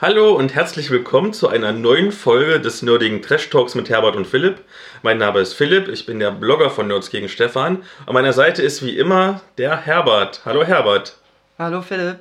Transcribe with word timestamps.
Hallo 0.00 0.32
und 0.32 0.54
herzlich 0.54 0.90
willkommen 0.90 1.34
zu 1.34 1.48
einer 1.48 1.72
neuen 1.72 2.12
Folge 2.12 2.60
des 2.60 2.80
nerdigen 2.80 3.20
Trash 3.20 3.50
Talks 3.50 3.74
mit 3.74 3.90
Herbert 3.90 4.16
und 4.16 4.26
Philipp. 4.26 4.62
Mein 5.02 5.18
Name 5.18 5.38
ist 5.38 5.52
Philipp, 5.52 5.88
ich 5.88 6.06
bin 6.06 6.18
der 6.18 6.32
Blogger 6.32 6.70
von 6.70 6.88
Nerds 6.88 7.10
gegen 7.10 7.28
Stefan. 7.28 7.84
An 8.06 8.14
meiner 8.14 8.32
Seite 8.32 8.62
ist 8.62 8.84
wie 8.84 8.98
immer 8.98 9.40
der 9.56 9.76
Herbert. 9.76 10.40
Hallo 10.44 10.64
Herbert. 10.64 11.16
Hallo 11.58 11.82
Philipp. 11.82 12.18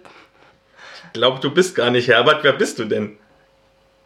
Ich 1.05 1.13
glaube, 1.13 1.39
du 1.39 1.49
bist 1.49 1.75
gar 1.75 1.89
nicht 1.89 2.07
Herbert. 2.07 2.43
Wer 2.43 2.53
bist 2.53 2.77
du 2.77 2.85
denn? 2.85 3.17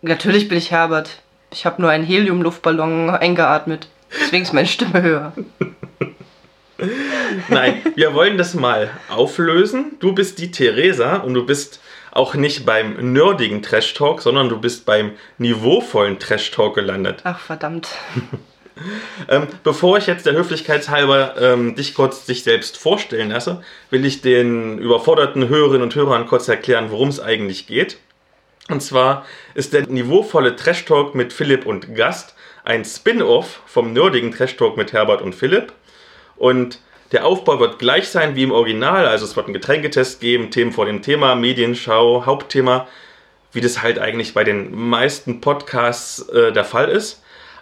Natürlich 0.02 0.48
bin 0.48 0.57
ich 0.57 0.71
Herbert. 0.71 1.21
Ich 1.52 1.65
habe 1.65 1.81
nur 1.81 1.91
einen 1.91 2.05
Helium-Luftballon 2.05 3.09
eingeatmet. 3.09 3.89
Deswegen 4.21 4.43
ist 4.43 4.53
meine 4.53 4.67
Stimme 4.67 5.01
höher. 5.01 5.34
Nein, 7.49 7.81
wir 7.95 8.13
wollen 8.13 8.38
das 8.38 8.53
mal 8.53 8.90
auflösen. 9.09 9.98
Du 9.99 10.13
bist 10.13 10.40
die 10.40 10.51
Theresa 10.51 11.17
und 11.17 11.34
du 11.34 11.45
bist 11.45 11.81
auch 12.12 12.35
nicht 12.35 12.65
beim 12.65 13.13
nerdigen 13.13 13.62
Trash 13.62 13.93
Talk, 13.93 14.21
sondern 14.21 14.48
du 14.48 14.59
bist 14.59 14.85
beim 14.85 15.12
niveauvollen 15.38 16.20
Trash 16.20 16.51
Talk 16.51 16.76
gelandet. 16.76 17.21
Ach, 17.26 17.40
verdammt. 17.40 17.90
ähm, 19.30 19.48
bevor 19.63 19.98
ich 19.98 20.08
jetzt 20.08 20.26
der 20.26 20.34
Höflichkeitshalber 20.34 21.35
ähm, 21.40 21.76
dich 21.76 21.94
kurz 21.94 22.26
sich 22.26 22.44
selbst 22.44 22.77
vorstellen 22.77 23.30
lasse, 23.30 23.63
will 23.90 24.05
ich 24.05 24.21
den 24.21 24.77
überforderten 24.77 25.48
Hörerinnen 25.48 25.84
und 25.84 25.95
Hörern 25.95 26.27
kurz 26.27 26.48
erklären, 26.48 26.91
worum 26.91 27.09
es 27.09 27.20
eigentlich 27.20 27.67
geht. 27.67 27.98
Und 28.70 28.82
zwar 28.82 29.26
ist 29.54 29.74
der 29.74 29.87
niveauvolle 29.87 30.55
Trash 30.55 30.85
Talk 30.85 31.15
mit 31.15 31.34
Philipp 31.34 31.65
und 31.65 31.96
Gast 31.96 32.35
ein 32.63 32.85
Spin-off 32.85 33.62
vom 33.65 33.93
nerdigen 33.93 34.32
Trash 34.32 34.55
Talk 34.55 34.77
mit 34.77 34.93
Herbert 34.93 35.21
und 35.21 35.35
Philipp. 35.35 35.74
Und 36.37 36.79
der 37.12 37.26
Aufbau 37.26 37.59
wird 37.59 37.79
gleich 37.79 38.07
sein 38.07 38.35
wie 38.35 38.43
im 38.43 38.52
Original, 38.52 39.05
also 39.05 39.26
es 39.26 39.35
wird 39.35 39.48
einen 39.48 39.54
Getränketest 39.54 40.21
geben, 40.21 40.52
Themen 40.52 40.71
vor 40.71 40.85
dem 40.85 41.02
Thema, 41.02 41.35
Medienschau, 41.35 42.26
Hauptthema, 42.26 42.87
wie 43.52 43.62
das 43.62 43.82
halt 43.82 43.99
eigentlich 43.99 44.34
bei 44.34 44.43
den 44.43 44.74
meisten 44.74 45.41
Podcasts 45.41 46.29
äh, 46.29 46.54
der 46.54 46.63
Fall 46.63 46.90
ist. 46.90 47.21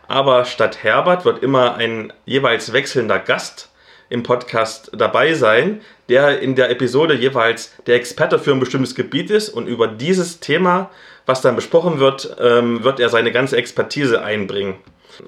Aber 0.09 0.43
statt 0.45 0.83
Herbert 0.83 1.23
wird 1.23 1.43
immer 1.43 1.75
ein 1.75 2.11
jeweils 2.25 2.73
wechselnder 2.73 3.19
Gast 3.19 3.69
im 4.09 4.23
Podcast 4.23 4.89
dabei 4.97 5.35
sein, 5.35 5.81
der 6.09 6.39
in 6.39 6.55
der 6.55 6.71
Episode 6.71 7.13
jeweils 7.13 7.75
der 7.85 7.95
Experte 7.95 8.39
für 8.39 8.51
ein 8.51 8.59
bestimmtes 8.59 8.95
Gebiet 8.95 9.29
ist 9.29 9.49
und 9.49 9.67
über 9.67 9.87
dieses 9.87 10.39
Thema, 10.39 10.89
was 11.27 11.41
dann 11.41 11.55
besprochen 11.55 11.99
wird, 11.99 12.35
ähm, 12.41 12.83
wird 12.83 12.99
er 12.99 13.09
seine 13.09 13.31
ganze 13.31 13.55
Expertise 13.57 14.23
einbringen. 14.23 14.77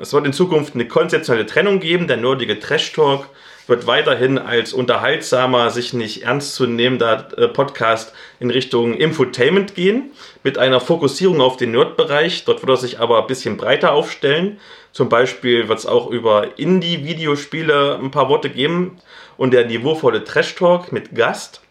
Es 0.01 0.13
wird 0.13 0.25
in 0.25 0.33
Zukunft 0.33 0.73
eine 0.73 0.87
konzeptionelle 0.87 1.45
Trennung 1.45 1.79
geben, 1.79 2.07
der 2.07 2.17
nerdige 2.17 2.59
Trash 2.59 2.91
Talk 2.93 3.27
wird 3.67 3.87
weiterhin 3.87 4.37
als 4.37 4.73
unterhaltsamer, 4.73 5.69
sich 5.69 5.93
nicht 5.93 6.23
ernst 6.23 6.55
zu 6.55 6.67
nehmender 6.67 7.27
äh, 7.37 7.47
Podcast 7.47 8.13
in 8.39 8.49
Richtung 8.49 8.93
Infotainment 8.93 9.75
gehen, 9.75 10.11
mit 10.43 10.57
einer 10.57 10.79
Fokussierung 10.79 11.41
auf 11.41 11.57
den 11.57 11.71
Nerd-Bereich. 11.71 12.45
Dort 12.45 12.61
wird 12.61 12.69
er 12.69 12.77
sich 12.77 12.99
aber 12.99 13.21
ein 13.21 13.27
bisschen 13.27 13.57
breiter 13.57 13.93
aufstellen. 13.93 14.59
Zum 14.91 15.09
Beispiel 15.09 15.67
wird 15.67 15.79
es 15.79 15.85
auch 15.85 16.09
über 16.09 16.59
Indie-Videospiele 16.59 17.99
ein 18.01 18.11
paar 18.11 18.29
Worte 18.29 18.49
geben. 18.49 18.97
Und 19.37 19.51
der 19.51 19.65
niveauvolle 19.65 20.23
Trash-Talk 20.23 20.91
mit 20.91 21.15
Gast 21.15 21.61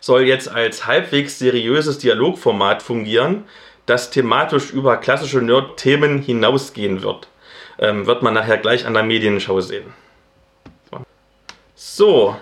soll 0.00 0.22
jetzt 0.22 0.48
als 0.48 0.86
halbwegs 0.86 1.38
seriöses 1.38 1.98
Dialogformat 1.98 2.82
fungieren, 2.82 3.44
das 3.86 4.10
thematisch 4.10 4.70
über 4.70 4.96
klassische 4.96 5.42
Nerd-Themen 5.42 6.22
hinausgehen 6.22 7.02
wird. 7.02 7.28
Ähm, 7.78 8.06
wird 8.06 8.22
man 8.22 8.34
nachher 8.34 8.58
gleich 8.58 8.86
an 8.86 8.94
der 8.94 9.02
Medienschau 9.02 9.60
sehen. 9.60 9.92
So, 11.92 12.36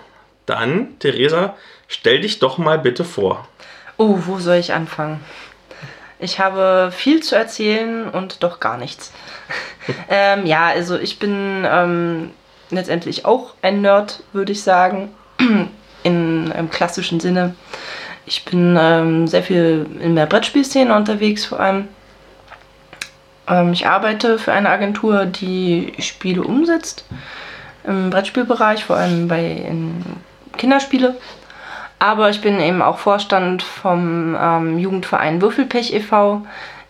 dann, 0.45 0.99
Theresa, 0.99 1.55
stell 1.87 2.21
dich 2.21 2.37
doch 2.37 2.59
mal 2.59 2.77
bitte 2.77 3.03
vor. 3.03 3.47
Oh, 3.97 4.19
wo 4.27 4.37
soll 4.37 4.57
ich 4.57 4.73
anfangen? 4.73 5.21
Ich 6.19 6.39
habe 6.39 6.91
viel 6.95 7.23
zu 7.23 7.35
erzählen 7.35 8.07
und 8.09 8.43
doch 8.43 8.59
gar 8.59 8.77
nichts. 8.77 9.11
ähm, 10.09 10.45
ja, 10.45 10.67
also 10.67 10.99
ich 10.99 11.17
bin 11.17 11.65
ähm, 11.67 12.29
letztendlich 12.69 13.25
auch 13.25 13.55
ein 13.63 13.81
Nerd, 13.81 14.21
würde 14.33 14.51
ich 14.51 14.61
sagen, 14.61 15.09
in, 16.03 16.51
im 16.51 16.69
klassischen 16.69 17.19
Sinne. 17.19 17.55
Ich 18.27 18.45
bin 18.45 18.77
ähm, 18.79 19.27
sehr 19.27 19.41
viel 19.41 19.87
in 19.99 20.15
der 20.15 20.27
Brettspielszene 20.27 20.95
unterwegs, 20.95 21.45
vor 21.45 21.59
allem. 21.59 21.87
Ähm, 23.47 23.73
ich 23.73 23.87
arbeite 23.87 24.37
für 24.37 24.53
eine 24.53 24.69
Agentur, 24.69 25.25
die 25.25 25.95
Spiele 25.97 26.43
umsetzt 26.43 27.03
im 27.89 28.09
Brettspielbereich, 28.09 28.85
vor 28.85 28.95
allem 28.95 29.27
bei 29.27 29.65
Kinderspiele. 30.57 31.15
Aber 31.97 32.29
ich 32.29 32.39
bin 32.39 32.59
eben 32.61 32.81
auch 32.81 32.99
Vorstand 32.99 33.61
vom 33.61 34.37
ähm, 34.39 34.79
Jugendverein 34.79 35.41
Würfelpech 35.41 35.93
e.V., 35.93 36.45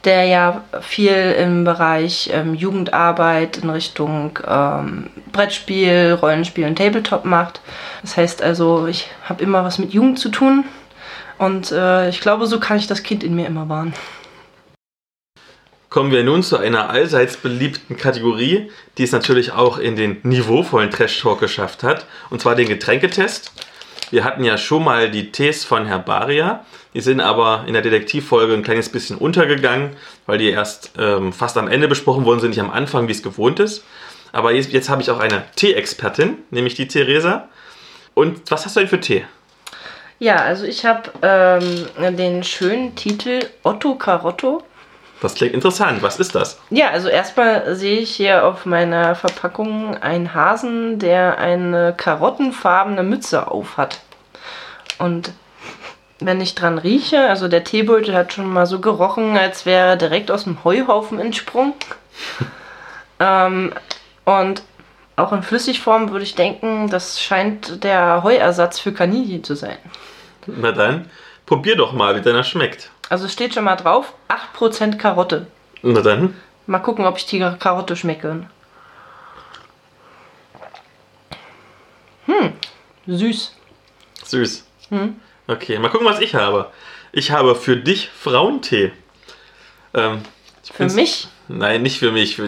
der 0.05 0.25
ja 0.25 0.61
viel 0.79 1.35
im 1.37 1.65
Bereich 1.65 2.29
ähm, 2.31 2.53
Jugendarbeit 2.53 3.57
in 3.57 3.69
Richtung 3.69 4.39
ähm, 4.47 5.09
Brettspiel, 5.31 6.17
Rollenspiel 6.21 6.67
und 6.67 6.77
Tabletop 6.77 7.25
macht. 7.25 7.59
Das 8.01 8.15
heißt 8.15 8.41
also, 8.41 8.87
ich 8.87 9.09
habe 9.27 9.43
immer 9.43 9.65
was 9.65 9.77
mit 9.77 9.91
Jugend 9.91 10.19
zu 10.19 10.29
tun 10.29 10.63
und 11.37 11.71
äh, 11.71 12.07
ich 12.07 12.21
glaube, 12.21 12.47
so 12.47 12.59
kann 12.59 12.77
ich 12.77 12.87
das 12.87 13.03
Kind 13.03 13.23
in 13.23 13.35
mir 13.35 13.47
immer 13.47 13.67
wahren 13.67 13.93
kommen 15.89 16.11
wir 16.11 16.23
nun 16.23 16.43
zu 16.43 16.57
einer 16.57 16.89
allseits 16.89 17.37
beliebten 17.37 17.97
Kategorie, 17.97 18.71
die 18.97 19.03
es 19.03 19.11
natürlich 19.11 19.51
auch 19.51 19.79
in 19.79 19.95
den 19.95 20.17
niveauvollen 20.23 20.91
Trash 20.91 21.19
Talk 21.19 21.39
geschafft 21.39 21.83
hat, 21.83 22.05
und 22.29 22.41
zwar 22.41 22.55
den 22.55 22.67
Getränketest. 22.67 23.51
Wir 24.11 24.23
hatten 24.23 24.43
ja 24.43 24.57
schon 24.57 24.83
mal 24.83 25.09
die 25.09 25.31
Tees 25.31 25.65
von 25.65 25.85
Herbaria, 25.85 26.65
die 26.93 27.01
sind 27.01 27.21
aber 27.21 27.65
in 27.67 27.73
der 27.73 27.81
Detektivfolge 27.81 28.53
ein 28.53 28.63
kleines 28.63 28.89
bisschen 28.89 29.17
untergegangen, 29.17 29.91
weil 30.25 30.37
die 30.39 30.49
erst 30.49 30.91
ähm, 30.97 31.31
fast 31.33 31.57
am 31.57 31.67
Ende 31.67 31.87
besprochen 31.87 32.25
wurden, 32.25 32.39
sind 32.39 32.51
nicht 32.51 32.61
am 32.61 32.71
Anfang, 32.71 33.07
wie 33.07 33.11
es 33.11 33.21
gewohnt 33.21 33.59
ist. 33.59 33.83
Aber 34.31 34.51
jetzt, 34.51 34.71
jetzt 34.71 34.89
habe 34.89 35.01
ich 35.01 35.11
auch 35.11 35.19
eine 35.19 35.43
Tee-Expertin, 35.55 36.37
nämlich 36.49 36.75
die 36.75 36.87
Theresa. 36.87 37.49
Und 38.13 38.49
was 38.49 38.65
hast 38.65 38.75
du 38.75 38.79
denn 38.79 38.89
für 38.89 38.99
Tee? 38.99 39.25
Ja, 40.17 40.37
also 40.37 40.65
ich 40.65 40.85
habe 40.85 41.11
ähm, 41.21 42.17
den 42.17 42.43
schönen 42.43 42.95
Titel 42.95 43.39
Otto 43.63 43.95
Carotto 43.95 44.63
das 45.21 45.35
klingt 45.35 45.53
interessant. 45.53 46.01
Was 46.01 46.19
ist 46.19 46.35
das? 46.35 46.59
Ja, 46.69 46.89
also 46.89 47.09
erstmal 47.09 47.75
sehe 47.75 47.99
ich 47.99 48.15
hier 48.15 48.45
auf 48.45 48.65
meiner 48.65 49.15
Verpackung 49.15 49.97
einen 49.97 50.33
Hasen, 50.33 50.99
der 50.99 51.37
eine 51.37 51.93
karottenfarbene 51.95 53.03
Mütze 53.03 53.49
auf 53.49 53.77
hat. 53.77 53.99
Und 54.97 55.33
wenn 56.19 56.41
ich 56.41 56.55
dran 56.55 56.77
rieche, 56.77 57.29
also 57.29 57.47
der 57.47 57.63
Teebeutel 57.63 58.15
hat 58.15 58.33
schon 58.33 58.51
mal 58.51 58.65
so 58.65 58.79
gerochen, 58.79 59.37
als 59.37 59.65
wäre 59.65 59.89
er 59.89 59.95
direkt 59.95 60.31
aus 60.31 60.45
dem 60.45 60.63
Heuhaufen 60.63 61.19
entsprungen. 61.19 61.73
ähm, 63.19 63.73
und 64.25 64.61
auch 65.15 65.33
in 65.33 65.43
Flüssigform 65.43 66.11
würde 66.11 66.23
ich 66.23 66.35
denken, 66.35 66.89
das 66.89 67.21
scheint 67.21 67.83
der 67.83 68.23
Heuersatz 68.23 68.79
für 68.79 68.93
Kaninchen 68.93 69.43
zu 69.43 69.55
sein. 69.55 69.77
Na 70.45 70.71
dann, 70.71 71.09
probier 71.45 71.75
doch 71.75 71.91
mal, 71.91 72.15
wie 72.15 72.21
deiner 72.21 72.43
schmeckt. 72.43 72.89
Also 73.09 73.25
es 73.25 73.33
steht 73.33 73.55
schon 73.55 73.63
mal 73.63 73.75
drauf, 73.75 74.13
8% 74.29 74.97
Karotte. 74.97 75.47
Na 75.81 76.01
dann. 76.01 76.35
Mal 76.67 76.79
gucken, 76.79 77.05
ob 77.05 77.17
ich 77.17 77.25
die 77.25 77.39
Karotte 77.39 77.95
schmecke. 77.95 78.47
Hm, 82.27 82.53
süß. 83.07 83.55
Süß. 84.23 84.65
Hm? 84.89 85.19
Okay, 85.47 85.79
mal 85.79 85.89
gucken, 85.89 86.05
was 86.05 86.19
ich 86.19 86.35
habe. 86.35 86.71
Ich 87.11 87.31
habe 87.31 87.55
für 87.55 87.75
dich 87.75 88.09
Frauentee. 88.09 88.91
Ähm, 89.95 90.21
für 90.71 90.85
mich? 90.89 91.27
Nein, 91.47 91.81
nicht 91.81 91.97
für 91.97 92.11
mich. 92.11 92.35
Für 92.35 92.47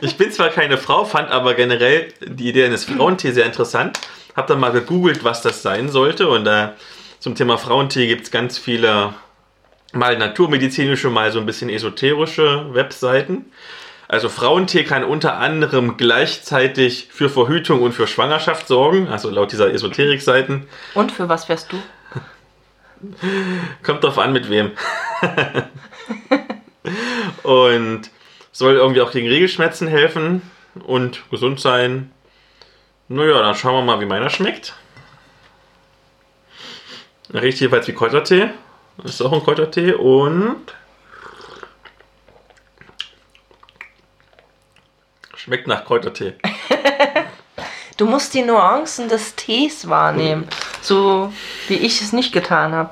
ich 0.00 0.16
bin 0.16 0.30
zwar 0.30 0.50
keine 0.50 0.78
Frau, 0.78 1.04
fand 1.04 1.30
aber 1.30 1.54
generell 1.54 2.12
die 2.20 2.48
Idee 2.48 2.66
eines 2.66 2.84
Frauentee 2.84 3.32
sehr 3.32 3.46
interessant. 3.46 3.98
Hab 4.36 4.46
dann 4.46 4.60
mal 4.60 4.70
gegoogelt, 4.70 5.24
was 5.24 5.42
das 5.42 5.62
sein 5.62 5.88
sollte 5.88 6.28
und 6.28 6.44
da 6.44 6.66
äh, 6.66 6.72
zum 7.22 7.36
Thema 7.36 7.56
Frauentee 7.56 8.08
gibt 8.08 8.24
es 8.24 8.30
ganz 8.32 8.58
viele, 8.58 9.14
mal 9.92 10.18
naturmedizinische, 10.18 11.08
mal 11.08 11.30
so 11.30 11.38
ein 11.38 11.46
bisschen 11.46 11.70
esoterische 11.70 12.74
Webseiten. 12.74 13.46
Also 14.08 14.28
Frauentee 14.28 14.82
kann 14.82 15.04
unter 15.04 15.38
anderem 15.38 15.96
gleichzeitig 15.96 17.10
für 17.12 17.30
Verhütung 17.30 17.80
und 17.80 17.92
für 17.92 18.08
Schwangerschaft 18.08 18.66
sorgen, 18.66 19.06
also 19.06 19.30
laut 19.30 19.52
dieser 19.52 19.72
Esoterik-Seiten. 19.72 20.66
Und 20.94 21.12
für 21.12 21.28
was 21.28 21.48
wärst 21.48 21.70
du? 21.72 21.76
Kommt 23.84 24.02
drauf 24.02 24.18
an, 24.18 24.32
mit 24.32 24.50
wem. 24.50 24.72
und 27.44 28.10
soll 28.50 28.74
irgendwie 28.74 29.00
auch 29.00 29.12
gegen 29.12 29.28
Regelschmerzen 29.28 29.86
helfen 29.86 30.42
und 30.84 31.22
gesund 31.30 31.60
sein. 31.60 32.10
Naja, 33.06 33.40
dann 33.42 33.54
schauen 33.54 33.74
wir 33.74 33.82
mal, 33.82 34.00
wie 34.00 34.06
meiner 34.06 34.28
schmeckt. 34.28 34.74
Riecht 37.34 37.60
jeweils 37.60 37.88
wie 37.88 37.94
Kräutertee. 37.94 38.50
Das 38.98 39.12
ist 39.12 39.22
auch 39.22 39.32
ein 39.32 39.42
Kräutertee 39.42 39.94
und 39.94 40.60
schmeckt 45.34 45.66
nach 45.66 45.84
Kräutertee. 45.84 46.34
Du 47.98 48.06
musst 48.06 48.32
die 48.34 48.42
Nuancen 48.42 49.08
des 49.08 49.36
Tees 49.36 49.88
wahrnehmen, 49.88 50.48
so 50.80 51.32
wie 51.68 51.74
ich 51.74 52.00
es 52.00 52.12
nicht 52.12 52.32
getan 52.32 52.72
habe. 52.72 52.90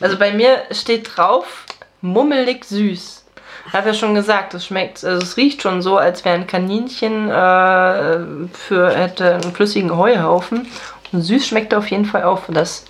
Also 0.00 0.16
bei 0.18 0.32
mir 0.32 0.62
steht 0.70 1.16
drauf, 1.16 1.64
mummelig 2.00 2.64
süß. 2.64 3.24
Ich 3.66 3.72
habe 3.74 3.88
ja 3.88 3.94
schon 3.94 4.14
gesagt, 4.14 4.54
es 4.54 4.64
schmeckt, 4.64 5.04
also 5.04 5.22
es 5.22 5.36
riecht 5.36 5.60
schon 5.60 5.82
so, 5.82 5.98
als 5.98 6.24
wäre 6.24 6.36
ein 6.36 6.46
Kaninchen 6.46 7.28
äh, 7.28 8.18
für 8.56 8.90
hätte 8.90 9.34
einen 9.34 9.52
flüssigen 9.52 9.94
Heuhaufen. 9.94 10.66
Süß 11.12 11.46
schmeckt 11.46 11.74
auf 11.74 11.90
jeden 11.90 12.04
Fall 12.04 12.24
auch. 12.24 12.42
Da 12.48 12.60
ist 12.60 12.86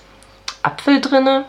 Apfel 0.62 1.00
drinne, 1.00 1.44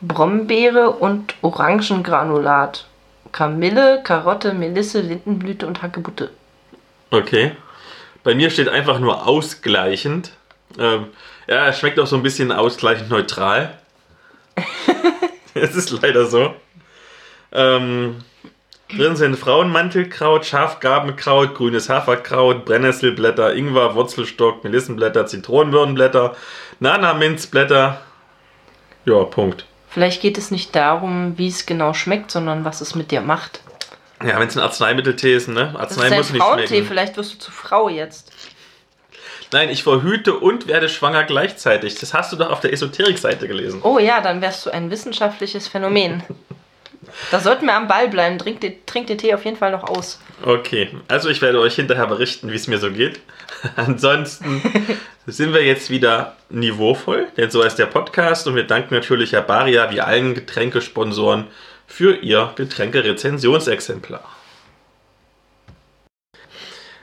Brombeere 0.00 0.90
und 0.90 1.34
Orangengranulat. 1.42 2.86
Kamille, 3.32 4.02
Karotte, 4.02 4.54
Melisse, 4.54 5.00
Lindenblüte 5.00 5.66
und 5.66 5.82
Hagebutte. 5.82 6.30
Okay. 7.10 7.52
Bei 8.24 8.34
mir 8.34 8.50
steht 8.50 8.68
einfach 8.68 8.98
nur 8.98 9.26
ausgleichend. 9.26 10.32
Ähm, 10.78 11.06
ja, 11.46 11.68
es 11.68 11.78
schmeckt 11.78 11.98
auch 11.98 12.06
so 12.06 12.16
ein 12.16 12.22
bisschen 12.22 12.52
ausgleichend 12.52 13.10
neutral. 13.10 13.78
Es 15.52 15.74
ist 15.74 15.90
leider 15.90 16.26
so. 16.26 16.54
Ähm, 17.50 18.22
drin 18.96 19.16
sind 19.16 19.36
Frauenmantelkraut, 19.36 20.46
Schafgarbenkraut, 20.46 21.54
grünes 21.54 21.88
Haferkraut, 21.88 22.64
Brennnesselblätter, 22.64 23.54
Ingwer, 23.54 23.94
Wurzelstock, 23.94 24.64
Melissenblätter, 24.64 25.26
Zitronenwürdenblätter, 25.26 26.36
Nana-Minzblätter. 26.80 28.00
Ja, 29.04 29.24
Punkt. 29.24 29.66
Vielleicht 29.88 30.22
geht 30.22 30.38
es 30.38 30.50
nicht 30.50 30.74
darum, 30.76 31.36
wie 31.36 31.48
es 31.48 31.66
genau 31.66 31.94
schmeckt, 31.94 32.30
sondern 32.30 32.64
was 32.64 32.80
es 32.80 32.94
mit 32.94 33.10
dir 33.10 33.20
macht. 33.20 33.60
Ja, 34.24 34.38
wenn 34.38 34.48
es 34.48 34.56
ein 34.56 34.62
Arzneimitteltee 34.62 35.34
ist, 35.34 35.48
ne? 35.48 35.74
Das 35.76 35.92
ist 35.92 35.98
Arznei 35.98 36.04
ein 36.06 36.18
muss 36.18 36.30
nicht 36.30 36.42
Frauentee, 36.42 36.66
schmecken. 36.66 36.86
vielleicht 36.86 37.16
wirst 37.16 37.34
du 37.34 37.38
zu 37.38 37.50
Frau 37.50 37.88
jetzt. 37.88 38.32
Nein, 39.52 39.68
ich 39.68 39.82
verhüte 39.82 40.34
und 40.34 40.68
werde 40.68 40.88
schwanger 40.88 41.24
gleichzeitig. 41.24 41.96
Das 41.98 42.14
hast 42.14 42.32
du 42.32 42.36
doch 42.36 42.50
auf 42.50 42.60
der 42.60 42.72
Esoterik-Seite 42.72 43.48
gelesen. 43.48 43.80
Oh 43.82 43.98
ja, 43.98 44.20
dann 44.20 44.40
wärst 44.40 44.66
du 44.66 44.70
ein 44.70 44.90
wissenschaftliches 44.90 45.68
Phänomen. 45.68 46.22
Da 47.30 47.40
sollten 47.40 47.66
wir 47.66 47.74
am 47.74 47.88
Ball 47.88 48.08
bleiben. 48.08 48.38
Trink, 48.38 48.60
den- 48.60 48.84
trink 48.86 49.06
den 49.06 49.18
Tee 49.18 49.32
auf 49.34 49.44
jeden 49.44 49.56
Fall 49.56 49.70
noch 49.72 49.84
aus. 49.84 50.20
Okay, 50.44 50.90
also 51.08 51.28
ich 51.30 51.40
werde 51.40 51.58
euch 51.60 51.74
hinterher 51.74 52.06
berichten, 52.06 52.50
wie 52.52 52.56
es 52.56 52.66
mir 52.66 52.78
so 52.78 52.90
geht. 52.90 53.20
Ansonsten 53.76 54.62
sind 55.26 55.52
wir 55.54 55.64
jetzt 55.64 55.90
wieder 55.90 56.36
niveauvoll, 56.50 57.28
denn 57.36 57.50
so 57.50 57.62
ist 57.62 57.76
der 57.76 57.86
Podcast 57.86 58.46
und 58.46 58.54
wir 58.54 58.64
danken 58.64 58.94
natürlich 58.94 59.32
Herr 59.32 59.42
Baria 59.42 59.90
wie 59.90 60.00
allen 60.00 60.34
Getränkesponsoren 60.34 61.46
für 61.86 62.16
ihr 62.16 62.52
Getränke-Rezensionsexemplar. 62.56 64.22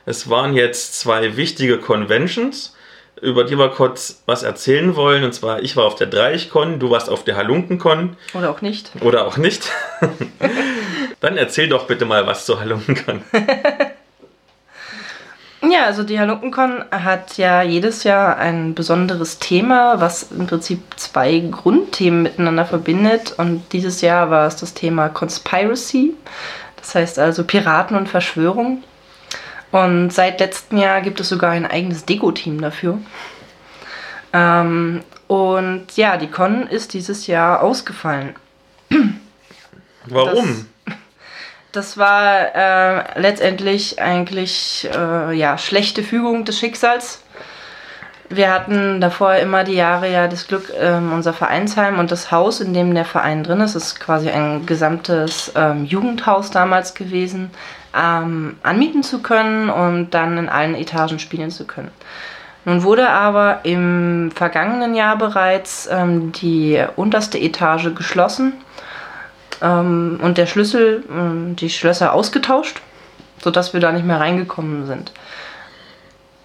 Es 0.06 0.30
waren 0.30 0.54
jetzt 0.54 1.00
zwei 1.00 1.36
wichtige 1.36 1.80
Conventions, 1.80 2.76
über 3.22 3.44
die 3.44 3.58
wir 3.58 3.70
kurz 3.70 4.22
was 4.26 4.44
erzählen 4.44 4.96
wollen. 4.96 5.24
Und 5.24 5.34
zwar, 5.34 5.62
ich 5.62 5.76
war 5.76 5.86
auf 5.86 5.96
der 5.96 6.08
Dreichcon, 6.08 6.80
du 6.80 6.90
warst 6.90 7.10
auf 7.10 7.24
der 7.24 7.36
Halunkencon 7.36 8.16
Oder 8.34 8.50
auch 8.50 8.62
nicht. 8.62 8.92
oder 9.02 9.26
auch 9.28 9.38
nicht. 9.38 9.72
Dann 11.20 11.38
erzähl 11.38 11.68
doch 11.68 11.88
bitte 11.88 12.06
mal 12.06 12.28
was 12.28 12.46
zur 12.46 12.60
Halunkencon. 12.60 13.22
Ja, 15.70 15.86
also 15.86 16.04
die 16.04 16.20
Halunkencon 16.20 16.86
hat 16.92 17.38
ja 17.38 17.64
jedes 17.64 18.04
Jahr 18.04 18.38
ein 18.38 18.76
besonderes 18.76 19.40
Thema, 19.40 20.00
was 20.00 20.32
im 20.32 20.46
Prinzip 20.46 20.80
zwei 20.98 21.40
Grundthemen 21.40 22.24
miteinander 22.24 22.66
verbindet. 22.66 23.34
Und 23.38 23.64
dieses 23.74 24.02
Jahr 24.02 24.30
war 24.30 24.48
es 24.48 24.56
das 24.56 24.76
Thema 24.76 25.10
Conspiracy, 25.10 26.14
das 26.78 26.94
heißt 26.94 27.20
also 27.20 27.44
Piraten 27.44 27.98
und 27.98 28.08
Verschwörung. 28.08 28.84
Und 29.72 30.12
seit 30.12 30.40
letztem 30.40 30.78
Jahr 30.78 31.02
gibt 31.02 31.20
es 31.20 31.30
sogar 31.30 31.52
ein 31.52 31.66
eigenes 31.66 32.06
Deko-Team 32.06 32.62
dafür. 32.62 33.00
Ähm, 34.34 35.02
und 35.28 35.86
ja, 35.96 36.18
die 36.18 36.28
Con 36.28 36.68
ist 36.68 36.94
dieses 36.94 37.28
Jahr 37.28 37.62
ausgefallen. 37.62 38.36
Warum? 40.06 40.68
Das 41.74 41.96
war 41.96 42.56
äh, 42.56 43.20
letztendlich 43.20 44.02
eigentlich 44.02 44.90
äh, 44.96 45.34
ja, 45.34 45.60
schlechte 45.60 46.02
Fügung 46.02 46.44
des 46.44 46.58
Schicksals. 46.58 47.22
Wir 48.30 48.52
hatten 48.52 49.00
davor 49.00 49.36
immer 49.36 49.64
die 49.64 49.76
Jahre 49.76 50.12
ja 50.12 50.28
das 50.28 50.48
Glück, 50.48 50.74
ähm, 50.80 51.14
unser 51.14 51.34
Vereinsheim 51.34 52.00
und 52.00 52.10
das 52.10 52.32
Haus, 52.32 52.62
in 52.62 52.74
dem 52.74 52.96
der 52.96 53.06
Verein 53.06 53.44
drin 53.44 53.62
ist, 53.62 53.76
ist 53.76 54.00
quasi 54.00 54.30
ein 54.30 54.66
gesamtes 54.66 55.52
ähm, 55.56 55.86
Jugendhaus 55.86 56.50
damals 56.50 56.94
gewesen, 56.94 57.52
ähm, 57.98 58.58
anmieten 58.64 59.04
zu 59.04 59.22
können 59.22 59.70
und 59.70 60.12
dann 60.12 60.38
in 60.38 60.50
allen 60.50 60.76
Etagen 60.76 61.20
spielen 61.20 61.52
zu 61.52 61.66
können. 61.66 61.92
Nun 62.66 62.84
wurde 62.84 63.10
aber 63.10 63.62
im 63.64 64.30
vergangenen 64.36 64.94
Jahr 64.94 65.18
bereits 65.18 65.88
ähm, 65.90 66.34
die 66.34 66.84
unterste 66.98 67.38
Etage 67.38 67.96
geschlossen 67.96 68.54
ähm, 69.62 70.20
und 70.22 70.38
der 70.38 70.48
Schlüssel, 70.48 71.04
ähm, 71.10 71.56
die 71.56 71.70
Schlösser 71.70 72.14
ausgetauscht, 72.14 72.82
sodass 73.42 73.74
wir 73.74 73.80
da 73.80 73.92
nicht 73.92 74.06
mehr 74.06 74.20
reingekommen 74.20 74.86
sind. 74.86 75.12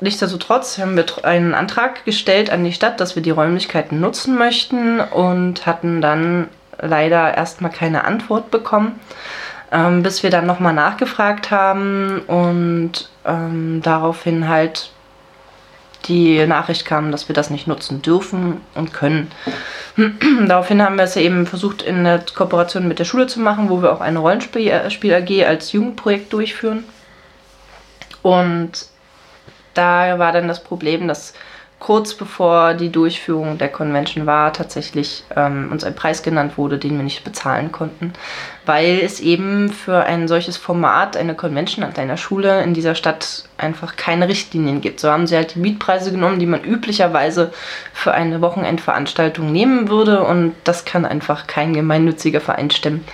Nichtsdestotrotz 0.01 0.79
haben 0.79 0.97
wir 0.97 1.07
einen 1.25 1.55
Antrag 1.55 2.05
gestellt 2.05 2.51
an 2.51 2.65
die 2.65 2.73
Stadt, 2.73 3.01
dass 3.01 3.15
wir 3.15 3.23
die 3.23 3.31
Räumlichkeiten 3.31 4.01
nutzen 4.01 4.37
möchten 4.37 5.01
und 5.01 5.67
hatten 5.67 6.01
dann 6.01 6.49
leider 6.81 7.37
erstmal 7.37 7.71
keine 7.71 8.05
Antwort 8.05 8.51
bekommen, 8.51 8.99
ähm, 9.73 10.03
bis 10.03 10.23
wir 10.23 10.31
dann 10.31 10.47
nochmal 10.47 10.75
nachgefragt 10.75 11.51
haben 11.51 12.21
und 12.27 13.09
ähm, 13.25 13.81
daraufhin 13.83 14.49
halt 14.49 14.91
die 16.07 16.45
Nachricht 16.47 16.85
kam, 16.85 17.13
dass 17.13 17.29
wir 17.29 17.35
das 17.35 17.51
nicht 17.51 17.67
nutzen 17.67 18.03
dürfen 18.03 18.61
und 18.75 18.93
können. 18.93 19.31
Daraufhin 20.47 20.83
haben 20.83 20.97
wir 20.97 21.05
es 21.05 21.17
eben 21.17 21.47
versucht, 21.47 21.83
in 21.83 22.05
der 22.05 22.25
Kooperation 22.35 22.89
mit 22.89 22.99
der 22.99 23.05
Schule 23.05 23.29
zu 23.29 23.41
machen, 23.41 23.71
wo 23.71 23.83
wir 23.83 23.93
auch 23.93 24.01
eine 24.01 24.19
Rollenspiel 24.19 24.73
AG 24.73 25.47
als 25.47 25.73
Jugendprojekt 25.73 26.33
durchführen. 26.33 26.85
Und 28.23 28.87
da 29.75 30.19
war 30.19 30.33
dann 30.33 30.49
das 30.49 30.63
Problem, 30.63 31.09
dass 31.09 31.35
kurz 31.83 32.15
bevor 32.15 32.75
die 32.75 32.93
Durchführung 32.93 33.59
der 33.59 33.69
Convention 33.69 34.25
war, 34.25 34.53
tatsächlich 34.53 35.25
ähm, 35.35 35.69
uns 35.73 35.83
ein 35.83 35.97
Preis 35.97 36.23
genannt 36.23 36.57
wurde, 36.57 36.79
den 36.79 36.97
wir 36.97 37.03
nicht 37.03 37.25
bezahlen 37.25 37.73
konnten, 37.73 38.13
weil 38.65 39.01
es 39.01 39.19
eben 39.19 39.69
für 39.69 40.05
ein 40.05 40.29
solches 40.29 40.57
Format, 40.57 41.17
eine 41.17 41.35
Convention 41.35 41.85
an 41.85 41.97
einer 41.97 42.17
Schule 42.17 42.63
in 42.63 42.73
dieser 42.73 42.95
Stadt 42.95 43.47
einfach 43.59 43.97
keine 43.97 44.29
Richtlinien 44.29 44.81
gibt. 44.81 45.01
So 45.01 45.11
haben 45.11 45.27
sie 45.27 45.35
halt 45.35 45.57
die 45.57 45.59
Mietpreise 45.59 46.13
genommen, 46.13 46.39
die 46.39 46.47
man 46.47 46.63
üblicherweise 46.63 47.53
für 47.93 48.13
eine 48.13 48.41
Wochenendveranstaltung 48.41 49.51
nehmen 49.51 49.89
würde 49.89 50.23
und 50.23 50.55
das 50.63 50.85
kann 50.85 51.05
einfach 51.05 51.49
kein 51.49 51.73
gemeinnütziger 51.73 52.41
Verein 52.41 52.71
stemmen. 52.71 53.05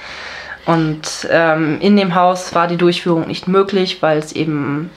Und 0.67 1.27
ähm, 1.31 1.79
in 1.81 1.97
dem 1.97 2.15
Haus 2.15 2.55
war 2.55 2.67
die 2.67 2.77
Durchführung 2.77 3.27
nicht 3.27 3.49
möglich, 3.49 4.03
weil 4.03 4.19
es 4.19 4.33
eben 4.33 4.91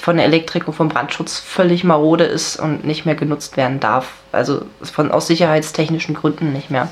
von 0.00 0.16
der 0.16 0.26
Elektrik 0.26 0.66
und 0.68 0.74
vom 0.74 0.88
Brandschutz 0.88 1.38
völlig 1.38 1.84
marode 1.84 2.24
ist 2.24 2.56
und 2.56 2.84
nicht 2.84 3.06
mehr 3.06 3.14
genutzt 3.14 3.56
werden 3.56 3.80
darf. 3.80 4.12
Also 4.32 4.62
von, 4.82 5.10
aus 5.10 5.26
sicherheitstechnischen 5.26 6.14
Gründen 6.14 6.52
nicht 6.52 6.70
mehr. 6.70 6.88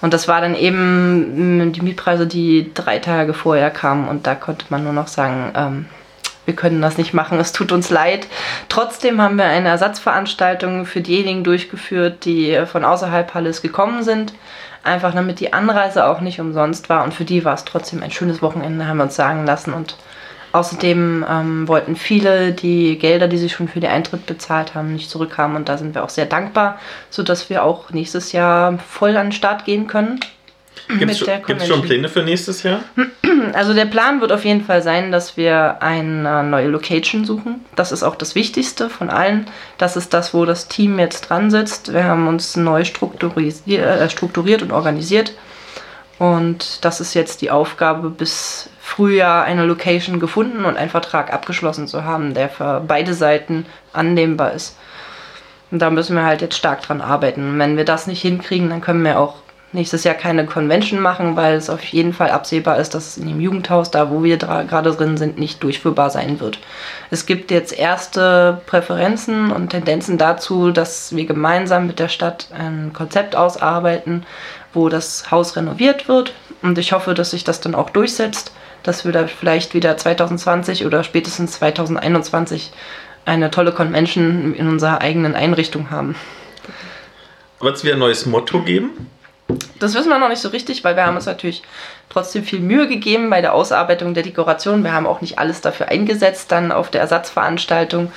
Und 0.00 0.12
das 0.12 0.28
war 0.28 0.40
dann 0.40 0.54
eben 0.54 1.58
mh, 1.58 1.72
die 1.72 1.80
Mietpreise, 1.80 2.26
die 2.26 2.70
drei 2.74 2.98
Tage 2.98 3.34
vorher 3.34 3.70
kamen 3.70 4.08
und 4.08 4.26
da 4.26 4.34
konnte 4.34 4.66
man 4.68 4.84
nur 4.84 4.92
noch 4.92 5.08
sagen, 5.08 5.52
ähm, 5.56 5.86
wir 6.44 6.54
können 6.54 6.80
das 6.80 6.96
nicht 6.96 7.12
machen, 7.12 7.40
es 7.40 7.52
tut 7.52 7.72
uns 7.72 7.90
leid. 7.90 8.28
Trotzdem 8.68 9.20
haben 9.20 9.36
wir 9.36 9.46
eine 9.46 9.68
Ersatzveranstaltung 9.68 10.86
für 10.86 11.00
diejenigen 11.00 11.42
durchgeführt, 11.42 12.24
die 12.24 12.62
von 12.66 12.84
außerhalb 12.84 13.34
Halles 13.34 13.62
gekommen 13.62 14.04
sind. 14.04 14.32
Einfach 14.84 15.12
damit 15.12 15.40
die 15.40 15.52
Anreise 15.52 16.06
auch 16.06 16.20
nicht 16.20 16.40
umsonst 16.40 16.88
war 16.88 17.02
und 17.02 17.12
für 17.12 17.24
die 17.24 17.44
war 17.44 17.54
es 17.54 17.64
trotzdem 17.64 18.02
ein 18.02 18.12
schönes 18.12 18.40
Wochenende, 18.42 18.86
haben 18.86 18.98
wir 18.98 19.04
uns 19.04 19.16
sagen 19.16 19.44
lassen. 19.44 19.72
Und 19.72 19.96
außerdem 20.56 21.24
ähm, 21.28 21.68
wollten 21.68 21.96
viele 21.96 22.52
die 22.52 22.98
Gelder, 22.98 23.28
die 23.28 23.38
sie 23.38 23.48
schon 23.48 23.68
für 23.68 23.80
den 23.80 23.90
Eintritt 23.90 24.26
bezahlt 24.26 24.74
haben, 24.74 24.92
nicht 24.92 25.10
zurückhaben 25.10 25.56
und 25.56 25.68
da 25.68 25.78
sind 25.78 25.94
wir 25.94 26.04
auch 26.04 26.08
sehr 26.10 26.26
dankbar, 26.26 26.78
sodass 27.10 27.50
wir 27.50 27.62
auch 27.62 27.90
nächstes 27.90 28.32
Jahr 28.32 28.78
voll 28.78 29.16
an 29.16 29.26
den 29.26 29.32
Start 29.32 29.64
gehen 29.64 29.86
können. 29.86 30.20
Gibt 30.88 31.10
es 31.10 31.18
schon. 31.66 31.82
Pläne 31.82 32.08
für 32.08 32.22
nächstes 32.22 32.62
Jahr? 32.62 32.80
Also 33.52 33.74
der 33.74 33.86
Plan 33.86 34.20
wird 34.20 34.32
auf 34.32 34.44
jeden 34.44 34.64
Fall 34.64 34.82
sein, 34.82 35.12
dass 35.12 35.36
wir 35.36 35.82
eine 35.82 36.42
neue 36.42 36.68
Location 36.68 37.24
suchen. 37.24 37.64
Das 37.74 37.92
ist 37.92 38.02
auch 38.02 38.16
das 38.16 38.34
Wichtigste 38.34 38.88
von 38.88 39.10
allen. 39.10 39.46
Das 39.78 39.96
ist 39.96 40.14
das, 40.14 40.32
wo 40.32 40.44
das 40.44 40.68
Team 40.68 40.98
jetzt 40.98 41.28
dran 41.28 41.50
sitzt. 41.50 41.92
Wir 41.92 42.04
haben 42.04 42.28
uns 42.28 42.56
neu 42.56 42.80
äh, 42.80 42.84
strukturiert 44.10 44.62
und 44.62 44.72
organisiert. 44.72 45.34
Und 46.18 46.84
das 46.84 47.00
ist 47.00 47.14
jetzt 47.14 47.42
die 47.42 47.50
Aufgabe 47.50 48.10
bis 48.10 48.70
Frühjahr 48.86 49.42
eine 49.42 49.66
Location 49.66 50.20
gefunden 50.20 50.64
und 50.64 50.76
einen 50.76 50.90
Vertrag 50.90 51.32
abgeschlossen 51.32 51.88
zu 51.88 52.04
haben, 52.04 52.34
der 52.34 52.48
für 52.48 52.80
beide 52.86 53.14
Seiten 53.14 53.66
annehmbar 53.92 54.52
ist. 54.52 54.78
Und 55.72 55.80
da 55.80 55.90
müssen 55.90 56.14
wir 56.14 56.24
halt 56.24 56.40
jetzt 56.40 56.56
stark 56.56 56.82
dran 56.82 57.00
arbeiten. 57.00 57.50
Und 57.50 57.58
wenn 57.58 57.76
wir 57.76 57.84
das 57.84 58.06
nicht 58.06 58.22
hinkriegen, 58.22 58.70
dann 58.70 58.80
können 58.80 59.04
wir 59.04 59.18
auch 59.18 59.34
nächstes 59.72 60.04
Jahr 60.04 60.14
keine 60.14 60.46
Convention 60.46 61.00
machen, 61.00 61.34
weil 61.34 61.56
es 61.56 61.68
auf 61.68 61.82
jeden 61.84 62.14
Fall 62.14 62.30
absehbar 62.30 62.78
ist, 62.78 62.94
dass 62.94 63.08
es 63.08 63.16
in 63.18 63.26
dem 63.26 63.40
Jugendhaus, 63.40 63.90
da 63.90 64.08
wo 64.08 64.22
wir 64.22 64.38
gerade 64.38 64.92
drin 64.92 65.16
sind, 65.16 65.36
nicht 65.36 65.64
durchführbar 65.64 66.08
sein 66.08 66.38
wird. 66.38 66.60
Es 67.10 67.26
gibt 67.26 67.50
jetzt 67.50 67.76
erste 67.76 68.62
Präferenzen 68.66 69.50
und 69.50 69.70
Tendenzen 69.70 70.16
dazu, 70.16 70.70
dass 70.70 71.14
wir 71.14 71.26
gemeinsam 71.26 71.88
mit 71.88 71.98
der 71.98 72.08
Stadt 72.08 72.46
ein 72.56 72.92
Konzept 72.94 73.34
ausarbeiten, 73.34 74.24
wo 74.72 74.88
das 74.88 75.30
Haus 75.32 75.56
renoviert 75.56 76.06
wird. 76.06 76.32
Und 76.62 76.78
ich 76.78 76.92
hoffe, 76.92 77.14
dass 77.14 77.32
sich 77.32 77.42
das 77.42 77.60
dann 77.60 77.74
auch 77.74 77.90
durchsetzt, 77.90 78.52
dass 78.86 79.04
wir 79.04 79.12
da 79.12 79.26
vielleicht 79.26 79.74
wieder 79.74 79.96
2020 79.96 80.86
oder 80.86 81.02
spätestens 81.04 81.52
2021 81.52 82.72
eine 83.24 83.50
tolle 83.50 83.72
Convention 83.72 84.54
in 84.54 84.68
unserer 84.68 85.00
eigenen 85.00 85.34
Einrichtung 85.34 85.90
haben. 85.90 86.14
Wird 87.60 87.76
es 87.76 87.84
wieder 87.84 87.94
ein 87.94 88.00
neues 88.00 88.26
Motto 88.26 88.62
geben? 88.62 89.10
Das 89.78 89.94
wissen 89.94 90.08
wir 90.08 90.18
noch 90.18 90.28
nicht 90.28 90.40
so 90.40 90.48
richtig, 90.48 90.82
weil 90.82 90.96
wir 90.96 91.06
haben 91.06 91.16
uns 91.16 91.26
natürlich 91.26 91.62
trotzdem 92.08 92.44
viel 92.44 92.60
Mühe 92.60 92.88
gegeben 92.88 93.30
bei 93.30 93.40
der 93.40 93.54
Ausarbeitung 93.54 94.14
der 94.14 94.22
Dekoration. 94.22 94.82
Wir 94.82 94.92
haben 94.92 95.06
auch 95.06 95.20
nicht 95.20 95.38
alles 95.38 95.60
dafür 95.60 95.88
eingesetzt, 95.88 96.50
dann 96.50 96.72
auf 96.72 96.90
der 96.90 97.00
Ersatzveranstaltung. 97.02 98.10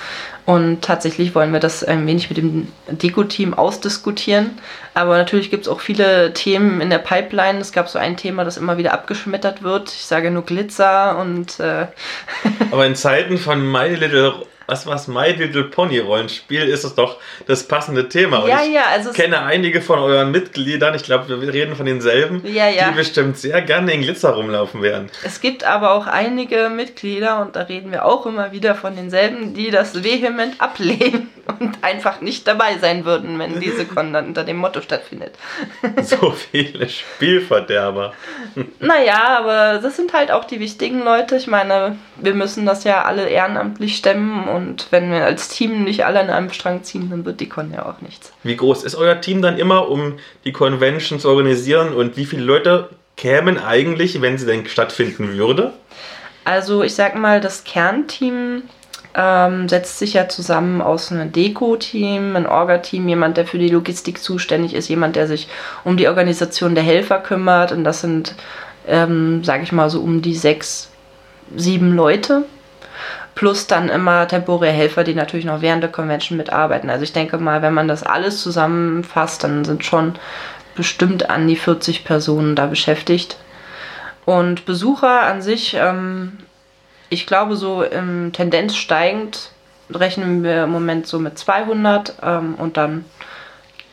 Und 0.46 0.82
tatsächlich 0.82 1.34
wollen 1.34 1.52
wir 1.52 1.60
das 1.60 1.84
ein 1.84 2.06
wenig 2.06 2.30
mit 2.30 2.38
dem 2.38 2.68
Deko-Team 2.88 3.54
ausdiskutieren. 3.54 4.58
Aber 4.94 5.16
natürlich 5.18 5.50
gibt 5.50 5.66
es 5.66 5.68
auch 5.68 5.80
viele 5.80 6.32
Themen 6.32 6.80
in 6.80 6.90
der 6.90 6.98
Pipeline. 6.98 7.60
Es 7.60 7.72
gab 7.72 7.88
so 7.88 7.98
ein 7.98 8.16
Thema, 8.16 8.44
das 8.44 8.56
immer 8.56 8.76
wieder 8.76 8.92
abgeschmettert 8.92 9.62
wird. 9.62 9.90
Ich 9.90 10.06
sage 10.06 10.30
nur 10.30 10.44
Glitzer 10.44 11.18
und. 11.18 11.60
Äh 11.60 11.86
Aber 12.72 12.86
in 12.86 12.96
Zeiten 12.96 13.38
von 13.38 13.70
My 13.70 13.94
Little 13.94 14.46
was 14.70 14.86
was 14.86 15.08
My 15.08 15.32
Little 15.32 15.64
Pony 15.64 15.98
Rollenspiel 15.98 16.62
ist 16.62 16.84
es 16.84 16.94
doch 16.94 17.16
das 17.46 17.64
passende 17.66 18.08
Thema. 18.08 18.46
Ja, 18.46 18.62
ja, 18.62 18.82
also 18.92 19.10
ich 19.10 19.16
kenne 19.16 19.42
einige 19.42 19.82
von 19.82 19.98
euren 19.98 20.30
Mitgliedern, 20.30 20.94
ich 20.94 21.02
glaube, 21.02 21.40
wir 21.40 21.52
reden 21.52 21.74
von 21.74 21.86
denselben, 21.86 22.42
ja, 22.46 22.68
ja. 22.68 22.88
die 22.88 22.96
bestimmt 22.96 23.36
sehr 23.36 23.60
gerne 23.62 23.92
in 23.92 24.02
Glitzer 24.02 24.30
rumlaufen 24.30 24.82
werden. 24.82 25.10
Es 25.24 25.40
gibt 25.40 25.64
aber 25.64 25.92
auch 25.92 26.06
einige 26.06 26.68
Mitglieder, 26.68 27.40
und 27.42 27.56
da 27.56 27.62
reden 27.62 27.90
wir 27.90 28.04
auch 28.04 28.26
immer 28.26 28.52
wieder 28.52 28.74
von 28.74 28.94
denselben, 28.94 29.54
die 29.54 29.70
das 29.70 30.04
vehement 30.04 30.60
ablehnen 30.60 31.30
und 31.58 31.82
einfach 31.82 32.20
nicht 32.20 32.46
dabei 32.46 32.78
sein 32.78 33.04
würden, 33.04 33.38
wenn 33.38 33.58
diese 33.58 33.84
Con 33.84 34.12
dann 34.12 34.28
unter 34.28 34.44
dem 34.44 34.58
Motto 34.58 34.80
stattfindet. 34.80 35.34
so 36.02 36.30
viele 36.30 36.88
Spielverderber. 36.88 38.12
naja, 38.78 39.38
aber 39.38 39.80
das 39.82 39.96
sind 39.96 40.12
halt 40.12 40.30
auch 40.30 40.44
die 40.44 40.60
wichtigen 40.60 41.02
Leute. 41.02 41.36
Ich 41.36 41.48
meine, 41.48 41.96
wir 42.16 42.34
müssen 42.34 42.66
das 42.66 42.84
ja 42.84 43.02
alle 43.02 43.28
ehrenamtlich 43.28 43.96
stemmen 43.96 44.48
und 44.48 44.59
und 44.68 44.86
wenn 44.90 45.10
wir 45.10 45.24
als 45.24 45.48
Team 45.48 45.84
nicht 45.84 46.04
alle 46.04 46.20
an 46.20 46.30
einem 46.30 46.50
Strang 46.50 46.82
ziehen, 46.82 47.10
dann 47.10 47.24
wird 47.24 47.40
die 47.40 47.48
Con 47.48 47.72
ja 47.72 47.86
auch 47.86 48.00
nichts. 48.00 48.32
Wie 48.42 48.56
groß 48.56 48.84
ist 48.84 48.94
euer 48.94 49.20
Team 49.20 49.42
dann 49.42 49.58
immer, 49.58 49.88
um 49.88 50.18
die 50.44 50.52
Convention 50.52 51.18
zu 51.18 51.28
organisieren? 51.28 51.92
Und 51.92 52.16
wie 52.16 52.26
viele 52.26 52.44
Leute 52.44 52.90
kämen 53.16 53.58
eigentlich, 53.58 54.20
wenn 54.22 54.38
sie 54.38 54.46
denn 54.46 54.66
stattfinden 54.66 55.36
würde? 55.36 55.72
Also 56.44 56.82
ich 56.82 56.94
sag 56.94 57.16
mal, 57.16 57.40
das 57.40 57.64
Kernteam 57.64 58.62
ähm, 59.14 59.68
setzt 59.68 59.98
sich 59.98 60.14
ja 60.14 60.28
zusammen 60.28 60.80
aus 60.80 61.10
einem 61.10 61.32
Deko-Team, 61.32 62.36
ein 62.36 62.46
Orga-Team, 62.46 63.08
jemand, 63.08 63.36
der 63.36 63.46
für 63.46 63.58
die 63.58 63.68
Logistik 63.68 64.22
zuständig 64.22 64.74
ist, 64.74 64.88
jemand, 64.88 65.16
der 65.16 65.26
sich 65.26 65.48
um 65.84 65.96
die 65.96 66.08
Organisation 66.08 66.74
der 66.74 66.84
Helfer 66.84 67.18
kümmert. 67.18 67.72
Und 67.72 67.84
das 67.84 68.00
sind, 68.00 68.34
ähm, 68.86 69.42
sage 69.42 69.64
ich 69.64 69.72
mal, 69.72 69.90
so 69.90 70.00
um 70.00 70.22
die 70.22 70.34
sechs, 70.34 70.90
sieben 71.56 71.94
Leute 71.94 72.44
plus 73.34 73.66
dann 73.66 73.88
immer 73.88 74.26
temporäre 74.28 74.72
Helfer, 74.72 75.04
die 75.04 75.14
natürlich 75.14 75.44
noch 75.44 75.62
während 75.62 75.82
der 75.82 75.92
Convention 75.92 76.36
mitarbeiten. 76.36 76.90
Also 76.90 77.04
ich 77.04 77.12
denke 77.12 77.38
mal, 77.38 77.62
wenn 77.62 77.74
man 77.74 77.88
das 77.88 78.02
alles 78.02 78.42
zusammenfasst, 78.42 79.44
dann 79.44 79.64
sind 79.64 79.84
schon 79.84 80.14
bestimmt 80.74 81.30
an 81.30 81.46
die 81.46 81.56
40 81.56 82.04
Personen 82.04 82.56
da 82.56 82.66
beschäftigt. 82.66 83.36
Und 84.24 84.64
Besucher 84.66 85.22
an 85.22 85.42
sich, 85.42 85.74
ähm, 85.74 86.38
ich 87.08 87.26
glaube 87.26 87.56
so 87.56 87.82
im 87.82 88.32
Tendenz 88.32 88.76
steigend 88.76 89.50
rechnen 89.92 90.42
wir 90.44 90.64
im 90.64 90.70
Moment 90.70 91.06
so 91.06 91.18
mit 91.18 91.38
200 91.38 92.14
ähm, 92.22 92.54
und 92.56 92.76
dann 92.76 93.04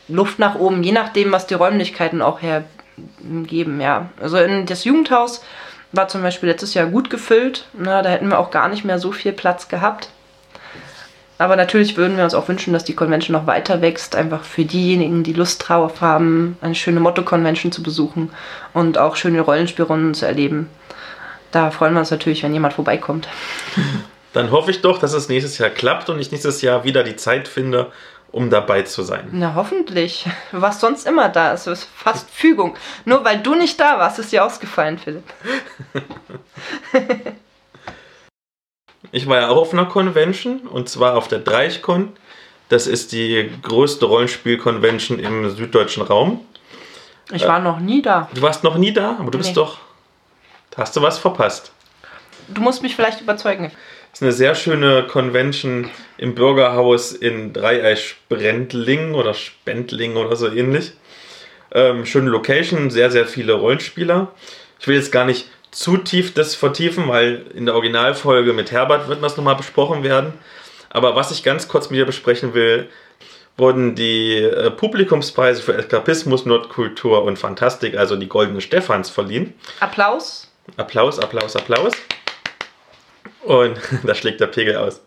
Luft 0.07 0.39
nach 0.39 0.55
oben, 0.55 0.83
je 0.83 0.91
nachdem, 0.91 1.31
was 1.31 1.47
die 1.47 1.55
Räumlichkeiten 1.55 2.21
auch 2.21 2.39
hergeben. 2.41 3.81
Ja, 3.81 4.09
also 4.21 4.37
in 4.37 4.65
das 4.65 4.83
Jugendhaus 4.83 5.43
war 5.91 6.07
zum 6.07 6.21
Beispiel 6.21 6.49
letztes 6.49 6.73
Jahr 6.73 6.87
gut 6.87 7.09
gefüllt. 7.09 7.65
Na, 7.73 8.01
da 8.01 8.09
hätten 8.09 8.29
wir 8.29 8.39
auch 8.39 8.51
gar 8.51 8.67
nicht 8.69 8.83
mehr 8.83 8.99
so 8.99 9.11
viel 9.11 9.33
Platz 9.33 9.67
gehabt. 9.67 10.09
Aber 11.39 11.55
natürlich 11.55 11.97
würden 11.97 12.17
wir 12.17 12.23
uns 12.23 12.33
auch 12.33 12.47
wünschen, 12.47 12.73
dass 12.73 12.83
die 12.83 12.95
Convention 12.95 13.33
noch 13.33 13.45
weiter 13.45 13.81
wächst. 13.81 14.15
Einfach 14.15 14.43
für 14.43 14.65
diejenigen, 14.65 15.23
die 15.23 15.33
Lust 15.33 15.67
drauf 15.67 16.01
haben, 16.01 16.57
eine 16.61 16.75
schöne 16.75 16.99
Motto-Convention 16.99 17.71
zu 17.71 17.83
besuchen 17.83 18.31
und 18.73 18.97
auch 18.97 19.15
schöne 19.15 19.41
Rollenspielrunden 19.41 20.13
zu 20.13 20.25
erleben. 20.25 20.69
Da 21.51 21.71
freuen 21.71 21.93
wir 21.93 21.99
uns 21.99 22.11
natürlich, 22.11 22.43
wenn 22.43 22.53
jemand 22.53 22.73
vorbeikommt. 22.73 23.27
Dann 24.33 24.51
hoffe 24.51 24.71
ich 24.71 24.81
doch, 24.81 24.99
dass 24.99 25.13
es 25.13 25.29
nächstes 25.29 25.57
Jahr 25.57 25.69
klappt 25.69 26.09
und 26.09 26.19
ich 26.19 26.31
nächstes 26.31 26.61
Jahr 26.61 26.83
wieder 26.83 27.03
die 27.03 27.15
Zeit 27.15 27.47
finde, 27.47 27.91
um 28.31 28.49
dabei 28.49 28.83
zu 28.83 29.03
sein. 29.03 29.29
Na, 29.31 29.55
hoffentlich. 29.55 30.25
Du 30.51 30.61
warst 30.61 30.79
sonst 30.79 31.05
immer 31.05 31.29
da. 31.29 31.53
Es 31.53 31.67
ist 31.67 31.83
fast 31.83 32.29
Fügung. 32.29 32.75
Nur 33.05 33.23
weil 33.25 33.39
du 33.39 33.55
nicht 33.55 33.79
da 33.79 33.99
warst, 33.99 34.19
ist 34.19 34.31
dir 34.31 34.45
ausgefallen, 34.45 34.97
Philipp. 34.97 35.23
ich 39.11 39.27
war 39.27 39.41
ja 39.41 39.49
auch 39.49 39.57
auf 39.57 39.73
einer 39.73 39.85
Convention 39.85 40.61
und 40.61 40.89
zwar 40.89 41.15
auf 41.15 41.27
der 41.27 41.39
Dreichcon. 41.39 42.13
Das 42.69 42.87
ist 42.87 43.11
die 43.11 43.49
größte 43.61 44.05
Rollenspiel-Convention 44.05 45.19
im 45.19 45.49
süddeutschen 45.49 46.03
Raum. 46.03 46.41
Ich 47.31 47.47
war 47.47 47.59
äh, 47.59 47.63
noch 47.63 47.79
nie 47.79 48.01
da. 48.01 48.29
Du 48.33 48.41
warst 48.41 48.63
noch 48.63 48.77
nie 48.77 48.93
da, 48.93 49.17
aber 49.19 49.31
du 49.31 49.37
nee. 49.37 49.43
bist 49.43 49.57
doch. 49.57 49.77
Hast 50.75 50.95
du 50.95 51.01
was 51.01 51.17
verpasst? 51.17 51.71
Du 52.49 52.61
musst 52.61 52.83
mich 52.83 52.95
vielleicht 52.95 53.21
überzeugen 53.21 53.71
ist 54.17 54.23
eine 54.23 54.31
sehr 54.31 54.55
schöne 54.55 55.05
Convention 55.05 55.91
im 56.17 56.33
Bürgerhaus 56.33 57.11
in 57.11 57.53
Dreieich-Brendling 57.53 59.13
oder 59.13 59.35
Spendling 59.35 60.15
oder 60.15 60.35
so 60.35 60.51
ähnlich. 60.51 60.93
Ähm, 61.71 62.03
schöne 62.03 62.31
Location, 62.31 62.89
sehr, 62.89 63.11
sehr 63.11 63.27
viele 63.27 63.53
Rollenspieler. 63.53 64.31
Ich 64.79 64.87
will 64.87 64.95
jetzt 64.95 65.11
gar 65.11 65.25
nicht 65.25 65.45
zu 65.69 65.97
tief 65.97 66.33
das 66.33 66.55
vertiefen, 66.55 67.07
weil 67.07 67.45
in 67.53 67.67
der 67.67 67.75
Originalfolge 67.75 68.53
mit 68.53 68.71
Herbert 68.71 69.07
wird 69.07 69.21
das 69.21 69.37
nochmal 69.37 69.55
besprochen 69.55 70.01
werden. 70.01 70.33
Aber 70.89 71.15
was 71.15 71.29
ich 71.29 71.43
ganz 71.43 71.67
kurz 71.67 71.91
mit 71.91 71.99
dir 71.99 72.07
besprechen 72.07 72.55
will, 72.55 72.89
wurden 73.55 73.93
die 73.93 74.37
äh, 74.37 74.71
Publikumspreise 74.71 75.61
für 75.61 75.77
Eskapismus, 75.77 76.47
Nordkultur 76.47 77.23
und 77.23 77.37
Fantastik, 77.37 77.95
also 77.95 78.15
die 78.15 78.27
Goldene 78.27 78.61
Stephans, 78.61 79.11
verliehen. 79.11 79.53
Applaus. 79.79 80.51
Applaus, 80.75 81.19
Applaus, 81.19 81.55
Applaus. 81.55 81.93
Und 83.47 83.79
da 84.03 84.13
schlägt 84.13 84.41
der 84.41 84.47
Pegel 84.47 84.75
aus. 84.75 85.01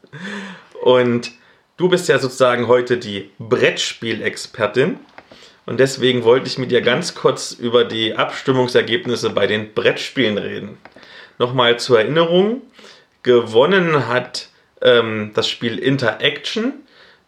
Und 0.82 1.30
du 1.76 1.88
bist 1.88 2.08
ja 2.08 2.18
sozusagen 2.18 2.66
heute 2.68 2.96
die 2.96 3.30
Brettspielexpertin. 3.38 4.98
Und 5.66 5.78
deswegen 5.78 6.24
wollte 6.24 6.46
ich 6.46 6.58
mit 6.58 6.70
dir 6.70 6.80
ganz 6.80 7.14
kurz 7.14 7.52
über 7.52 7.84
die 7.84 8.16
Abstimmungsergebnisse 8.16 9.30
bei 9.30 9.46
den 9.46 9.74
Brettspielen 9.74 10.38
reden. 10.38 10.78
Nochmal 11.38 11.78
zur 11.78 12.00
Erinnerung. 12.00 12.62
Gewonnen 13.22 14.08
hat 14.08 14.48
ähm, 14.80 15.32
das 15.34 15.46
Spiel 15.46 15.78
Interaction 15.78 16.72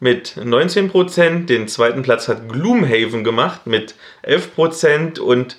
mit 0.00 0.36
19%. 0.38 1.44
Den 1.44 1.68
zweiten 1.68 2.02
Platz 2.02 2.26
hat 2.26 2.48
Gloomhaven 2.48 3.22
gemacht 3.22 3.66
mit 3.66 3.94
11% 4.24 5.20
und 5.20 5.58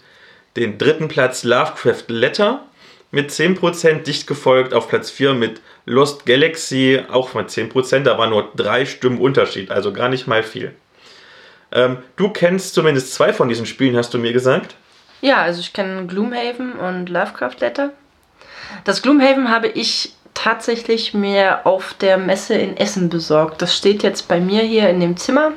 den 0.58 0.80
dritten 0.80 1.08
Platz 1.08 1.44
Lovecraft 1.44 2.06
Letter 2.08 2.66
mit 3.14 3.30
10%, 3.30 4.02
dicht 4.02 4.26
gefolgt 4.26 4.74
auf 4.74 4.90
Platz 4.90 5.12
4 5.12 5.36
mit 5.36 5.62
Lost 5.86 6.26
Galaxy, 6.26 7.00
auch 7.12 7.36
mit 7.36 7.50
10%. 7.50 8.00
Da 8.00 8.18
war 8.18 8.28
nur 8.28 8.52
drei 8.56 8.86
Stimmen 8.86 9.20
Unterschied, 9.20 9.70
also 9.70 9.94
gar 9.94 10.10
nicht 10.10 10.26
mal 10.26 10.42
viel. 10.42 10.74
Ähm, 11.72 12.00
du 12.16 12.30
kennst 12.30 12.74
zumindest 12.74 13.14
zwei 13.14 13.32
von 13.32 13.50
diesen 13.50 13.68
Spielen, 13.68 13.96
hast 13.96 14.16
du 14.16 14.18
mir 14.18 14.34
gesagt? 14.34 14.76
Ja, 15.22 15.44
also 15.44 15.60
ich 15.60 15.74
kenne 15.74 16.08
Gloomhaven 16.08 16.74
und 16.74 17.08
Lovecraft 17.08 17.58
Letter. 17.60 17.92
Das 18.84 19.04
Gloomhaven 19.04 19.50
habe 19.50 19.68
ich 19.68 20.14
tatsächlich 20.34 21.14
mir 21.14 21.68
auf 21.68 21.94
der 21.94 22.18
Messe 22.18 22.56
in 22.56 22.76
Essen 22.76 23.10
besorgt. 23.10 23.62
Das 23.62 23.78
steht 23.78 24.02
jetzt 24.02 24.28
bei 24.28 24.40
mir 24.40 24.64
hier 24.64 24.90
in 24.90 25.00
dem 25.00 25.18
Zimmer. 25.18 25.52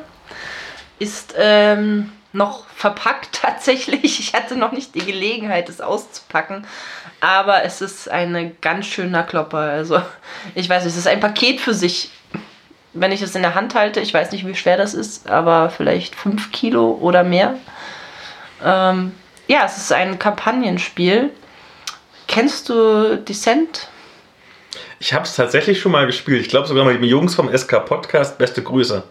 Ist 0.98 1.34
ähm, 1.38 2.12
noch 2.36 2.66
verpackt 2.68 3.30
tatsächlich. 3.42 4.20
Ich 4.20 4.34
hatte 4.34 4.56
noch 4.56 4.72
nicht 4.72 4.94
die 4.94 5.04
Gelegenheit, 5.04 5.68
es 5.68 5.80
auszupacken. 5.80 6.66
Aber 7.20 7.64
es 7.64 7.80
ist 7.80 8.08
ein 8.10 8.56
ganz 8.60 8.86
schöner 8.86 9.22
Klopper. 9.22 9.58
Also, 9.58 10.00
ich 10.54 10.68
weiß 10.68 10.84
nicht, 10.84 10.92
es 10.92 10.98
ist 10.98 11.08
ein 11.08 11.20
Paket 11.20 11.60
für 11.60 11.74
sich. 11.74 12.10
Wenn 12.92 13.12
ich 13.12 13.20
es 13.20 13.34
in 13.34 13.42
der 13.42 13.54
Hand 13.54 13.74
halte, 13.74 14.00
ich 14.00 14.14
weiß 14.14 14.32
nicht, 14.32 14.46
wie 14.46 14.54
schwer 14.54 14.76
das 14.76 14.94
ist, 14.94 15.28
aber 15.28 15.68
vielleicht 15.70 16.14
5 16.14 16.50
Kilo 16.52 16.98
oder 17.00 17.24
mehr. 17.24 17.56
Ähm, 18.64 19.12
ja, 19.48 19.64
es 19.66 19.76
ist 19.76 19.92
ein 19.92 20.18
Kampagnenspiel. 20.18 21.30
Kennst 22.26 22.68
du 22.68 23.18
Descent? 23.18 23.88
Ich 24.98 25.12
habe 25.12 25.24
es 25.24 25.36
tatsächlich 25.36 25.78
schon 25.78 25.92
mal 25.92 26.06
gespielt. 26.06 26.40
Ich 26.40 26.48
glaube 26.48 26.66
sogar 26.66 26.84
mal 26.84 26.96
die 26.96 27.06
Jungs 27.06 27.34
vom 27.34 27.54
SK 27.54 27.84
Podcast. 27.84 28.38
Beste 28.38 28.62
Grüße. 28.62 29.04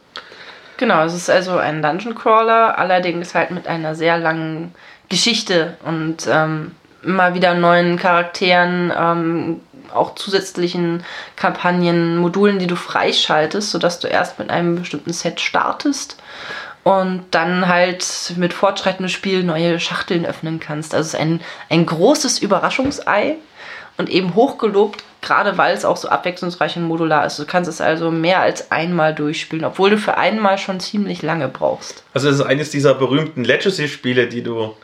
Genau, 0.78 1.04
es 1.04 1.14
ist 1.14 1.30
also 1.30 1.58
ein 1.58 1.82
Dungeon 1.82 2.16
Crawler, 2.16 2.78
allerdings 2.78 3.34
halt 3.34 3.52
mit 3.52 3.68
einer 3.68 3.96
sehr 3.96 4.18
langen 4.18 4.74
Geschichte 5.10 5.78
und 5.86 6.28
ähm, 6.28 6.72
immer 7.04 7.34
wieder 7.34 7.54
neuen 7.54 7.98
Charakteren, 7.98 8.92
ähm, 8.98 9.62
auch 9.94 10.16
zusätzlichen 10.16 11.04
Kampagnen, 11.36 12.18
Modulen, 12.18 12.60
die 12.60 12.68
du 12.68 12.76
freischaltest, 12.76 13.72
sodass 13.72 14.00
du 14.00 14.08
erst 14.08 14.40
mit 14.40 14.50
einem 14.50 14.76
bestimmten 14.76 15.14
Set 15.14 15.40
startest 15.40 16.18
und 16.84 17.24
dann 17.32 17.68
halt 17.68 18.34
mit 18.36 18.54
fortschreitendem 18.54 19.10
Spiel 19.10 19.44
neue 19.44 19.80
Schachteln 19.80 20.26
öffnen 20.26 20.60
kannst. 20.60 20.94
Also 20.94 21.08
es 21.08 21.14
ist 21.14 21.20
ein, 21.20 21.42
ein 21.70 21.86
großes 21.86 22.40
Überraschungsei 22.40 23.38
und 23.98 24.10
eben 24.10 24.36
hochgelobt, 24.36 25.04
gerade 25.22 25.58
weil 25.58 25.74
es 25.74 25.86
auch 25.86 25.98
so 25.98 26.10
abwechslungsreich 26.10 26.78
und 26.78 26.84
modular 26.84 27.26
ist. 27.26 27.40
Du 27.40 27.46
kannst 27.46 27.70
es 27.70 27.82
also 27.82 28.12
mehr 28.12 28.42
als 28.42 28.72
einmal 28.72 29.14
durchspielen, 29.16 29.66
obwohl 29.66 29.90
du 29.90 29.98
für 29.98 30.18
einmal 30.18 30.58
schon 30.58 30.80
ziemlich 30.80 31.22
lange 31.22 31.48
brauchst. 31.48 32.04
Also 32.14 32.30
es 32.30 32.36
ist 32.36 32.46
eines 32.46 32.70
dieser 32.70 32.94
berühmten 32.94 33.44
Legacy-Spiele, 33.44 34.28
die 34.28 34.44
du 34.44 34.76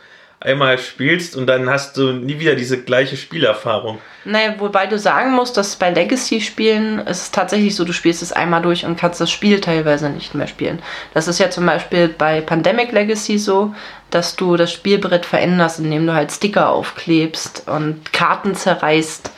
einmal 0.42 0.80
spielst 0.80 1.36
und 1.36 1.46
dann 1.46 1.70
hast 1.70 1.98
du 1.98 2.14
nie 2.14 2.40
wieder 2.40 2.56
diese 2.56 2.82
gleiche 2.82 3.16
Spielerfahrung. 3.16 4.00
Naja, 4.26 4.56
wobei 4.58 4.88
du 4.88 4.98
sagen 4.98 5.34
musst, 5.34 5.56
dass 5.56 5.76
bei 5.76 5.92
Legacy-Spielen 5.92 7.00
ist 7.00 7.22
es 7.22 7.32
tatsächlich 7.32 7.76
so, 7.76 7.86
du 7.86 7.94
spielst 7.94 8.24
es 8.24 8.34
einmal 8.34 8.62
durch 8.62 8.86
und 8.86 8.98
kannst 8.98 9.22
das 9.22 9.30
Spiel 9.30 9.62
teilweise 9.62 10.10
nicht 10.10 10.34
mehr 10.34 10.48
spielen. 10.48 10.82
Das 11.14 11.28
ist 11.28 11.40
ja 11.40 11.52
zum 11.52 11.66
Beispiel 11.68 12.08
bei 12.08 12.42
Pandemic 12.42 12.92
Legacy 12.92 13.38
so, 13.38 13.76
dass 14.12 14.36
du 14.36 14.58
das 14.58 14.72
Spielbrett 14.72 15.26
veränderst, 15.26 15.80
indem 15.80 16.06
du 16.06 16.14
halt 16.14 16.32
Sticker 16.32 16.70
aufklebst 16.70 17.68
und 17.68 18.14
Karten 18.14 18.56
zerreißt. 18.56 19.32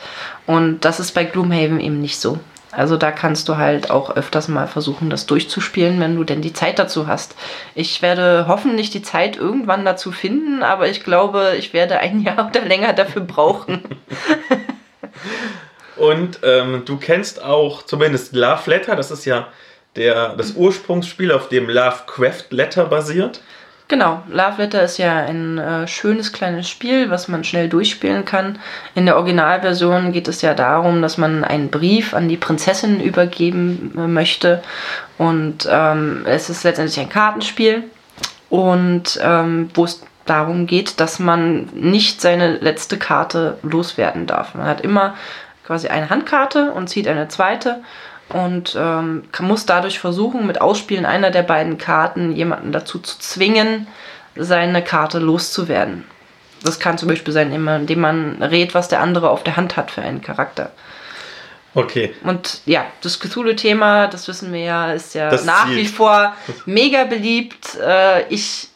Und 0.46 0.84
das 0.84 1.00
ist 1.00 1.12
bei 1.12 1.24
Gloomhaven 1.24 1.80
eben 1.80 2.00
nicht 2.00 2.18
so. 2.18 2.38
Also 2.76 2.96
da 2.96 3.12
kannst 3.12 3.48
du 3.48 3.56
halt 3.56 3.90
auch 3.90 4.16
öfters 4.16 4.48
mal 4.48 4.66
versuchen, 4.66 5.08
das 5.08 5.26
durchzuspielen, 5.26 6.00
wenn 6.00 6.16
du 6.16 6.24
denn 6.24 6.42
die 6.42 6.52
Zeit 6.52 6.78
dazu 6.78 7.06
hast. 7.06 7.36
Ich 7.74 8.02
werde 8.02 8.46
hoffentlich 8.48 8.90
die 8.90 9.02
Zeit 9.02 9.36
irgendwann 9.36 9.84
dazu 9.84 10.10
finden, 10.10 10.62
aber 10.62 10.88
ich 10.88 11.04
glaube, 11.04 11.54
ich 11.56 11.72
werde 11.72 11.98
ein 11.98 12.20
Jahr 12.22 12.48
oder 12.48 12.62
länger 12.62 12.92
dafür 12.92 13.22
brauchen. 13.22 13.82
Und 15.96 16.40
ähm, 16.42 16.82
du 16.84 16.96
kennst 16.96 17.42
auch 17.42 17.84
zumindest 17.84 18.34
Love 18.34 18.68
Letter, 18.68 18.96
das 18.96 19.12
ist 19.12 19.24
ja 19.24 19.46
der, 19.94 20.34
das 20.34 20.52
Ursprungsspiel, 20.52 21.30
auf 21.30 21.48
dem 21.48 21.70
Lovecraft 21.70 22.46
Letter 22.50 22.86
basiert. 22.86 23.40
Genau, 23.94 24.24
Love 24.28 24.60
Letter 24.60 24.82
ist 24.82 24.98
ja 24.98 25.18
ein 25.18 25.56
äh, 25.56 25.86
schönes 25.86 26.32
kleines 26.32 26.68
Spiel, 26.68 27.10
was 27.10 27.28
man 27.28 27.44
schnell 27.44 27.68
durchspielen 27.68 28.24
kann. 28.24 28.58
In 28.96 29.06
der 29.06 29.14
Originalversion 29.14 30.10
geht 30.10 30.26
es 30.26 30.42
ja 30.42 30.52
darum, 30.52 31.00
dass 31.00 31.16
man 31.16 31.44
einen 31.44 31.70
Brief 31.70 32.12
an 32.12 32.28
die 32.28 32.36
Prinzessin 32.36 32.98
übergeben 32.98 33.94
äh, 33.96 34.08
möchte. 34.08 34.64
Und 35.16 35.68
ähm, 35.70 36.24
es 36.26 36.50
ist 36.50 36.64
letztendlich 36.64 36.98
ein 36.98 37.08
Kartenspiel. 37.08 37.84
Und 38.50 39.20
ähm, 39.22 39.70
wo 39.74 39.84
es 39.84 40.02
darum 40.26 40.66
geht, 40.66 40.98
dass 40.98 41.20
man 41.20 41.66
nicht 41.74 42.20
seine 42.20 42.56
letzte 42.56 42.98
Karte 42.98 43.58
loswerden 43.62 44.26
darf. 44.26 44.56
Man 44.56 44.66
hat 44.66 44.80
immer 44.80 45.14
quasi 45.64 45.86
eine 45.86 46.10
Handkarte 46.10 46.72
und 46.72 46.88
zieht 46.88 47.06
eine 47.06 47.28
zweite 47.28 47.80
und 48.28 48.76
ähm, 48.78 49.24
muss 49.40 49.66
dadurch 49.66 49.98
versuchen, 49.98 50.46
mit 50.46 50.60
Ausspielen 50.60 51.06
einer 51.06 51.30
der 51.30 51.42
beiden 51.42 51.78
Karten 51.78 52.32
jemanden 52.32 52.72
dazu 52.72 52.98
zu 52.98 53.18
zwingen, 53.18 53.86
seine 54.34 54.82
Karte 54.82 55.18
loszuwerden. 55.18 56.04
Das 56.62 56.80
kann 56.80 56.98
zum 56.98 57.08
Beispiel 57.08 57.34
sein, 57.34 57.52
indem 57.52 58.00
man 58.00 58.42
rät, 58.42 58.74
was 58.74 58.88
der 58.88 59.00
andere 59.00 59.30
auf 59.30 59.42
der 59.44 59.56
Hand 59.56 59.76
hat 59.76 59.90
für 59.90 60.02
einen 60.02 60.22
Charakter. 60.22 60.72
Okay. 61.74 62.14
Und 62.22 62.60
ja, 62.66 62.86
das 63.02 63.18
Cthulhu-Thema, 63.18 64.06
das 64.06 64.28
wissen 64.28 64.52
wir 64.52 64.60
ja, 64.60 64.92
ist 64.92 65.14
ja 65.14 65.28
das 65.28 65.44
nach 65.44 65.66
Ziel. 65.66 65.76
wie 65.76 65.86
vor 65.86 66.34
mega 66.66 67.04
beliebt. 67.04 67.76
Äh, 67.84 68.28
ich 68.28 68.68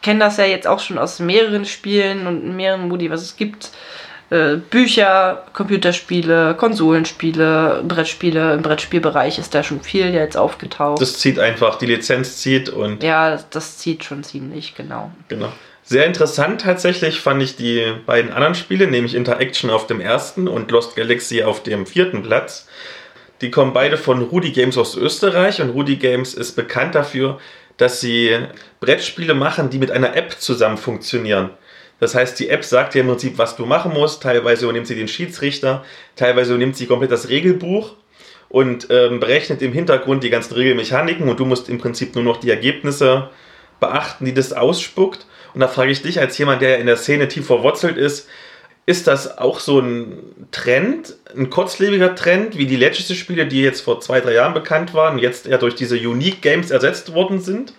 kenne 0.00 0.20
das 0.20 0.36
ja 0.36 0.44
jetzt 0.44 0.66
auch 0.66 0.78
schon 0.78 0.98
aus 0.98 1.18
mehreren 1.18 1.64
Spielen 1.64 2.26
und 2.26 2.56
mehreren 2.56 2.88
Moody, 2.88 3.10
was 3.10 3.22
es 3.22 3.36
gibt. 3.36 3.70
Äh, 4.28 4.56
Bücher, 4.56 5.44
Computerspiele, 5.52 6.54
Konsolenspiele, 6.54 7.84
Brettspiele. 7.86 8.54
Im 8.54 8.62
Brettspielbereich 8.62 9.38
ist 9.38 9.54
da 9.54 9.62
schon 9.62 9.80
viel 9.80 10.12
jetzt 10.12 10.36
aufgetaucht. 10.36 11.00
Das 11.00 11.18
zieht 11.18 11.38
einfach, 11.38 11.78
die 11.78 11.86
Lizenz 11.86 12.38
zieht 12.38 12.68
und. 12.68 13.02
Ja, 13.02 13.30
das, 13.30 13.48
das 13.50 13.78
zieht 13.78 14.04
schon 14.04 14.24
ziemlich, 14.24 14.74
genau. 14.74 15.12
Genau. 15.28 15.52
Sehr 15.84 16.04
interessant 16.06 16.62
tatsächlich 16.62 17.20
fand 17.20 17.40
ich 17.40 17.54
die 17.54 17.92
beiden 18.06 18.32
anderen 18.32 18.56
Spiele, 18.56 18.88
nämlich 18.88 19.14
Interaction 19.14 19.70
auf 19.70 19.86
dem 19.86 20.00
ersten 20.00 20.48
und 20.48 20.72
Lost 20.72 20.96
Galaxy 20.96 21.44
auf 21.44 21.62
dem 21.62 21.86
vierten 21.86 22.24
Platz. 22.24 22.66
Die 23.40 23.52
kommen 23.52 23.72
beide 23.72 23.96
von 23.96 24.22
Rudy 24.22 24.50
Games 24.50 24.76
aus 24.76 24.96
Österreich 24.96 25.62
und 25.62 25.70
Rudy 25.70 25.94
Games 25.94 26.34
ist 26.34 26.56
bekannt 26.56 26.96
dafür, 26.96 27.38
dass 27.76 28.00
sie 28.00 28.36
Brettspiele 28.80 29.34
machen, 29.34 29.70
die 29.70 29.78
mit 29.78 29.92
einer 29.92 30.16
App 30.16 30.32
zusammen 30.40 30.78
funktionieren. 30.78 31.50
Das 31.98 32.14
heißt, 32.14 32.38
die 32.38 32.48
App 32.48 32.64
sagt 32.64 32.94
dir 32.94 33.00
im 33.00 33.08
Prinzip, 33.08 33.38
was 33.38 33.56
du 33.56 33.64
machen 33.64 33.92
musst. 33.92 34.22
Teilweise 34.22 34.64
übernimmt 34.64 34.86
sie 34.86 34.94
den 34.94 35.08
Schiedsrichter, 35.08 35.84
teilweise 36.14 36.52
übernimmt 36.52 36.76
sie 36.76 36.86
komplett 36.86 37.10
das 37.10 37.28
Regelbuch 37.28 37.94
und 38.48 38.88
ähm, 38.90 39.20
berechnet 39.20 39.62
im 39.62 39.72
Hintergrund 39.72 40.22
die 40.22 40.30
ganzen 40.30 40.54
Regelmechaniken 40.54 41.28
und 41.28 41.40
du 41.40 41.46
musst 41.46 41.68
im 41.68 41.78
Prinzip 41.78 42.14
nur 42.14 42.24
noch 42.24 42.36
die 42.36 42.50
Ergebnisse 42.50 43.30
beachten, 43.80 44.24
die 44.24 44.34
das 44.34 44.52
ausspuckt. 44.52 45.26
Und 45.54 45.60
da 45.60 45.68
frage 45.68 45.90
ich 45.90 46.02
dich 46.02 46.20
als 46.20 46.36
jemand, 46.38 46.62
der 46.62 46.78
in 46.78 46.86
der 46.86 46.96
Szene 46.96 47.28
tief 47.28 47.46
verwurzelt 47.46 47.96
ist, 47.96 48.28
ist 48.84 49.08
das 49.08 49.38
auch 49.38 49.58
so 49.58 49.80
ein 49.80 50.48
Trend, 50.52 51.16
ein 51.36 51.50
kurzlebiger 51.50 52.14
Trend, 52.14 52.56
wie 52.56 52.66
die 52.66 52.76
Legacy-Spiele, 52.76 53.46
die 53.46 53.62
jetzt 53.62 53.80
vor 53.80 54.00
zwei, 54.00 54.20
drei 54.20 54.34
Jahren 54.34 54.54
bekannt 54.54 54.94
waren, 54.94 55.18
jetzt 55.18 55.48
eher 55.48 55.58
durch 55.58 55.74
diese 55.74 55.96
Unique 55.96 56.40
Games 56.40 56.70
ersetzt 56.70 57.12
worden 57.12 57.40
sind? 57.40 57.72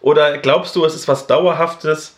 Oder 0.00 0.38
glaubst 0.38 0.74
du, 0.74 0.84
es 0.84 0.94
ist 0.94 1.08
was 1.08 1.26
Dauerhaftes, 1.26 2.15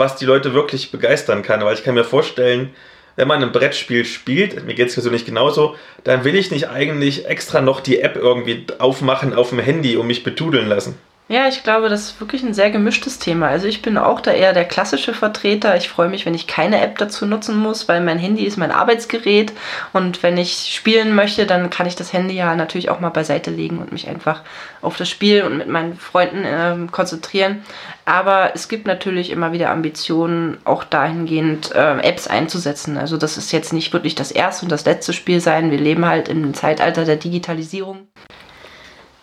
was 0.00 0.16
die 0.16 0.24
Leute 0.24 0.52
wirklich 0.54 0.90
begeistern 0.90 1.42
kann. 1.42 1.64
Weil 1.64 1.74
ich 1.74 1.84
kann 1.84 1.94
mir 1.94 2.02
vorstellen, 2.02 2.74
wenn 3.14 3.28
man 3.28 3.42
ein 3.42 3.52
Brettspiel 3.52 4.04
spielt, 4.04 4.64
mir 4.64 4.74
geht 4.74 4.88
es 4.88 4.94
persönlich 4.94 5.24
genauso, 5.24 5.76
dann 6.02 6.24
will 6.24 6.34
ich 6.34 6.50
nicht 6.50 6.68
eigentlich 6.68 7.26
extra 7.26 7.60
noch 7.60 7.80
die 7.80 8.00
App 8.00 8.16
irgendwie 8.16 8.66
aufmachen 8.78 9.34
auf 9.34 9.50
dem 9.50 9.58
Handy 9.60 9.96
und 9.96 10.06
mich 10.06 10.24
betudeln 10.24 10.68
lassen. 10.68 10.96
Ja, 11.30 11.46
ich 11.46 11.62
glaube, 11.62 11.88
das 11.88 12.06
ist 12.06 12.20
wirklich 12.20 12.42
ein 12.42 12.54
sehr 12.54 12.72
gemischtes 12.72 13.20
Thema. 13.20 13.46
Also 13.46 13.68
ich 13.68 13.82
bin 13.82 13.96
auch 13.96 14.20
da 14.20 14.32
eher 14.32 14.52
der 14.52 14.64
klassische 14.64 15.14
Vertreter. 15.14 15.76
Ich 15.76 15.88
freue 15.88 16.08
mich, 16.08 16.26
wenn 16.26 16.34
ich 16.34 16.48
keine 16.48 16.80
App 16.80 16.98
dazu 16.98 17.24
nutzen 17.24 17.56
muss, 17.56 17.86
weil 17.86 18.00
mein 18.00 18.18
Handy 18.18 18.42
ist 18.42 18.56
mein 18.56 18.72
Arbeitsgerät 18.72 19.52
und 19.92 20.24
wenn 20.24 20.36
ich 20.36 20.74
spielen 20.74 21.14
möchte, 21.14 21.46
dann 21.46 21.70
kann 21.70 21.86
ich 21.86 21.94
das 21.94 22.12
Handy 22.12 22.34
ja 22.34 22.56
natürlich 22.56 22.90
auch 22.90 22.98
mal 22.98 23.10
beiseite 23.10 23.52
legen 23.52 23.78
und 23.78 23.92
mich 23.92 24.08
einfach 24.08 24.42
auf 24.82 24.96
das 24.96 25.08
Spiel 25.08 25.44
und 25.44 25.56
mit 25.56 25.68
meinen 25.68 25.96
Freunden 25.96 26.44
äh, 26.44 26.90
konzentrieren. 26.90 27.62
Aber 28.06 28.50
es 28.56 28.68
gibt 28.68 28.88
natürlich 28.88 29.30
immer 29.30 29.52
wieder 29.52 29.70
Ambitionen, 29.70 30.58
auch 30.64 30.82
dahingehend 30.82 31.70
äh, 31.76 32.00
Apps 32.00 32.26
einzusetzen. 32.26 32.96
Also 32.96 33.16
das 33.16 33.36
ist 33.36 33.52
jetzt 33.52 33.72
nicht 33.72 33.92
wirklich 33.92 34.16
das 34.16 34.32
erste 34.32 34.64
und 34.64 34.72
das 34.72 34.84
letzte 34.84 35.12
Spiel 35.12 35.38
sein. 35.40 35.70
Wir 35.70 35.78
leben 35.78 36.06
halt 36.06 36.28
im 36.28 36.54
Zeitalter 36.54 37.04
der 37.04 37.14
Digitalisierung. 37.14 38.08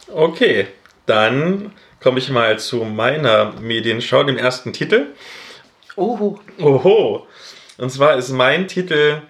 Okay, 0.08 0.68
dann 1.06 1.74
komme 2.02 2.20
ich 2.20 2.30
mal 2.30 2.60
zu 2.60 2.78
meiner 2.84 3.54
Medienschau, 3.60 4.24
dem 4.24 4.38
ersten 4.38 4.74
Titel. 4.74 5.08
Oho. 5.96 6.40
Oho. 6.60 7.28
Und 7.78 7.92
zwar 7.92 8.18
ist 8.18 8.30
mein 8.30 8.68
Titel, 8.68 9.22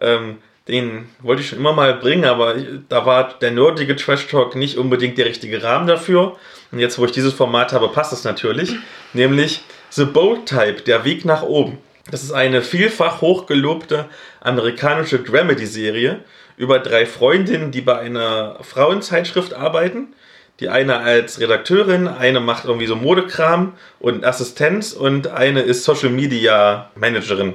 ähm, 0.00 0.38
den 0.68 1.08
wollte 1.20 1.42
ich 1.42 1.48
schon 1.48 1.58
immer 1.58 1.72
mal 1.72 1.94
bringen, 1.94 2.24
aber 2.24 2.54
da 2.88 3.04
war 3.04 3.34
der 3.40 3.50
nerdige 3.50 3.96
Trash 3.96 4.28
Talk 4.28 4.54
nicht 4.54 4.78
unbedingt 4.78 5.18
der 5.18 5.26
richtige 5.26 5.62
Rahmen 5.62 5.86
dafür. 5.86 6.36
Und 6.70 6.78
jetzt, 6.78 6.98
wo 6.98 7.04
ich 7.04 7.12
dieses 7.12 7.34
Format 7.34 7.72
habe, 7.72 7.88
passt 7.88 8.12
es 8.12 8.24
natürlich. 8.24 8.74
Nämlich 9.12 9.62
The 9.90 10.04
Bold 10.04 10.46
Type, 10.46 10.82
der 10.82 11.04
Weg 11.04 11.24
nach 11.24 11.42
oben. 11.42 11.78
Das 12.10 12.22
ist 12.22 12.32
eine 12.32 12.62
vielfach 12.62 13.20
hochgelobte 13.20 14.06
amerikanische 14.40 15.20
Dramedy-Serie 15.20 16.20
über 16.56 16.78
drei 16.78 17.06
Freundinnen, 17.06 17.70
die 17.70 17.80
bei 17.80 17.98
einer 17.98 18.58
Frauenzeitschrift 18.62 19.54
arbeiten 19.54 20.14
die 20.62 20.68
eine 20.68 20.98
als 20.98 21.40
Redakteurin, 21.40 22.06
eine 22.06 22.38
macht 22.38 22.66
irgendwie 22.66 22.86
so 22.86 22.94
Modekram 22.94 23.74
und 23.98 24.24
Assistenz 24.24 24.92
und 24.92 25.26
eine 25.26 25.60
ist 25.60 25.82
Social 25.82 26.10
Media 26.10 26.88
Managerin. 26.94 27.54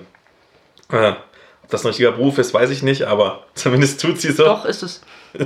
Äh, 0.91 1.13
ob 1.63 1.69
das 1.69 1.85
ein 1.85 1.87
richtiger 1.87 2.11
Beruf 2.11 2.37
ist, 2.37 2.53
weiß 2.53 2.69
ich 2.69 2.83
nicht, 2.83 3.03
aber 3.03 3.45
zumindest 3.55 4.01
tut 4.01 4.19
sie 4.19 4.33
so. 4.33 4.43
Doch, 4.43 4.65
ist 4.65 4.83
es. 4.83 5.01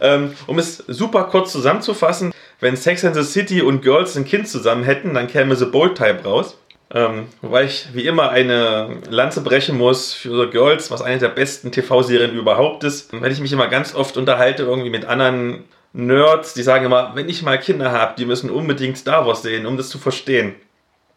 ähm, 0.00 0.34
um 0.48 0.58
es 0.58 0.78
super 0.78 1.24
kurz 1.24 1.52
zusammenzufassen, 1.52 2.32
wenn 2.58 2.76
Sex 2.76 3.04
and 3.04 3.14
the 3.14 3.22
City 3.22 3.62
und 3.62 3.82
Girls 3.82 4.16
ein 4.16 4.24
Kind 4.24 4.48
zusammen 4.48 4.82
hätten, 4.82 5.14
dann 5.14 5.28
käme 5.28 5.54
The 5.54 5.66
Bold 5.66 5.96
Type 5.96 6.24
raus. 6.24 6.58
Ähm, 6.92 7.28
wobei 7.42 7.64
ich 7.64 7.88
wie 7.92 8.06
immer 8.06 8.30
eine 8.30 8.98
Lanze 9.08 9.40
brechen 9.40 9.78
muss 9.78 10.12
für 10.12 10.46
The 10.46 10.50
Girls, 10.50 10.90
was 10.90 11.00
eine 11.00 11.18
der 11.18 11.28
besten 11.28 11.70
TV-Serien 11.70 12.32
überhaupt 12.34 12.82
ist. 12.82 13.12
Wenn 13.12 13.30
ich 13.30 13.40
mich 13.40 13.52
immer 13.52 13.68
ganz 13.68 13.94
oft 13.94 14.16
unterhalte, 14.16 14.64
irgendwie 14.64 14.90
mit 14.90 15.04
anderen 15.04 15.64
Nerds, 15.94 16.54
die 16.54 16.62
sagen 16.62 16.84
immer, 16.84 17.12
wenn 17.14 17.28
ich 17.28 17.42
mal 17.42 17.58
Kinder 17.58 17.92
habe, 17.92 18.14
die 18.18 18.26
müssen 18.26 18.50
unbedingt 18.50 18.98
Star 18.98 19.26
Wars 19.26 19.42
sehen, 19.42 19.64
um 19.64 19.76
das 19.76 19.88
zu 19.88 19.98
verstehen. 19.98 20.56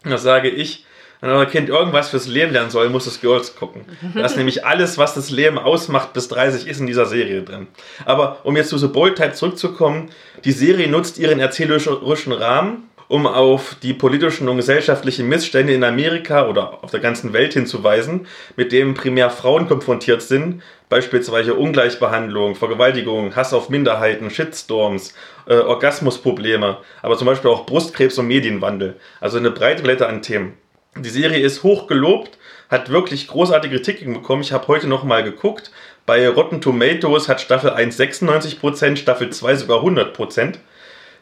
Und 0.06 0.12
das 0.12 0.22
sage 0.22 0.50
ich, 0.50 0.86
wenn 1.20 1.32
euer 1.32 1.48
Kind 1.48 1.68
irgendwas 1.70 2.10
fürs 2.10 2.28
Leben 2.28 2.54
lernen 2.54 2.70
soll, 2.70 2.90
muss 2.90 3.08
es 3.08 3.20
Girls 3.20 3.56
gucken. 3.56 3.86
Da 4.14 4.24
ist 4.24 4.38
nämlich 4.38 4.66
alles, 4.66 5.00
was 5.00 5.16
das 5.16 5.32
Leben 5.32 5.58
ausmacht, 5.58 6.14
bis 6.14 6.28
30 6.28 6.68
ist 6.68 6.80
in 6.80 6.86
dieser 6.86 7.08
Serie 7.08 7.42
drin. 7.42 7.68
Aber 8.06 8.38
um 8.44 8.56
jetzt 8.56 8.70
zu 8.70 8.78
The 8.78 8.88
Bold 8.88 9.18
Type 9.18 9.34
zurückzukommen, 9.34 10.12
die 10.46 10.52
Serie 10.52 10.88
nutzt 10.88 11.18
ihren 11.18 11.40
erzählerischen 11.40 12.34
Rahmen, 12.34 12.88
um 13.08 13.26
auf 13.26 13.76
die 13.82 13.94
politischen 13.94 14.50
und 14.50 14.58
gesellschaftlichen 14.58 15.30
Missstände 15.30 15.74
in 15.74 15.84
Amerika 15.84 16.48
oder 16.48 16.84
auf 16.84 16.92
der 16.92 17.00
ganzen 17.00 17.34
Welt 17.34 17.54
hinzuweisen, 17.54 18.28
mit 18.56 18.72
denen 18.72 18.94
primär 18.94 19.30
Frauen 19.30 19.68
konfrontiert 19.68 20.22
sind, 20.22 20.62
beispielsweise 20.90 21.56
Ungleichbehandlung, 21.56 22.56
Vergewaltigung, 22.56 23.36
Hass 23.36 23.54
auf 23.54 23.70
Minderheiten, 23.70 24.30
Shitstorms, 24.30 25.14
äh, 25.48 25.56
Orgasmusprobleme, 25.56 26.78
aber 27.02 27.18
zum 27.18 27.28
Beispiel 27.28 27.50
auch 27.50 27.66
Brustkrebs 27.66 28.18
und 28.18 28.28
Medienwandel. 28.28 28.98
Also 29.22 29.38
eine 29.38 29.52
breite 29.52 29.84
Palette 29.84 30.08
an 30.08 30.22
Themen. 30.22 30.54
Die 30.96 31.10
Serie 31.10 31.40
ist 31.40 31.64
hoch 31.64 31.88
gelobt, 31.88 32.38
hat 32.70 32.90
wirklich 32.90 33.28
großartige 33.28 33.78
Kritiken 33.78 34.14
bekommen. 34.14 34.42
Ich 34.42 34.52
habe 34.52 34.68
heute 34.68 34.88
noch 34.88 35.04
mal 35.04 35.24
geguckt. 35.24 35.72
Bei 36.06 36.28
Rotten 36.28 36.60
Tomatoes 36.62 37.30
hat 37.30 37.40
Staffel 37.40 37.70
1 37.70 38.00
96%, 38.00 38.98
Staffel 38.98 39.30
2 39.30 39.56
sogar 39.56 39.84
100%. 39.84 40.56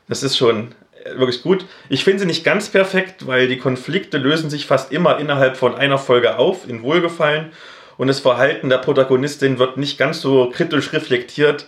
Das 0.08 0.24
ist 0.24 0.38
schon 0.38 0.76
wirklich 1.14 1.44
gut. 1.44 1.66
Ich 1.90 2.04
finde 2.04 2.22
sie 2.22 2.26
nicht 2.26 2.44
ganz 2.44 2.70
perfekt, 2.70 3.28
weil 3.28 3.48
die 3.48 3.58
Konflikte 3.58 4.18
lösen 4.18 4.50
sich 4.50 4.66
fast 4.66 4.92
immer 4.92 5.20
innerhalb 5.20 5.58
von 5.58 5.76
einer 5.76 5.98
Folge 5.98 6.38
auf, 6.38 6.68
in 6.68 6.84
Wohlgefallen. 6.84 7.52
Und 7.98 8.08
das 8.08 8.20
Verhalten 8.20 8.70
der 8.70 8.80
Protagonistin 8.80 9.60
wird 9.60 9.78
nicht 9.78 9.98
ganz 9.98 10.22
so 10.22 10.50
kritisch 10.50 10.92
reflektiert, 10.92 11.68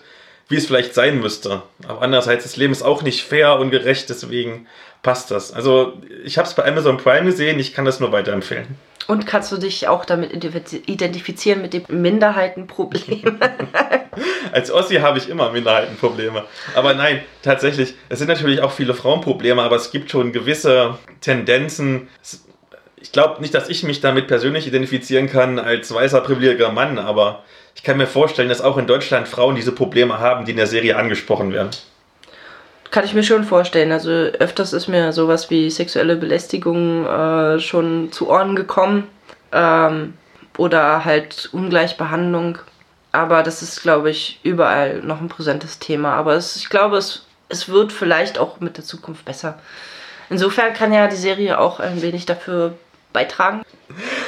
wie 0.49 0.57
es 0.57 0.65
vielleicht 0.65 0.93
sein 0.93 1.19
müsste. 1.19 1.61
Aber 1.87 2.01
andererseits, 2.01 2.43
das 2.43 2.57
Leben 2.57 2.73
ist 2.73 2.83
auch 2.83 3.01
nicht 3.01 3.23
fair 3.23 3.59
und 3.59 3.69
gerecht, 3.69 4.09
deswegen 4.09 4.67
passt 5.03 5.31
das. 5.31 5.53
Also 5.53 5.93
ich 6.23 6.37
habe 6.37 6.47
es 6.47 6.53
bei 6.53 6.65
Amazon 6.65 6.97
Prime 6.97 7.25
gesehen, 7.25 7.59
ich 7.59 7.73
kann 7.73 7.85
das 7.85 7.99
nur 7.99 8.11
weiterempfehlen. 8.11 8.67
Und 9.07 9.25
kannst 9.25 9.51
du 9.53 9.57
dich 9.57 9.87
auch 9.87 10.03
damit 10.03 10.33
identifizieren 10.33 11.61
mit 11.61 11.73
dem 11.73 11.83
Minderheitenproblem? 11.87 13.39
Als 14.51 14.69
Ossi 14.69 14.95
habe 14.95 15.17
ich 15.17 15.29
immer 15.29 15.51
Minderheitenprobleme. 15.51 16.43
Aber 16.75 16.93
nein, 16.93 17.21
tatsächlich, 17.41 17.93
es 18.09 18.19
sind 18.19 18.27
natürlich 18.27 18.61
auch 18.61 18.71
viele 18.71 18.93
Frauenprobleme, 18.93 19.61
aber 19.61 19.77
es 19.77 19.91
gibt 19.91 20.11
schon 20.11 20.33
gewisse 20.33 20.97
Tendenzen. 21.21 22.09
Ich 22.97 23.13
glaube 23.13 23.41
nicht, 23.41 23.53
dass 23.53 23.69
ich 23.69 23.83
mich 23.83 24.01
damit 24.01 24.27
persönlich 24.27 24.67
identifizieren 24.67 25.29
kann 25.29 25.57
als 25.57 25.93
weißer, 25.93 26.19
privilegierter 26.21 26.73
Mann, 26.73 26.99
aber 26.99 27.43
ich 27.75 27.83
kann 27.83 27.97
mir 27.97 28.07
vorstellen, 28.07 28.49
dass 28.49 28.59
auch 28.59 28.77
in 28.77 28.87
Deutschland 28.87 29.27
Frauen 29.27 29.55
diese 29.55 29.71
Probleme 29.71 30.19
haben, 30.19 30.45
die 30.45 30.51
in 30.51 30.57
der 30.57 30.67
Serie 30.67 30.97
angesprochen 30.97 31.53
werden. 31.53 31.69
Kann 32.91 33.05
ich 33.05 33.13
mir 33.13 33.23
schon 33.23 33.43
vorstellen. 33.43 33.91
Also 33.91 34.09
öfters 34.09 34.73
ist 34.73 34.87
mir 34.87 35.11
sowas 35.11 35.49
wie 35.49 35.69
sexuelle 35.69 36.15
Belästigung 36.15 37.05
äh, 37.05 37.59
schon 37.59 38.11
zu 38.11 38.29
Ohren 38.29 38.55
gekommen. 38.55 39.07
Ähm, 39.51 40.13
oder 40.57 41.05
halt 41.05 41.49
Ungleichbehandlung. 41.51 42.57
Aber 43.11 43.43
das 43.43 43.61
ist, 43.61 43.81
glaube 43.81 44.09
ich, 44.09 44.39
überall 44.43 45.01
noch 45.01 45.21
ein 45.21 45.27
präsentes 45.27 45.79
Thema. 45.79 46.13
Aber 46.13 46.33
es, 46.33 46.55
ich 46.55 46.69
glaube, 46.69 46.97
es, 46.97 47.25
es 47.49 47.69
wird 47.69 47.91
vielleicht 47.91 48.39
auch 48.39 48.59
mit 48.59 48.77
der 48.77 48.83
Zukunft 48.83 49.25
besser. 49.25 49.59
Insofern 50.29 50.73
kann 50.73 50.93
ja 50.93 51.07
die 51.07 51.15
Serie 51.15 51.59
auch 51.59 51.79
ein 51.79 52.01
wenig 52.01 52.25
dafür 52.25 52.73
beitragen. 53.13 53.63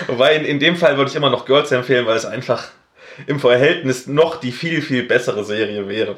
Wobei 0.07 0.35
in, 0.35 0.45
in 0.45 0.59
dem 0.59 0.75
Fall 0.75 0.97
würde 0.97 1.09
ich 1.09 1.15
immer 1.15 1.29
noch 1.29 1.45
Girls 1.45 1.71
empfehlen, 1.71 2.05
weil 2.05 2.15
es 2.15 2.25
einfach 2.25 2.69
im 3.27 3.39
Verhältnis 3.39 4.07
noch 4.07 4.37
die 4.37 4.51
viel, 4.51 4.81
viel 4.81 5.03
bessere 5.03 5.43
Serie 5.43 5.87
wäre. 5.87 6.17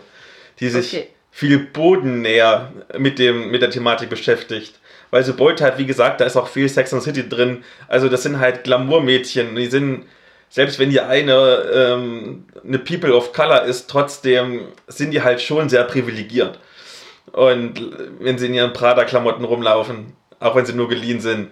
Die 0.60 0.70
sich 0.70 0.94
okay 0.94 1.08
viel 1.32 1.60
bodennäher 1.60 2.72
mit, 2.98 3.17
dem, 3.17 3.50
mit 3.50 3.62
der 3.62 3.72
Thematik 3.72 4.10
beschäftigt. 4.10 4.80
Weil 5.10 5.24
so 5.24 5.34
Beute 5.34 5.63
hat, 5.65 5.78
wie 5.78 5.86
gesagt, 5.86 6.22
da 6.22 6.26
ist 6.26 6.38
auch 6.38 6.48
viel 6.48 6.70
Sex 6.70 6.94
and 6.94 7.04
City 7.04 7.28
drin. 7.28 7.63
Also 7.88 8.10
das 8.10 8.24
sind 8.24 8.39
halt 8.39 8.63
Glamour-Mädchen. 8.63 9.56
Die 9.56 9.65
sind, 9.65 10.06
selbst 10.50 10.80
wenn 10.80 10.89
die 10.89 11.02
eine 11.02 11.63
ähm, 11.74 12.46
eine 12.63 12.80
People 12.80 13.13
of 13.15 13.34
Color 13.34 13.63
ist, 13.63 13.89
trotzdem 13.89 14.62
sind 14.88 15.12
die 15.12 15.22
halt 15.22 15.41
schon 15.41 15.70
sehr 15.70 15.84
privilegiert. 15.84 16.60
Und 17.32 17.82
wenn 18.20 18.38
sie 18.38 18.48
in 18.48 18.54
ihren 18.54 18.74
Prada-Klamotten 18.74 19.44
rumlaufen, 19.44 20.13
auch 20.39 20.56
wenn 20.56 20.65
sie 20.65 20.74
nur 20.74 20.89
geliehen 20.89 21.22
sind. 21.22 21.50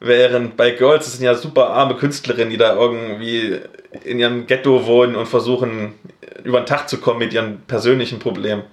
Während 0.00 0.56
bei 0.56 0.72
Girls, 0.72 1.04
das 1.04 1.14
sind 1.14 1.24
ja 1.24 1.34
super 1.34 1.70
arme 1.70 1.94
Künstlerinnen, 1.94 2.50
die 2.50 2.56
da 2.56 2.74
irgendwie 2.74 3.60
in 4.04 4.18
ihrem 4.18 4.46
Ghetto 4.46 4.86
wohnen 4.86 5.14
und 5.14 5.26
versuchen, 5.26 5.94
über 6.42 6.60
den 6.60 6.66
Tag 6.66 6.88
zu 6.88 6.98
kommen 6.98 7.20
mit 7.20 7.32
ihren 7.32 7.60
persönlichen 7.62 8.18
Problemen. 8.18 8.64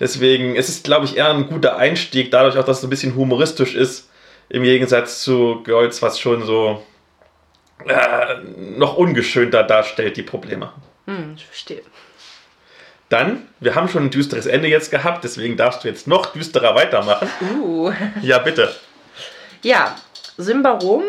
Deswegen 0.00 0.56
es 0.56 0.68
ist 0.68 0.76
es, 0.78 0.82
glaube 0.82 1.04
ich, 1.04 1.18
eher 1.18 1.28
ein 1.28 1.48
guter 1.48 1.76
Einstieg, 1.76 2.30
dadurch 2.30 2.56
auch, 2.56 2.64
dass 2.64 2.78
es 2.78 2.84
ein 2.84 2.90
bisschen 2.90 3.14
humoristisch 3.14 3.74
ist, 3.74 4.08
im 4.48 4.62
Gegensatz 4.62 5.22
zu 5.22 5.62
Girls, 5.62 6.02
was 6.02 6.18
schon 6.18 6.44
so 6.44 6.82
äh, 7.86 8.36
noch 8.76 8.96
ungeschönter 8.96 9.62
darstellt, 9.62 10.16
die 10.16 10.22
Probleme. 10.22 10.72
Hm, 11.06 11.34
ich 11.36 11.44
verstehe. 11.44 11.82
Dann, 13.10 13.48
wir 13.58 13.74
haben 13.74 13.88
schon 13.88 14.04
ein 14.04 14.10
düsteres 14.10 14.46
Ende 14.46 14.68
jetzt 14.68 14.90
gehabt, 14.90 15.24
deswegen 15.24 15.56
darfst 15.56 15.84
du 15.84 15.88
jetzt 15.88 16.06
noch 16.06 16.26
düsterer 16.26 16.74
weitermachen. 16.74 17.28
Uh. 17.60 17.92
Ja, 18.22 18.38
bitte. 18.38 18.74
Ja, 19.62 19.96
Simbarom 20.36 21.02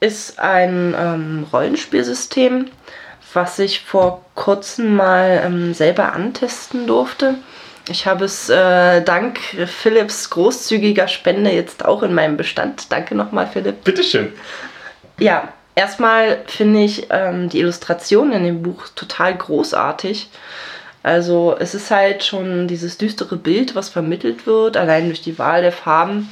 ist 0.00 0.38
ein 0.38 0.94
ähm, 0.96 1.46
Rollenspielsystem, 1.52 2.66
was 3.32 3.58
ich 3.58 3.80
vor 3.80 4.24
kurzem 4.34 4.94
mal 4.94 5.42
ähm, 5.44 5.74
selber 5.74 6.12
antesten 6.12 6.86
durfte. 6.86 7.36
Ich 7.88 8.06
habe 8.06 8.24
es 8.24 8.48
äh, 8.48 9.02
dank 9.02 9.38
Philipps 9.38 10.30
großzügiger 10.30 11.06
Spende 11.06 11.50
jetzt 11.50 11.84
auch 11.84 12.02
in 12.02 12.14
meinem 12.14 12.36
Bestand. 12.36 12.90
Danke 12.90 13.14
nochmal, 13.14 13.46
Philipp. 13.46 13.84
Bitteschön. 13.84 14.32
Ja, 15.18 15.52
erstmal 15.74 16.38
finde 16.46 16.82
ich 16.82 17.06
ähm, 17.10 17.48
die 17.48 17.60
Illustration 17.60 18.32
in 18.32 18.44
dem 18.44 18.62
Buch 18.62 18.88
total 18.94 19.36
großartig. 19.36 20.28
Also 21.04 21.56
es 21.58 21.74
ist 21.74 21.92
halt 21.92 22.24
schon 22.24 22.66
dieses 22.66 22.98
düstere 22.98 23.36
Bild, 23.36 23.76
was 23.76 23.88
vermittelt 23.88 24.46
wird, 24.46 24.76
allein 24.76 25.06
durch 25.06 25.22
die 25.22 25.38
Wahl 25.38 25.62
der 25.62 25.70
Farben. 25.70 26.28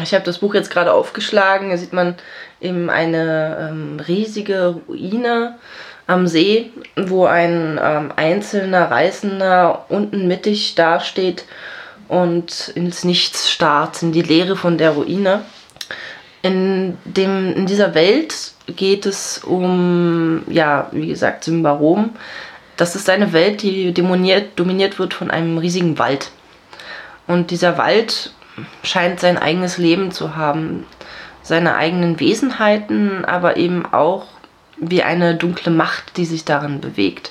Ich 0.00 0.14
habe 0.14 0.24
das 0.24 0.38
Buch 0.38 0.54
jetzt 0.54 0.70
gerade 0.70 0.92
aufgeschlagen, 0.92 1.70
da 1.70 1.76
sieht 1.76 1.92
man 1.92 2.14
eben 2.60 2.88
eine 2.88 3.70
ähm, 3.70 4.00
riesige 4.06 4.76
Ruine 4.86 5.58
am 6.06 6.26
See, 6.26 6.70
wo 6.96 7.26
ein 7.26 7.78
ähm, 7.82 8.12
einzelner 8.16 8.90
Reisender 8.90 9.86
unten 9.88 10.26
mittig 10.26 10.74
dasteht 10.74 11.44
und 12.08 12.72
ins 12.74 13.04
Nichts 13.04 13.50
starrt, 13.50 14.02
in 14.02 14.12
die 14.12 14.22
Leere 14.22 14.56
von 14.56 14.78
der 14.78 14.90
Ruine. 14.90 15.42
In, 16.42 16.98
dem, 17.04 17.54
in 17.54 17.66
dieser 17.66 17.94
Welt 17.94 18.52
geht 18.66 19.06
es 19.06 19.38
um, 19.38 20.42
ja, 20.48 20.88
wie 20.92 21.08
gesagt, 21.08 21.44
Symbarom. 21.44 22.10
Das 22.76 22.96
ist 22.96 23.08
eine 23.08 23.32
Welt, 23.32 23.62
die 23.62 23.94
dominiert, 23.94 24.58
dominiert 24.58 24.98
wird 24.98 25.14
von 25.14 25.30
einem 25.30 25.58
riesigen 25.58 25.98
Wald. 25.98 26.30
Und 27.26 27.50
dieser 27.50 27.78
Wald 27.78 28.32
scheint 28.82 29.20
sein 29.20 29.38
eigenes 29.38 29.78
Leben 29.78 30.10
zu 30.10 30.36
haben, 30.36 30.86
seine 31.42 31.76
eigenen 31.76 32.18
Wesenheiten, 32.20 33.24
aber 33.24 33.56
eben 33.56 33.86
auch 33.86 34.26
wie 34.82 35.02
eine 35.02 35.36
dunkle 35.36 35.70
Macht, 35.70 36.16
die 36.16 36.24
sich 36.24 36.44
darin 36.44 36.80
bewegt. 36.80 37.30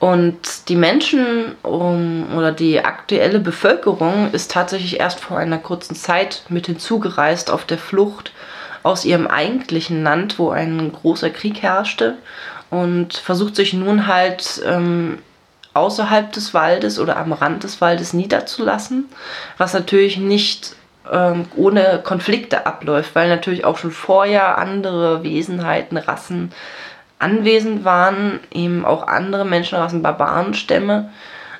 Und 0.00 0.68
die 0.68 0.74
Menschen 0.74 1.54
um, 1.62 2.34
oder 2.36 2.50
die 2.50 2.84
aktuelle 2.84 3.38
Bevölkerung 3.38 4.32
ist 4.32 4.50
tatsächlich 4.50 4.98
erst 4.98 5.20
vor 5.20 5.38
einer 5.38 5.58
kurzen 5.58 5.94
Zeit 5.94 6.42
mit 6.48 6.66
hinzugereist 6.66 7.50
auf 7.52 7.64
der 7.64 7.78
Flucht 7.78 8.32
aus 8.82 9.04
ihrem 9.04 9.28
eigentlichen 9.28 10.02
Land, 10.02 10.40
wo 10.40 10.50
ein 10.50 10.90
großer 10.90 11.30
Krieg 11.30 11.62
herrschte 11.62 12.16
und 12.70 13.14
versucht 13.14 13.54
sich 13.54 13.74
nun 13.74 14.08
halt 14.08 14.60
ähm, 14.66 15.18
außerhalb 15.74 16.32
des 16.32 16.52
Waldes 16.52 16.98
oder 16.98 17.16
am 17.16 17.32
Rand 17.32 17.62
des 17.62 17.80
Waldes 17.80 18.12
niederzulassen, 18.12 19.04
was 19.58 19.72
natürlich 19.72 20.16
nicht 20.16 20.74
ähm, 21.10 21.46
ohne 21.56 22.00
Konflikte 22.02 22.66
abläuft, 22.66 23.14
weil 23.14 23.28
natürlich 23.28 23.64
auch 23.64 23.78
schon 23.78 23.90
vorher 23.90 24.58
andere 24.58 25.22
Wesenheiten, 25.22 25.96
Rassen 25.96 26.52
anwesend 27.18 27.84
waren, 27.84 28.40
eben 28.52 28.84
auch 28.84 29.06
andere 29.06 29.44
Menschenrassen, 29.44 30.02
Barbarenstämme, 30.02 31.10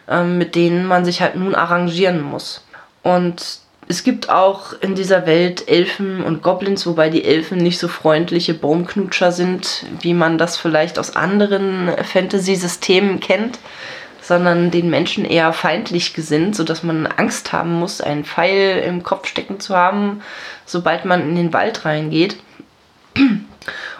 ähm, 0.09 0.38
mit 0.38 0.55
denen 0.55 0.87
man 0.87 1.05
sich 1.05 1.22
halt 1.22 1.37
nun 1.37 1.55
arrangieren 1.55 2.20
muss. 2.20 2.64
Und 3.02 3.61
es 3.88 4.05
gibt 4.05 4.31
auch 4.31 4.72
in 4.81 4.94
dieser 4.94 5.26
Welt 5.26 5.68
Elfen 5.68 6.22
und 6.22 6.42
Goblins, 6.42 6.87
wobei 6.87 7.11
die 7.11 7.24
Elfen 7.24 7.59
nicht 7.59 7.78
so 7.78 7.88
freundliche 7.88 8.55
Baumknutscher 8.55 9.33
sind, 9.33 9.87
wie 10.00 10.14
man 10.14 10.38
das 10.38 10.57
vielleicht 10.57 10.98
aus 10.98 11.16
anderen 11.16 11.90
Fantasy-Systemen 12.02 13.20
kennt 13.20 13.59
sondern 14.32 14.70
den 14.70 14.88
Menschen 14.88 15.26
eher 15.26 15.52
feindlich 15.52 16.14
gesinnt, 16.14 16.56
sodass 16.56 16.82
man 16.82 17.06
Angst 17.06 17.52
haben 17.52 17.78
muss, 17.78 18.00
einen 18.00 18.24
Pfeil 18.24 18.78
im 18.78 19.02
Kopf 19.02 19.28
stecken 19.28 19.60
zu 19.60 19.76
haben, 19.76 20.22
sobald 20.64 21.04
man 21.04 21.20
in 21.20 21.36
den 21.36 21.52
Wald 21.52 21.84
reingeht. 21.84 22.36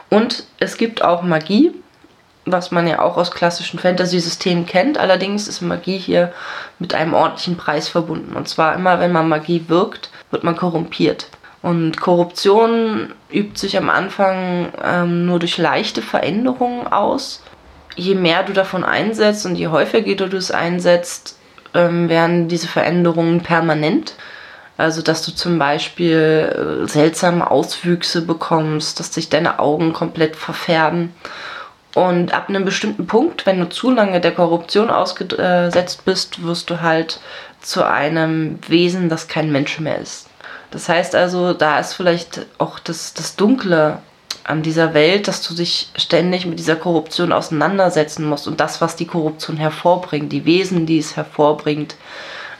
Und 0.09 0.45
es 0.59 0.79
gibt 0.79 1.05
auch 1.05 1.23
Magie, 1.23 1.73
was 2.47 2.71
man 2.71 2.87
ja 2.87 3.03
auch 3.03 3.19
aus 3.19 3.31
klassischen 3.31 3.79
Fantasy-Systemen 3.79 4.65
kennt. 4.65 4.97
Allerdings 4.97 5.49
ist 5.49 5.61
Magie 5.61 5.99
hier 5.99 6.33
mit 6.79 6.95
einem 6.95 7.13
ordentlichen 7.13 7.59
Preis 7.59 7.89
verbunden. 7.89 8.35
Und 8.35 8.49
zwar 8.49 8.75
immer, 8.75 9.01
wenn 9.01 9.13
man 9.13 9.29
Magie 9.29 9.67
wirkt, 9.69 10.09
wird 10.31 10.45
man 10.45 10.57
korrumpiert. 10.57 11.29
Und 11.61 12.01
Korruption 12.01 13.13
übt 13.31 13.59
sich 13.59 13.77
am 13.77 13.91
Anfang 13.91 14.73
ähm, 14.83 15.27
nur 15.27 15.39
durch 15.39 15.59
leichte 15.59 16.01
Veränderungen 16.01 16.87
aus. 16.87 17.43
Je 17.97 18.15
mehr 18.15 18.43
du 18.43 18.53
davon 18.53 18.85
einsetzt 18.85 19.47
und 19.47 19.57
je 19.57 19.69
häufiger 19.69 20.27
du 20.27 20.37
es 20.37 20.51
einsetzt, 20.51 21.39
ähm, 21.75 22.09
werden 22.09 22.49
diese 22.49 22.69
Veränderungen 22.69 23.43
permanent. 23.43 24.15
Also, 24.79 25.03
dass 25.03 25.25
du 25.25 25.33
zum 25.33 25.59
Beispiel 25.59 26.83
äh, 26.85 26.89
seltsame 26.89 27.51
Auswüchse 27.51 28.23
bekommst, 28.23 28.99
dass 28.99 29.13
sich 29.13 29.29
deine 29.29 29.59
Augen 29.59 29.93
komplett 29.93 30.35
verfärben. 30.37 31.15
Und 31.95 32.33
ab 32.33 32.49
einem 32.49 32.65
bestimmten 32.65 33.07
Punkt, 33.07 33.45
wenn 33.45 33.61
du 33.61 33.69
zu 33.69 33.91
lange 33.91 34.21
der 34.21 34.33
Korruption 34.33 34.89
ausgesetzt 34.89 36.05
bist, 36.07 36.43
wirst 36.43 36.71
du 36.71 36.81
halt 36.81 37.21
zu 37.61 37.87
einem 37.87 38.59
Wesen, 38.67 39.11
das 39.11 39.29
kein 39.29 39.53
Mensch 39.53 39.79
mehr 39.79 39.99
ist. 39.99 40.29
Das 40.71 40.89
heißt 40.89 41.15
also, 41.15 41.53
da 41.53 41.79
ist 41.79 41.93
vielleicht 41.93 42.47
auch 42.57 42.79
das, 42.79 43.13
das 43.13 43.37
Dunkle 43.37 43.99
an 44.45 44.63
dieser 44.63 44.95
Welt, 44.95 45.29
dass 45.29 45.47
du 45.47 45.55
dich 45.55 45.91
ständig 45.97 46.47
mit 46.47 46.59
dieser 46.59 46.77
Korruption 46.77 47.33
auseinandersetzen 47.33 48.29
musst 48.29 48.47
und 48.49 48.61
das, 48.61 48.81
was 48.81 48.97
die 48.97 49.07
Korruption 49.07 49.57
hervorbringt, 49.57 50.33
die 50.33 50.45
Wesen, 50.45 50.87
die 50.87 50.99
es 50.99 51.17
hervorbringt, 51.17 51.97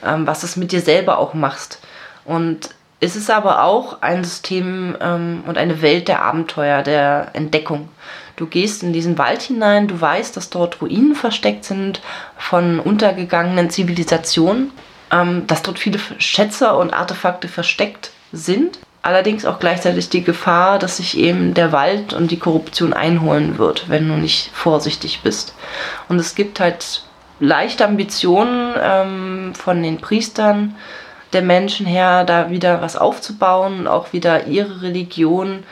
ähm, 0.05 0.27
was 0.27 0.43
es 0.43 0.55
mit 0.55 0.71
dir 0.71 0.81
selber 0.81 1.17
auch 1.19 1.33
machst. 1.33 1.79
Und 2.25 2.69
es 2.99 3.17
ist 3.17 3.29
aber 3.29 3.63
auch 3.63 4.01
ein 4.01 4.23
System 4.23 4.95
ähm, 5.01 5.43
und 5.45 5.57
eine 5.57 5.81
Welt 5.81 6.07
der 6.07 6.21
Abenteuer, 6.23 6.83
der 6.83 7.31
Entdeckung. 7.33 7.89
Du 8.35 8.47
gehst 8.47 8.81
in 8.81 8.93
diesen 8.93 9.17
Wald 9.17 9.41
hinein, 9.41 9.87
du 9.87 9.99
weißt, 9.99 10.35
dass 10.37 10.49
dort 10.49 10.81
Ruinen 10.81 11.13
versteckt 11.13 11.65
sind 11.65 12.01
von 12.37 12.79
untergegangenen 12.79 13.69
Zivilisationen, 13.69 14.71
ähm, 15.11 15.45
dass 15.47 15.61
dort 15.63 15.79
viele 15.79 15.99
Schätze 16.17 16.73
und 16.75 16.93
Artefakte 16.93 17.47
versteckt 17.47 18.11
sind. 18.31 18.79
Allerdings 19.03 19.45
auch 19.45 19.59
gleichzeitig 19.59 20.07
die 20.09 20.23
Gefahr, 20.23 20.79
dass 20.79 20.97
sich 20.97 21.17
eben 21.17 21.53
der 21.53 21.73
Wald 21.73 22.13
und 22.13 22.31
die 22.31 22.39
Korruption 22.39 22.93
einholen 22.93 23.57
wird, 23.57 23.89
wenn 23.89 24.07
du 24.07 24.15
nicht 24.15 24.49
vorsichtig 24.53 25.19
bist. 25.21 25.53
Und 26.07 26.19
es 26.19 26.35
gibt 26.35 26.61
halt 26.61 27.03
leichte 27.41 27.85
Ambitionen 27.85 28.73
ähm, 28.81 29.55
von 29.55 29.83
den 29.83 29.99
Priestern, 29.99 30.75
der 31.33 31.41
Menschen 31.41 31.85
her, 31.85 32.23
da 32.23 32.49
wieder 32.49 32.81
was 32.81 32.95
aufzubauen 32.95 33.79
und 33.79 33.87
auch 33.87 34.13
wieder 34.13 34.47
ihre 34.47 34.81
Religion 34.81 35.63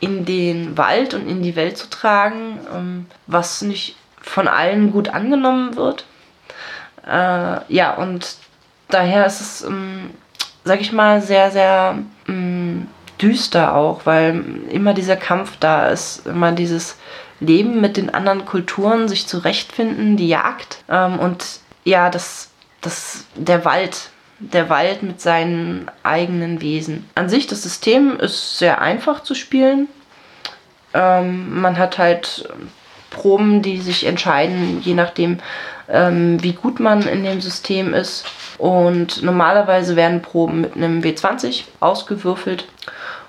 in 0.00 0.24
den 0.24 0.78
Wald 0.78 1.12
und 1.12 1.28
in 1.28 1.42
die 1.42 1.56
Welt 1.56 1.76
zu 1.76 1.90
tragen, 1.90 2.58
ähm, 2.74 3.06
was 3.26 3.60
nicht 3.60 3.96
von 4.22 4.48
allen 4.48 4.92
gut 4.92 5.10
angenommen 5.10 5.76
wird. 5.76 6.06
Äh, 7.06 7.60
ja, 7.68 7.94
und 7.96 8.36
daher 8.88 9.26
ist 9.26 9.40
es, 9.40 9.62
ähm, 9.62 10.10
sag 10.68 10.82
ich 10.82 10.92
mal, 10.92 11.22
sehr, 11.22 11.50
sehr 11.50 11.98
ähm, 12.28 12.86
düster 13.20 13.74
auch, 13.74 14.04
weil 14.04 14.44
immer 14.70 14.92
dieser 14.92 15.16
Kampf 15.16 15.56
da 15.58 15.88
ist, 15.88 16.26
immer 16.26 16.52
dieses 16.52 16.96
Leben 17.40 17.80
mit 17.80 17.96
den 17.96 18.12
anderen 18.12 18.44
Kulturen, 18.44 19.08
sich 19.08 19.26
zurechtfinden, 19.26 20.18
die 20.18 20.28
Jagd 20.28 20.84
ähm, 20.90 21.18
und 21.18 21.60
ja, 21.84 22.10
das, 22.10 22.50
das, 22.82 23.24
der 23.34 23.64
Wald, 23.64 24.10
der 24.40 24.68
Wald 24.68 25.02
mit 25.02 25.22
seinen 25.22 25.90
eigenen 26.02 26.60
Wesen. 26.60 27.08
An 27.14 27.30
sich, 27.30 27.46
das 27.46 27.62
System 27.62 28.20
ist 28.20 28.58
sehr 28.58 28.82
einfach 28.82 29.22
zu 29.22 29.34
spielen. 29.34 29.88
Ähm, 30.92 31.60
man 31.62 31.78
hat 31.78 31.96
halt 31.96 32.46
Proben, 33.18 33.62
die 33.62 33.80
sich 33.80 34.06
entscheiden, 34.06 34.80
je 34.80 34.94
nachdem, 34.94 35.38
ähm, 35.88 36.42
wie 36.42 36.52
gut 36.52 36.78
man 36.78 37.02
in 37.02 37.24
dem 37.24 37.40
System 37.40 37.94
ist. 37.94 38.24
Und 38.58 39.22
normalerweise 39.22 39.96
werden 39.96 40.22
Proben 40.22 40.60
mit 40.60 40.76
einem 40.76 41.00
W20 41.00 41.64
ausgewürfelt. 41.80 42.66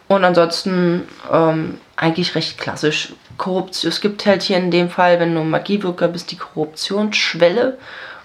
Und 0.08 0.24
ansonsten 0.24 1.08
ähm, 1.32 1.80
eigentlich 1.96 2.36
recht 2.36 2.58
klassisch. 2.60 3.14
Korruption. 3.38 3.90
Es 3.90 4.02
gibt 4.02 4.26
halt 4.26 4.42
hier 4.44 4.58
in 4.58 4.70
dem 4.70 4.90
Fall, 4.90 5.20
wenn 5.20 5.34
du 5.34 5.42
Magiewirker 5.44 6.10
bist, 6.10 6.32
die 6.32 6.38
Korruptionsschwelle 6.38 7.78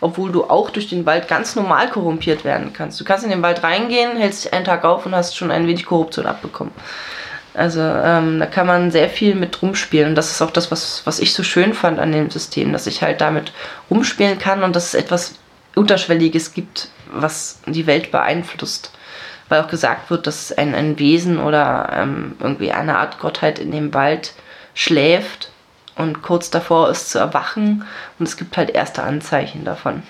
obwohl 0.05 0.31
du 0.31 0.45
auch 0.45 0.69
durch 0.69 0.91
den 0.91 1.07
Wald 1.07 1.29
ganz 1.29 1.57
normal 1.57 1.89
korrumpiert 1.89 2.45
werden 2.45 2.75
kannst. 2.75 3.01
Du 3.01 3.05
kannst 3.05 3.25
in 3.25 3.31
den 3.31 3.41
Wald 3.41 3.63
reingehen, 3.63 4.19
hältst 4.19 4.45
dich 4.45 4.53
einen 4.53 4.67
Tag 4.67 4.85
auf 4.85 5.07
und 5.07 5.15
hast 5.15 5.35
schon 5.35 5.51
ein 5.51 5.67
wenig 5.67 5.87
Korruption 5.87 6.27
abbekommen. 6.27 6.75
Also 7.55 7.81
ähm, 7.81 8.41
da 8.41 8.47
kann 8.47 8.67
man 8.67 8.91
sehr 8.91 9.09
viel 9.09 9.37
mit 9.37 9.63
rumspielen. 9.63 10.11
Und 10.11 10.15
das 10.17 10.31
ist 10.31 10.43
auch 10.43 10.51
das, 10.51 10.71
was, 10.71 11.03
was 11.05 11.21
ich 11.21 11.33
so 11.33 11.43
schön 11.43 11.73
fand 11.73 12.01
an 12.01 12.13
dem 12.13 12.31
System, 12.31 12.73
dass 12.73 12.87
ich 12.87 13.03
halt 13.03 13.21
damit 13.21 13.53
rumspielen 13.91 14.39
kann 14.39 14.65
und 14.65 14.75
dass 14.75 14.89
es 14.89 14.95
etwas 14.95 15.37
Unterschwelliges 15.77 16.53
gibt, 16.53 16.89
was 17.13 17.61
die 17.67 17.87
Welt 17.87 18.11
beeinflusst. 18.11 18.91
Weil 19.49 19.63
auch 19.63 19.69
gesagt 19.69 20.11
wird, 20.11 20.27
dass 20.27 20.53
ein, 20.53 20.75
ein 20.75 20.99
Wesen 20.99 21.39
oder 21.39 21.91
ähm, 21.93 22.35
irgendwie 22.41 22.73
eine 22.73 22.99
Art 22.99 23.19
Gottheit 23.21 23.59
in 23.59 23.71
dem 23.71 23.95
Wald 23.95 24.33
schläft 24.75 25.51
und 25.97 26.23
kurz 26.23 26.51
davor 26.51 26.91
ist 26.91 27.11
zu 27.11 27.19
erwachen 27.19 27.85
und 28.19 28.27
es 28.27 28.37
gibt 28.37 28.57
halt 28.57 28.71
erste 28.71 29.03
Anzeichen 29.03 29.65
davon. 29.65 30.03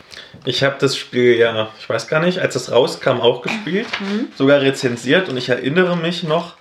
Ich 0.44 0.62
habe 0.62 0.76
das 0.78 0.96
Spiel 0.96 1.36
ja, 1.36 1.68
ich 1.78 1.88
weiß 1.88 2.08
gar 2.08 2.20
nicht, 2.20 2.38
als 2.38 2.54
es 2.54 2.70
rauskam, 2.72 3.20
auch 3.20 3.42
gespielt, 3.42 3.86
mhm. 4.00 4.28
sogar 4.36 4.60
rezensiert 4.60 5.28
und 5.28 5.36
ich 5.36 5.48
erinnere 5.48 5.96
mich 5.96 6.22
noch, 6.22 6.54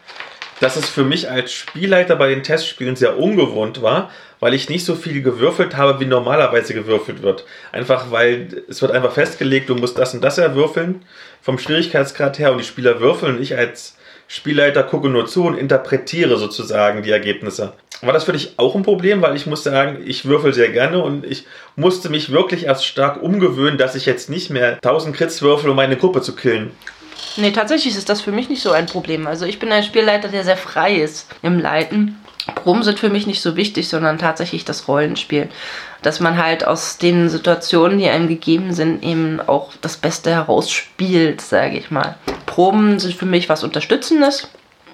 dass 0.59 0.75
es 0.75 0.89
für 0.89 1.03
mich 1.03 1.29
als 1.29 1.51
Spielleiter 1.51 2.15
bei 2.15 2.29
den 2.29 2.43
Testspielen 2.43 2.95
sehr 2.95 3.17
ungewohnt 3.17 3.81
war, 3.81 4.11
weil 4.39 4.53
ich 4.53 4.69
nicht 4.69 4.85
so 4.85 4.95
viel 4.95 5.21
gewürfelt 5.21 5.77
habe, 5.77 5.99
wie 5.99 6.05
normalerweise 6.05 6.73
gewürfelt 6.73 7.21
wird. 7.21 7.45
Einfach 7.71 8.11
weil 8.11 8.63
es 8.67 8.81
wird 8.81 8.91
einfach 8.91 9.13
festgelegt, 9.13 9.69
du 9.69 9.75
musst 9.75 9.97
das 9.97 10.13
und 10.13 10.23
das 10.23 10.37
erwürfeln 10.37 11.03
vom 11.41 11.57
Schwierigkeitsgrad 11.57 12.39
her 12.39 12.51
und 12.51 12.57
die 12.59 12.65
Spieler 12.65 12.99
würfeln 12.99 13.35
und 13.35 13.41
ich 13.41 13.57
als 13.57 13.97
Spielleiter 14.27 14.83
gucke 14.83 15.09
nur 15.09 15.27
zu 15.27 15.45
und 15.45 15.57
interpretiere 15.57 16.37
sozusagen 16.37 17.03
die 17.03 17.11
Ergebnisse. 17.11 17.73
War 18.01 18.13
das 18.13 18.25
für 18.25 18.33
dich 18.33 18.53
auch 18.57 18.75
ein 18.75 18.83
Problem? 18.83 19.21
Weil 19.21 19.35
ich 19.35 19.45
muss 19.45 19.63
sagen, 19.63 20.03
ich 20.05 20.25
würfel 20.25 20.53
sehr 20.53 20.69
gerne 20.69 21.01
und 21.01 21.25
ich 21.25 21.45
musste 21.75 22.09
mich 22.09 22.31
wirklich 22.31 22.65
erst 22.65 22.85
stark 22.85 23.21
umgewöhnen, 23.21 23.77
dass 23.77 23.95
ich 23.95 24.05
jetzt 24.05 24.29
nicht 24.29 24.49
mehr 24.49 24.73
1000 24.75 25.15
Crits 25.15 25.41
würfel, 25.41 25.69
um 25.69 25.75
meine 25.75 25.95
Gruppe 25.95 26.21
zu 26.21 26.35
killen. 26.35 26.71
Nee, 27.35 27.51
tatsächlich 27.51 27.95
ist 27.95 28.09
das 28.09 28.21
für 28.21 28.31
mich 28.31 28.49
nicht 28.49 28.61
so 28.61 28.71
ein 28.71 28.85
Problem. 28.85 29.25
Also 29.27 29.45
ich 29.45 29.59
bin 29.59 29.71
ein 29.71 29.83
Spielleiter, 29.83 30.27
der 30.27 30.43
sehr 30.43 30.57
frei 30.57 30.95
ist 30.95 31.27
im 31.41 31.59
Leiten. 31.59 32.19
Proben 32.55 32.83
sind 32.83 32.99
für 32.99 33.09
mich 33.09 33.25
nicht 33.25 33.41
so 33.41 33.55
wichtig, 33.55 33.87
sondern 33.87 34.17
tatsächlich 34.17 34.65
das 34.65 34.87
Rollenspiel. 34.87 35.49
Dass 36.01 36.19
man 36.19 36.37
halt 36.37 36.67
aus 36.67 36.97
den 36.97 37.29
Situationen, 37.29 37.97
die 37.97 38.09
einem 38.09 38.27
gegeben 38.27 38.73
sind, 38.73 39.03
eben 39.03 39.39
auch 39.39 39.71
das 39.81 39.97
Beste 39.97 40.31
herausspielt, 40.31 41.41
sage 41.41 41.77
ich 41.77 41.89
mal. 41.89 42.15
Proben 42.45 42.99
sind 42.99 43.15
für 43.15 43.25
mich 43.25 43.49
was 43.49 43.63
Unterstützendes, 43.63 44.49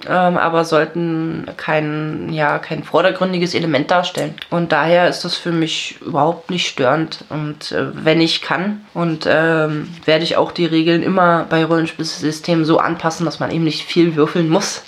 ähm, 0.07 0.37
aber 0.37 0.65
sollten 0.65 1.45
kein, 1.57 2.31
ja, 2.31 2.59
kein 2.59 2.83
vordergründiges 2.83 3.53
Element 3.53 3.91
darstellen. 3.91 4.35
Und 4.49 4.71
daher 4.71 5.09
ist 5.09 5.25
das 5.25 5.35
für 5.35 5.51
mich 5.51 5.99
überhaupt 6.01 6.49
nicht 6.49 6.67
störend. 6.67 7.25
Und 7.29 7.71
äh, 7.71 7.87
wenn 7.93 8.21
ich 8.21 8.41
kann, 8.41 8.85
und 8.93 9.25
ähm, 9.29 9.89
werde 10.05 10.23
ich 10.23 10.37
auch 10.37 10.51
die 10.51 10.65
Regeln 10.65 11.03
immer 11.03 11.45
bei 11.49 11.65
Rollenspielsystemen 11.65 12.65
so 12.65 12.79
anpassen, 12.79 13.25
dass 13.25 13.39
man 13.39 13.51
eben 13.51 13.63
nicht 13.63 13.83
viel 13.83 14.15
würfeln 14.15 14.49
muss. 14.49 14.83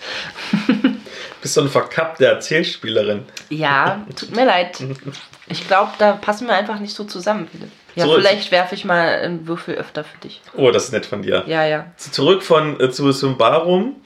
bist 1.41 1.55
so 1.55 1.61
eine 1.61 1.69
verkappte 1.69 2.25
Erzählspielerin. 2.25 3.25
Ja, 3.49 4.05
tut 4.15 4.35
mir 4.35 4.45
leid. 4.45 4.83
Ich 5.47 5.67
glaube, 5.67 5.91
da 5.97 6.13
passen 6.13 6.47
wir 6.47 6.53
einfach 6.53 6.79
nicht 6.79 6.95
so 6.95 7.03
zusammen. 7.03 7.47
Ja, 7.95 8.05
so, 8.05 8.15
vielleicht 8.15 8.51
werfe 8.51 8.75
ich 8.75 8.85
mal 8.85 9.07
einen 9.07 9.47
Würfel 9.47 9.75
öfter 9.75 10.03
für 10.03 10.17
dich. 10.19 10.41
Oh, 10.55 10.71
das 10.71 10.85
ist 10.85 10.91
nett 10.93 11.05
von 11.05 11.23
dir. 11.23 11.43
Ja, 11.47 11.65
ja. 11.65 11.87
Zurück 11.97 12.43
von 12.43 12.79
äh, 12.79 12.89
zu 12.89 13.11
Symbarum. 13.11 13.97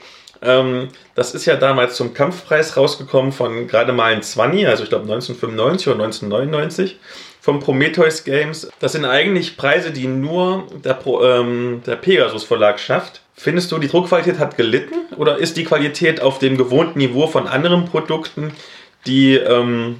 Ähm, 0.41 0.89
das 1.15 1.33
ist 1.33 1.45
ja 1.45 1.55
damals 1.55 1.95
zum 1.95 2.13
Kampfpreis 2.13 2.77
rausgekommen 2.77 3.31
von 3.31 3.67
gerade 3.67 3.93
mal 3.93 4.13
ein 4.13 4.21
20, 4.21 4.67
also 4.67 4.83
ich 4.83 4.89
glaube 4.89 5.03
1995 5.03 5.87
oder 5.87 6.03
1999 6.03 6.97
vom 7.41 7.59
Prometheus 7.59 8.23
Games. 8.23 8.67
Das 8.79 8.93
sind 8.93 9.05
eigentlich 9.05 9.55
Preise, 9.55 9.91
die 9.91 10.07
nur 10.07 10.67
der, 10.83 10.95
Pro, 10.95 11.23
ähm, 11.23 11.81
der 11.85 11.95
Pegasus 11.95 12.43
Verlag 12.43 12.79
schafft. 12.79 13.21
Findest 13.35 13.71
du, 13.71 13.77
die 13.77 13.87
Druckqualität 13.87 14.39
hat 14.39 14.57
gelitten 14.57 14.95
oder 15.17 15.37
ist 15.37 15.57
die 15.57 15.63
Qualität 15.63 16.21
auf 16.21 16.39
dem 16.39 16.57
gewohnten 16.57 16.99
Niveau 16.99 17.27
von 17.27 17.47
anderen 17.47 17.85
Produkten, 17.85 18.51
die 19.05 19.35
ähm, 19.35 19.99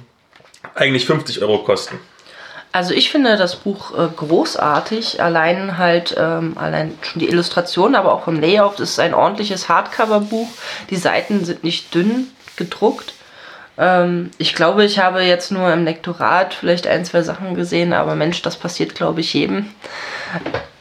eigentlich 0.74 1.06
50 1.06 1.42
Euro 1.42 1.58
kosten? 1.58 2.00
Also 2.72 2.92
ich 2.92 3.10
finde 3.10 3.36
das 3.36 3.56
Buch 3.56 3.96
äh, 3.96 4.08
großartig, 4.14 5.22
allein 5.22 5.78
halt, 5.78 6.14
ähm, 6.18 6.56
allein 6.56 6.98
schon 7.00 7.20
die 7.20 7.28
Illustration, 7.28 7.94
aber 7.94 8.12
auch 8.12 8.24
vom 8.24 8.38
Layout. 8.38 8.80
Es 8.80 8.90
ist 8.90 9.00
ein 9.00 9.14
ordentliches 9.14 9.68
Hardcover-Buch. 9.68 10.48
Die 10.90 10.96
Seiten 10.96 11.44
sind 11.44 11.64
nicht 11.64 11.94
dünn 11.94 12.28
gedruckt. 12.56 13.14
Ähm, 13.78 14.30
ich 14.38 14.54
glaube, 14.54 14.84
ich 14.84 14.98
habe 14.98 15.22
jetzt 15.22 15.52
nur 15.52 15.72
im 15.72 15.84
Lektorat 15.84 16.54
vielleicht 16.54 16.86
ein, 16.86 17.04
zwei 17.04 17.22
Sachen 17.22 17.54
gesehen, 17.54 17.92
aber 17.92 18.14
Mensch, 18.14 18.42
das 18.42 18.56
passiert, 18.56 18.94
glaube 18.94 19.20
ich, 19.20 19.34
jedem. 19.34 19.66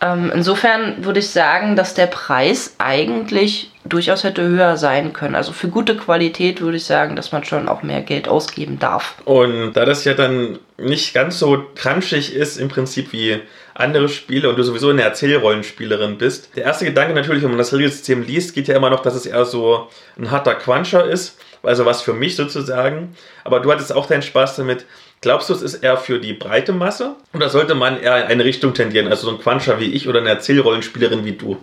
Ähm, 0.01 0.31
insofern 0.33 1.03
würde 1.03 1.19
ich 1.19 1.29
sagen, 1.29 1.75
dass 1.75 1.93
der 1.93 2.07
Preis 2.07 2.75
eigentlich 2.77 3.71
durchaus 3.85 4.23
hätte 4.23 4.43
höher 4.43 4.77
sein 4.77 5.13
können. 5.13 5.35
Also 5.35 5.51
für 5.51 5.67
gute 5.67 5.95
Qualität 5.95 6.59
würde 6.61 6.77
ich 6.77 6.85
sagen, 6.85 7.15
dass 7.15 7.31
man 7.31 7.43
schon 7.43 7.69
auch 7.69 7.83
mehr 7.83 8.01
Geld 8.01 8.27
ausgeben 8.27 8.79
darf. 8.79 9.15
Und 9.25 9.73
da 9.73 9.85
das 9.85 10.05
ja 10.05 10.13
dann 10.13 10.59
nicht 10.77 11.13
ganz 11.13 11.39
so 11.39 11.63
crunchig 11.75 12.33
ist, 12.33 12.57
im 12.57 12.67
Prinzip 12.67 13.13
wie 13.13 13.41
andere 13.73 14.09
Spiele 14.09 14.49
und 14.49 14.57
du 14.57 14.63
sowieso 14.63 14.89
eine 14.89 15.03
Erzählrollenspielerin 15.03 16.17
bist. 16.17 16.55
Der 16.55 16.63
erste 16.63 16.85
Gedanke 16.85 17.13
natürlich, 17.13 17.43
wenn 17.43 17.49
man 17.49 17.57
das 17.57 17.73
Regelsystem 17.73 18.23
liest, 18.23 18.55
geht 18.55 18.67
ja 18.67 18.75
immer 18.75 18.89
noch, 18.89 19.01
dass 19.01 19.15
es 19.15 19.25
eher 19.25 19.45
so 19.45 19.87
ein 20.17 20.31
harter 20.31 20.55
Quanscher 20.55 21.05
ist. 21.05 21.37
Also 21.65 21.85
was 21.85 22.01
für 22.01 22.13
mich 22.13 22.35
sozusagen. 22.35 23.15
Aber 23.43 23.59
du 23.59 23.71
hattest 23.71 23.93
auch 23.93 24.05
deinen 24.05 24.21
Spaß 24.21 24.55
damit. 24.55 24.85
Glaubst 25.21 25.49
du, 25.49 25.53
es 25.53 25.61
ist 25.61 25.75
eher 25.75 25.97
für 25.97 26.19
die 26.19 26.33
breite 26.33 26.73
Masse? 26.73 27.15
Oder 27.33 27.49
sollte 27.49 27.75
man 27.75 27.99
eher 27.99 28.25
in 28.25 28.31
eine 28.31 28.45
Richtung 28.45 28.73
tendieren? 28.73 29.07
Also 29.07 29.27
so 29.27 29.35
ein 29.35 29.41
Quanscher 29.41 29.79
wie 29.79 29.91
ich 29.91 30.07
oder 30.07 30.19
eine 30.19 30.29
Erzählrollenspielerin 30.29 31.25
wie 31.25 31.31
du? 31.31 31.57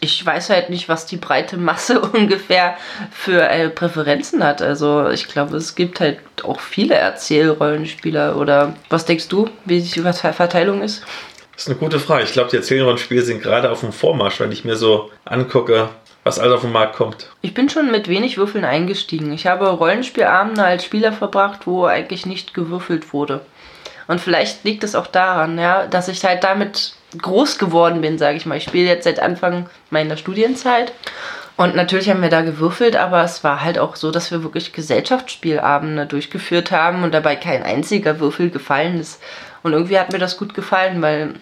Ich 0.00 0.24
weiß 0.24 0.50
halt 0.50 0.70
nicht, 0.70 0.88
was 0.88 1.06
die 1.06 1.16
breite 1.16 1.56
Masse 1.56 2.00
ungefähr 2.12 2.76
für 3.10 3.48
äh, 3.48 3.68
Präferenzen 3.70 4.44
hat. 4.44 4.62
Also 4.62 5.08
ich 5.08 5.26
glaube, 5.26 5.56
es 5.56 5.74
gibt 5.74 6.00
halt 6.00 6.18
auch 6.44 6.60
viele 6.60 6.94
Erzählrollenspieler. 6.94 8.36
Oder 8.36 8.76
was 8.88 9.04
denkst 9.04 9.28
du, 9.28 9.50
wie 9.64 9.80
die 9.80 10.00
Verteilung 10.00 10.82
ist? 10.82 11.02
Das 11.54 11.62
ist 11.62 11.70
eine 11.70 11.78
gute 11.78 11.98
Frage. 11.98 12.22
Ich 12.22 12.32
glaube, 12.32 12.50
die 12.50 12.56
Erzählrollenspiele 12.56 13.22
sind 13.22 13.42
gerade 13.42 13.70
auf 13.72 13.80
dem 13.80 13.92
Vormarsch, 13.92 14.38
wenn 14.38 14.52
ich 14.52 14.64
mir 14.64 14.76
so 14.76 15.10
angucke, 15.24 15.88
was 16.24 16.38
alles 16.38 16.54
auf 16.54 16.60
den 16.62 16.72
Markt 16.72 16.96
kommt. 16.96 17.30
Ich 17.40 17.54
bin 17.54 17.68
schon 17.68 17.90
mit 17.90 18.08
wenig 18.08 18.36
Würfeln 18.36 18.64
eingestiegen. 18.64 19.32
Ich 19.32 19.46
habe 19.46 19.68
Rollenspielabende 19.68 20.62
als 20.62 20.84
Spieler 20.84 21.12
verbracht, 21.12 21.66
wo 21.66 21.86
eigentlich 21.86 22.26
nicht 22.26 22.54
gewürfelt 22.54 23.12
wurde. 23.12 23.40
Und 24.08 24.20
vielleicht 24.20 24.64
liegt 24.64 24.84
es 24.84 24.94
auch 24.94 25.06
daran, 25.06 25.58
ja, 25.58 25.86
dass 25.86 26.08
ich 26.08 26.24
halt 26.24 26.44
damit 26.44 26.94
groß 27.16 27.58
geworden 27.58 28.00
bin, 28.00 28.18
sage 28.18 28.36
ich 28.36 28.46
mal. 28.46 28.56
Ich 28.56 28.64
spiele 28.64 28.88
jetzt 28.88 29.04
seit 29.04 29.20
Anfang 29.20 29.68
meiner 29.90 30.16
Studienzeit. 30.16 30.92
Und 31.56 31.74
natürlich 31.74 32.08
haben 32.08 32.22
wir 32.22 32.28
da 32.28 32.42
gewürfelt, 32.42 32.94
aber 32.94 33.22
es 33.22 33.42
war 33.42 33.62
halt 33.62 33.78
auch 33.78 33.96
so, 33.96 34.10
dass 34.10 34.30
wir 34.30 34.44
wirklich 34.44 34.72
Gesellschaftsspielabende 34.72 36.06
durchgeführt 36.06 36.70
haben 36.70 37.02
und 37.02 37.12
dabei 37.12 37.36
kein 37.36 37.64
einziger 37.64 38.20
Würfel 38.20 38.50
gefallen 38.50 39.00
ist. 39.00 39.20
Und 39.62 39.72
irgendwie 39.72 39.98
hat 39.98 40.12
mir 40.12 40.20
das 40.20 40.36
gut 40.36 40.54
gefallen, 40.54 41.02
weil 41.02 41.34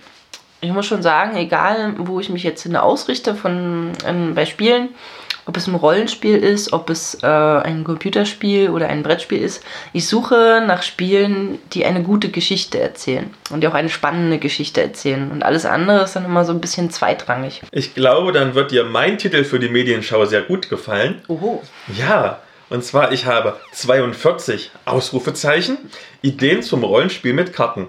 ich 0.61 0.71
muss 0.71 0.87
schon 0.87 1.03
sagen, 1.03 1.37
egal 1.37 1.95
wo 1.99 2.21
ich 2.21 2.29
mich 2.29 2.43
jetzt 2.43 2.63
hin 2.63 2.77
ausrichte 2.77 3.35
von, 3.35 3.93
ähm, 4.07 4.35
bei 4.35 4.47
Spielen, 4.47 4.91
ob 5.47 5.57
es 5.57 5.69
ein 5.69 5.77
Rollenspiel 5.77 6.37
ist, 6.37 6.73
ob 6.73 6.91
es 6.91 7.23
äh, 7.23 7.27
ein 7.27 7.85
Computerspiel 7.85 8.71
oder 8.71 8.89
ein 8.89 9.05
Brettspiel 9.05 9.41
ist, 9.41 9.63
ich 9.93 10.09
suche 10.09 10.63
nach 10.67 10.83
Spielen, 10.83 11.59
die 11.73 11.85
eine 11.85 12.03
gute 12.03 12.31
Geschichte 12.31 12.81
erzählen 12.81 13.31
und 13.51 13.63
die 13.63 13.69
auch 13.69 13.75
eine 13.75 13.89
spannende 13.89 14.39
Geschichte 14.39 14.83
erzählen. 14.83 15.31
Und 15.31 15.45
alles 15.45 15.65
andere 15.65 16.03
ist 16.03 16.17
dann 16.17 16.25
immer 16.25 16.45
so 16.45 16.53
ein 16.53 16.61
bisschen 16.61 16.91
zweitrangig. 16.91 17.63
Ich 17.71 17.95
glaube, 17.95 18.33
dann 18.33 18.55
wird 18.55 18.73
dir 18.73 18.85
mein 18.85 19.19
Titel 19.19 19.45
für 19.45 19.61
die 19.61 19.69
Medienschau 19.69 20.25
sehr 20.25 20.43
gut 20.43 20.69
gefallen. 20.69 21.23
Oho. 21.29 21.63
Ja, 21.97 22.41
und 22.69 22.85
zwar 22.85 23.13
ich 23.13 23.27
habe 23.27 23.57
42 23.73 24.73
Ausrufezeichen, 24.85 25.79
Ideen 26.23 26.63
zum 26.63 26.83
Rollenspiel 26.83 27.33
mit 27.33 27.53
Karten. 27.53 27.87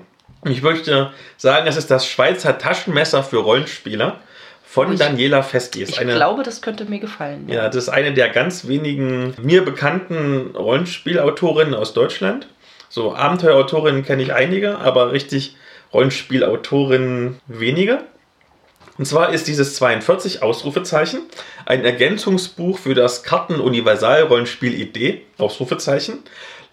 Ich 0.52 0.62
möchte 0.62 1.12
sagen, 1.38 1.68
es 1.68 1.78
ist 1.78 1.90
das 1.92 2.08
Schweizer 2.08 2.58
Taschenmesser 2.58 3.24
für 3.24 3.38
Rollenspieler 3.38 4.20
von 4.66 4.94
Ich- 4.94 5.00
Daniela 5.00 5.44
Festi. 5.44 5.82
Ist 5.84 5.90
Ich 5.94 6.00
eine, 6.00 6.16
glaube, 6.16 6.44
das 6.44 6.62
könnte 6.62 6.86
mir 6.86 7.00
gefallen. 7.00 7.48
ja, 7.50 7.68
das 7.68 7.76
ist 7.84 7.90
eine 7.90 8.14
der 8.14 8.30
ganz 8.30 8.68
wenigen 8.68 9.34
mir 9.42 9.64
bekannten 9.64 10.56
Rollenspielautorinnen 10.56 11.74
aus 11.74 11.94
Deutschland. 11.94 12.48
So 12.90 13.16
Abenteuerautorinnen 13.16 14.04
kenne 14.06 14.24
ich 14.24 14.34
einige, 14.34 14.78
aber 14.80 15.12
richtig 15.12 15.56
Rollenspielautorinnen 15.94 17.40
wenige. 17.48 18.00
Und 18.98 19.06
zwar 19.06 19.32
ist 19.32 19.48
dieses 19.48 19.76
42 19.76 20.42
Ausrufezeichen 20.42 21.22
ein 21.66 21.86
Ergänzungsbuch 21.86 22.80
für 22.80 22.96
das 22.96 23.24
Karten-Universal-Rollenspiel 23.24 24.74
Idee, 24.74 25.22
Ausrufezeichen, 25.38 26.24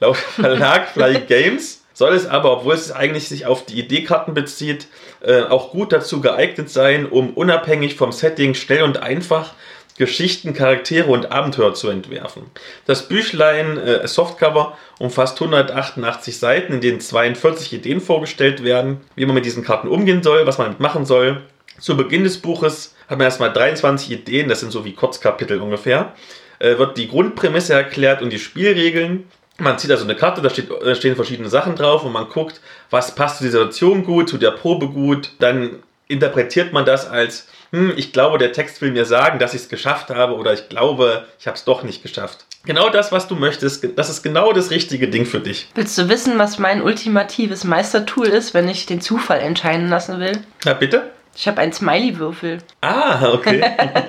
laut 0.00 0.16
Verlag 0.37 0.88
Fly 0.88 1.20
Games. 1.20 1.84
Soll 1.94 2.14
es 2.14 2.26
aber, 2.26 2.52
obwohl 2.52 2.74
es 2.74 2.92
eigentlich 2.92 3.28
sich 3.28 3.46
auf 3.46 3.64
die 3.64 3.78
Idee-Karten 3.78 4.35
bezieht, 4.35 4.88
äh, 5.22 5.42
auch 5.42 5.70
gut 5.70 5.92
dazu 5.92 6.20
geeignet 6.20 6.68
sein, 6.68 7.07
um 7.07 7.30
unabhängig 7.30 7.94
vom 7.94 8.12
Setting 8.12 8.54
schnell 8.54 8.83
und 8.83 8.98
einfach 8.98 9.54
Geschichten, 9.96 10.54
Charaktere 10.54 11.09
und 11.09 11.30
Abenteuer 11.30 11.72
zu 11.72 11.88
entwerfen. 11.88 12.42
Das 12.85 13.07
Büchlein 13.07 13.78
äh, 13.78 14.09
Softcover 14.09 14.76
umfasst 14.98 15.40
188 15.40 16.37
Seiten, 16.37 16.74
in 16.74 16.80
denen 16.80 17.00
42 17.00 17.72
Ideen 17.72 18.00
vorgestellt 18.00 18.64
werden, 18.64 19.00
wie 19.14 19.24
man 19.24 19.37
mit 19.37 19.44
diesen 19.44 19.62
Karten 19.62 19.87
umgehen 19.87 20.24
soll, 20.24 20.46
was 20.46 20.59
man 20.59 20.66
damit 20.66 20.80
machen 20.80 21.07
soll. 21.07 21.42
Zu 21.78 21.96
Beginn 21.96 22.24
des 22.24 22.38
Buches 22.38 22.96
hat 23.09 23.18
man 23.18 23.26
erstmal 23.26 23.52
23 23.52 24.11
Ideen, 24.11 24.48
das 24.48 24.61
sind 24.61 24.72
so 24.72 24.85
wie 24.85 24.94
Kurzkapitel 24.94 25.61
ungefähr. 25.61 26.12
Äh, 26.59 26.76
wird 26.78 26.98
die 26.98 27.09
Grundprämisse 27.09 27.74
erklärt 27.74 28.20
und 28.20 28.30
die 28.30 28.40
Spielregeln. 28.40 29.28
Man 29.59 29.79
zieht 29.79 29.90
also 29.90 30.05
eine 30.05 30.17
Karte, 30.17 30.43
da, 30.43 30.51
steht, 30.51 30.69
da 30.69 30.95
stehen 30.95 31.14
verschiedene 31.14 31.49
Sachen 31.49 31.77
drauf 31.77 32.05
und 32.05 32.12
man 32.12 32.29
guckt, 32.29 32.61
was 32.90 33.14
passt 33.14 33.38
zu 33.38 33.45
dieser 33.45 33.61
Situation 33.61 34.05
gut, 34.05 34.29
zu 34.29 34.38
der 34.38 34.51
Probe 34.51 34.88
gut. 34.88 35.31
Dann 35.38 35.83
interpretiert 36.09 36.73
man 36.73 36.85
das 36.85 37.09
als, 37.09 37.47
hm, 37.71 37.93
ich 37.97 38.12
glaube, 38.12 38.38
der 38.38 38.53
Text 38.53 38.83
will 38.83 38.90
mir 38.90 39.05
sagen, 39.05 39.38
dass 39.38 39.55
ich 39.55 39.62
es 39.62 39.69
geschafft 39.69 40.11
habe 40.11 40.35
oder 40.35 40.53
ich 40.53 40.69
glaube, 40.69 41.27
ich 41.38 41.47
habe 41.47 41.57
es 41.57 41.64
doch 41.64 41.83
nicht 41.83 42.03
geschafft. 42.03 42.47
Genau 42.67 42.88
das, 42.88 43.12
was 43.12 43.29
du 43.29 43.35
möchtest, 43.35 43.87
das 43.97 44.09
ist 44.09 44.23
genau 44.23 44.53
das 44.53 44.71
richtige 44.71 45.09
Ding 45.09 45.27
für 45.27 45.40
dich. 45.40 45.69
Willst 45.75 45.99
du 45.99 46.09
wissen, 46.09 46.38
was 46.38 46.59
mein 46.59 46.83
ultimatives 46.83 47.62
Meistertool 47.64 48.27
ist, 48.27 48.55
wenn 48.55 48.69
ich 48.69 48.87
den 48.87 49.03
Zufall 49.03 49.40
entscheiden 49.40 49.88
lassen 49.88 50.19
will? 50.19 50.38
Ja, 50.64 50.73
bitte? 50.73 51.11
Ich 51.37 51.49
habe 51.49 51.61
einen 51.61 51.73
Smiley-Würfel. 51.73 52.59
Ah, 52.81 53.33
okay. 53.33 53.62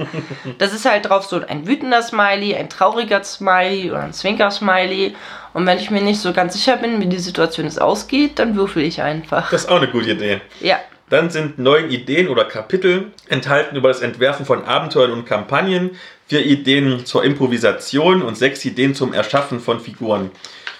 Das 0.57 0.73
ist 0.73 0.85
halt 0.85 1.09
drauf 1.09 1.25
so 1.25 1.41
ein 1.45 1.67
wütender 1.67 2.01
Smiley, 2.01 2.55
ein 2.55 2.69
trauriger 2.69 3.23
Smiley 3.23 3.89
oder 3.91 4.01
ein 4.03 4.13
Zwinker-Smiley. 4.13 5.15
Und 5.53 5.65
wenn 5.65 5.77
ich 5.79 5.89
mir 5.89 6.01
nicht 6.01 6.19
so 6.19 6.33
ganz 6.33 6.53
sicher 6.53 6.77
bin, 6.77 7.01
wie 7.01 7.07
die 7.07 7.17
Situation 7.19 7.65
jetzt 7.65 7.81
ausgeht, 7.81 8.37
dann 8.39 8.55
würfel 8.55 8.83
ich 8.83 9.01
einfach. 9.01 9.49
Das 9.49 9.63
ist 9.63 9.69
auch 9.69 9.77
eine 9.77 9.87
gute 9.87 10.11
Idee. 10.11 10.41
Ja, 10.59 10.79
Dann 11.09 11.29
sind 11.29 11.57
neun 11.59 11.89
Ideen 11.89 12.27
oder 12.29 12.45
Kapitel 12.45 13.11
enthalten 13.29 13.75
über 13.75 13.87
das 13.89 14.01
Entwerfen 14.01 14.45
von 14.45 14.65
Abenteuern 14.65 15.11
und 15.11 15.25
Kampagnen, 15.25 15.91
vier 16.27 16.45
Ideen 16.45 17.05
zur 17.05 17.23
Improvisation 17.23 18.21
und 18.21 18.37
sechs 18.37 18.63
Ideen 18.65 18.95
zum 18.95 19.13
Erschaffen 19.13 19.59
von 19.59 19.79
Figuren. 19.79 20.31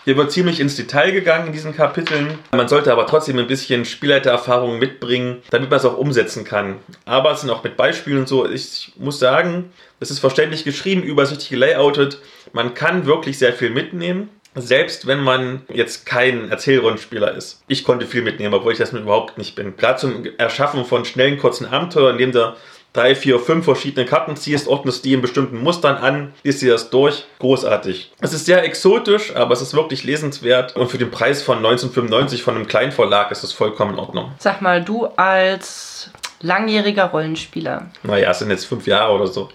Hier 0.05 0.17
wird 0.17 0.31
ziemlich 0.31 0.59
ins 0.59 0.75
Detail 0.75 1.11
gegangen 1.11 1.47
in 1.47 1.53
diesen 1.53 1.75
Kapiteln. 1.75 2.37
Man 2.51 2.67
sollte 2.67 2.91
aber 2.91 3.07
trotzdem 3.07 3.39
ein 3.39 3.47
bisschen 3.47 3.85
Spielleitererfahrung 3.85 4.77
mitbringen, 4.77 5.41
damit 5.49 5.71
man 5.71 5.79
es 5.79 5.85
auch 5.85 5.97
umsetzen 5.97 6.43
kann. 6.43 6.75
Aber 7.05 7.31
es 7.31 7.41
sind 7.41 7.49
auch 7.49 7.63
mit 7.63 7.75
Beispielen 7.75 8.19
und 8.19 8.27
so. 8.27 8.47
Ich 8.47 8.93
muss 8.97 9.17
sagen, 9.17 9.73
es 9.99 10.11
ist 10.11 10.19
verständlich 10.19 10.63
geschrieben, 10.63 11.01
übersichtlich 11.01 11.49
gelayoutet. 11.49 12.19
Man 12.53 12.75
kann 12.75 13.07
wirklich 13.07 13.39
sehr 13.39 13.51
viel 13.51 13.71
mitnehmen. 13.71 14.29
Selbst 14.53 15.07
wenn 15.07 15.21
man 15.21 15.63
jetzt 15.73 16.05
kein 16.05 16.51
Erzählrollenspieler 16.51 17.33
ist. 17.35 17.63
Ich 17.67 17.83
konnte 17.83 18.05
viel 18.05 18.21
mitnehmen, 18.21 18.53
obwohl 18.53 18.73
ich 18.73 18.77
das 18.77 18.93
überhaupt 18.93 19.39
nicht 19.39 19.55
bin. 19.55 19.75
Gerade 19.75 19.99
zum 19.99 20.23
Erschaffen 20.37 20.85
von 20.85 21.03
schnellen, 21.03 21.39
kurzen 21.39 21.65
Abenteuern, 21.65 22.11
indem 22.11 22.31
du 22.31 22.55
drei, 22.95 23.15
vier, 23.15 23.39
fünf 23.39 23.65
verschiedene 23.65 24.05
Karten 24.05 24.35
ziehst, 24.35 24.67
ordnest 24.67 25.05
die 25.05 25.13
in 25.13 25.21
bestimmten 25.21 25.61
Mustern 25.61 25.97
an, 25.97 26.33
liest 26.43 26.61
dir 26.61 26.71
das 26.71 26.89
durch. 26.89 27.25
Großartig. 27.39 28.11
Es 28.21 28.33
ist 28.33 28.45
sehr 28.45 28.63
exotisch, 28.63 29.35
aber 29.35 29.53
es 29.53 29.61
ist 29.61 29.73
wirklich 29.73 30.03
lesenswert. 30.03 30.75
Und 30.75 30.89
für 30.89 30.97
den 30.97 31.11
Preis 31.11 31.41
von 31.41 31.57
1995 31.57 32.43
von 32.43 32.55
einem 32.55 32.67
kleinen 32.67 32.91
Verlag 32.91 33.31
ist 33.31 33.43
es 33.43 33.51
vollkommen 33.51 33.93
in 33.93 33.99
Ordnung. 33.99 34.31
sag 34.39 34.61
mal, 34.61 34.83
du 34.83 35.05
als 35.05 36.09
langjähriger 36.41 37.05
Rollenspieler. 37.05 37.87
Naja, 38.03 38.31
es 38.31 38.39
sind 38.39 38.49
jetzt 38.49 38.65
fünf 38.65 38.87
Jahre 38.87 39.13
oder 39.13 39.27
so. 39.27 39.49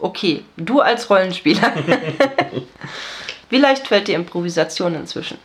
Okay, 0.00 0.44
du 0.56 0.80
als 0.80 1.08
Rollenspieler. 1.10 1.72
Wie 3.50 3.58
leicht 3.58 3.86
fällt 3.86 4.08
dir 4.08 4.16
Improvisation 4.16 4.94
inzwischen? 4.94 5.38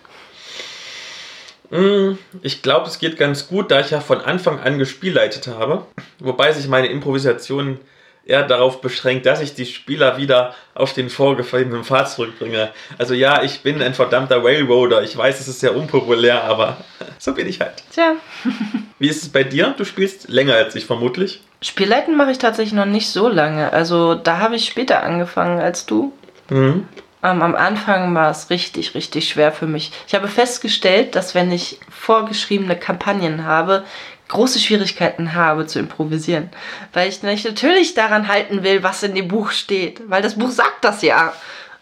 Mm, 1.71 2.17
Ich 2.41 2.61
glaube, 2.61 2.87
es 2.87 2.99
geht 2.99 3.17
ganz 3.17 3.47
gut, 3.47 3.71
da 3.71 3.79
ich 3.79 3.89
ja 3.91 3.99
von 4.01 4.21
Anfang 4.21 4.59
an 4.59 4.77
gespielleitet 4.77 5.47
habe. 5.47 5.85
Wobei 6.19 6.51
sich 6.51 6.67
meine 6.67 6.87
Improvisation 6.87 7.79
eher 8.23 8.43
darauf 8.43 8.81
beschränkt, 8.81 9.25
dass 9.25 9.41
ich 9.41 9.55
die 9.55 9.65
Spieler 9.65 10.17
wieder 10.17 10.53
auf 10.75 10.93
den 10.93 11.09
vorgefallenen 11.09 11.83
Pfad 11.83 12.09
zurückbringe. 12.11 12.69
Also 12.97 13.13
ja, 13.13 13.41
ich 13.41 13.61
bin 13.61 13.81
ein 13.81 13.93
verdammter 13.95 14.43
Railroader. 14.43 15.01
Ich 15.01 15.17
weiß, 15.17 15.39
es 15.39 15.47
ist 15.47 15.59
sehr 15.59 15.75
unpopulär, 15.75 16.43
aber 16.43 16.77
so 17.17 17.33
bin 17.33 17.47
ich 17.47 17.59
halt. 17.59 17.83
Tja, 17.91 18.13
Wie 18.99 19.07
ist 19.09 19.23
es 19.23 19.29
bei 19.29 19.43
dir? 19.43 19.73
Du 19.75 19.83
spielst 19.85 20.29
länger 20.29 20.53
als 20.53 20.75
ich 20.75 20.85
vermutlich. 20.85 21.41
Spielleiten 21.63 22.15
mache 22.15 22.31
ich 22.31 22.37
tatsächlich 22.37 22.73
noch 22.73 22.85
nicht 22.85 23.09
so 23.09 23.27
lange. 23.27 23.73
Also 23.73 24.13
da 24.15 24.37
habe 24.37 24.55
ich 24.55 24.65
später 24.65 25.01
angefangen 25.03 25.59
als 25.59 25.85
du. 25.87 26.13
Mhm. 26.49 26.87
Ähm, 27.23 27.41
am 27.41 27.55
Anfang 27.55 28.13
war 28.15 28.31
es 28.31 28.49
richtig, 28.49 28.95
richtig 28.95 29.29
schwer 29.29 29.51
für 29.51 29.67
mich. 29.67 29.91
Ich 30.07 30.15
habe 30.15 30.27
festgestellt, 30.27 31.15
dass 31.15 31.35
wenn 31.35 31.51
ich 31.51 31.79
vorgeschriebene 31.89 32.75
Kampagnen 32.75 33.45
habe, 33.45 33.83
große 34.27 34.59
Schwierigkeiten 34.59 35.33
habe 35.33 35.67
zu 35.67 35.79
improvisieren. 35.79 36.49
Weil 36.93 37.09
ich 37.09 37.21
mich 37.21 37.43
natürlich 37.43 37.93
daran 37.93 38.27
halten 38.27 38.63
will, 38.63 38.81
was 38.81 39.03
in 39.03 39.13
dem 39.13 39.27
Buch 39.27 39.51
steht. 39.51 40.01
Weil 40.09 40.21
das 40.21 40.35
Buch 40.35 40.49
sagt 40.49 40.83
das 40.83 41.01
ja. 41.01 41.33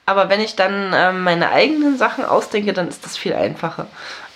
Aber 0.05 0.29
wenn 0.29 0.41
ich 0.41 0.55
dann 0.55 0.91
ähm, 0.95 1.23
meine 1.23 1.51
eigenen 1.51 1.97
Sachen 1.97 2.25
ausdenke, 2.25 2.73
dann 2.73 2.87
ist 2.87 3.05
das 3.05 3.15
viel 3.15 3.33
einfacher. 3.33 3.87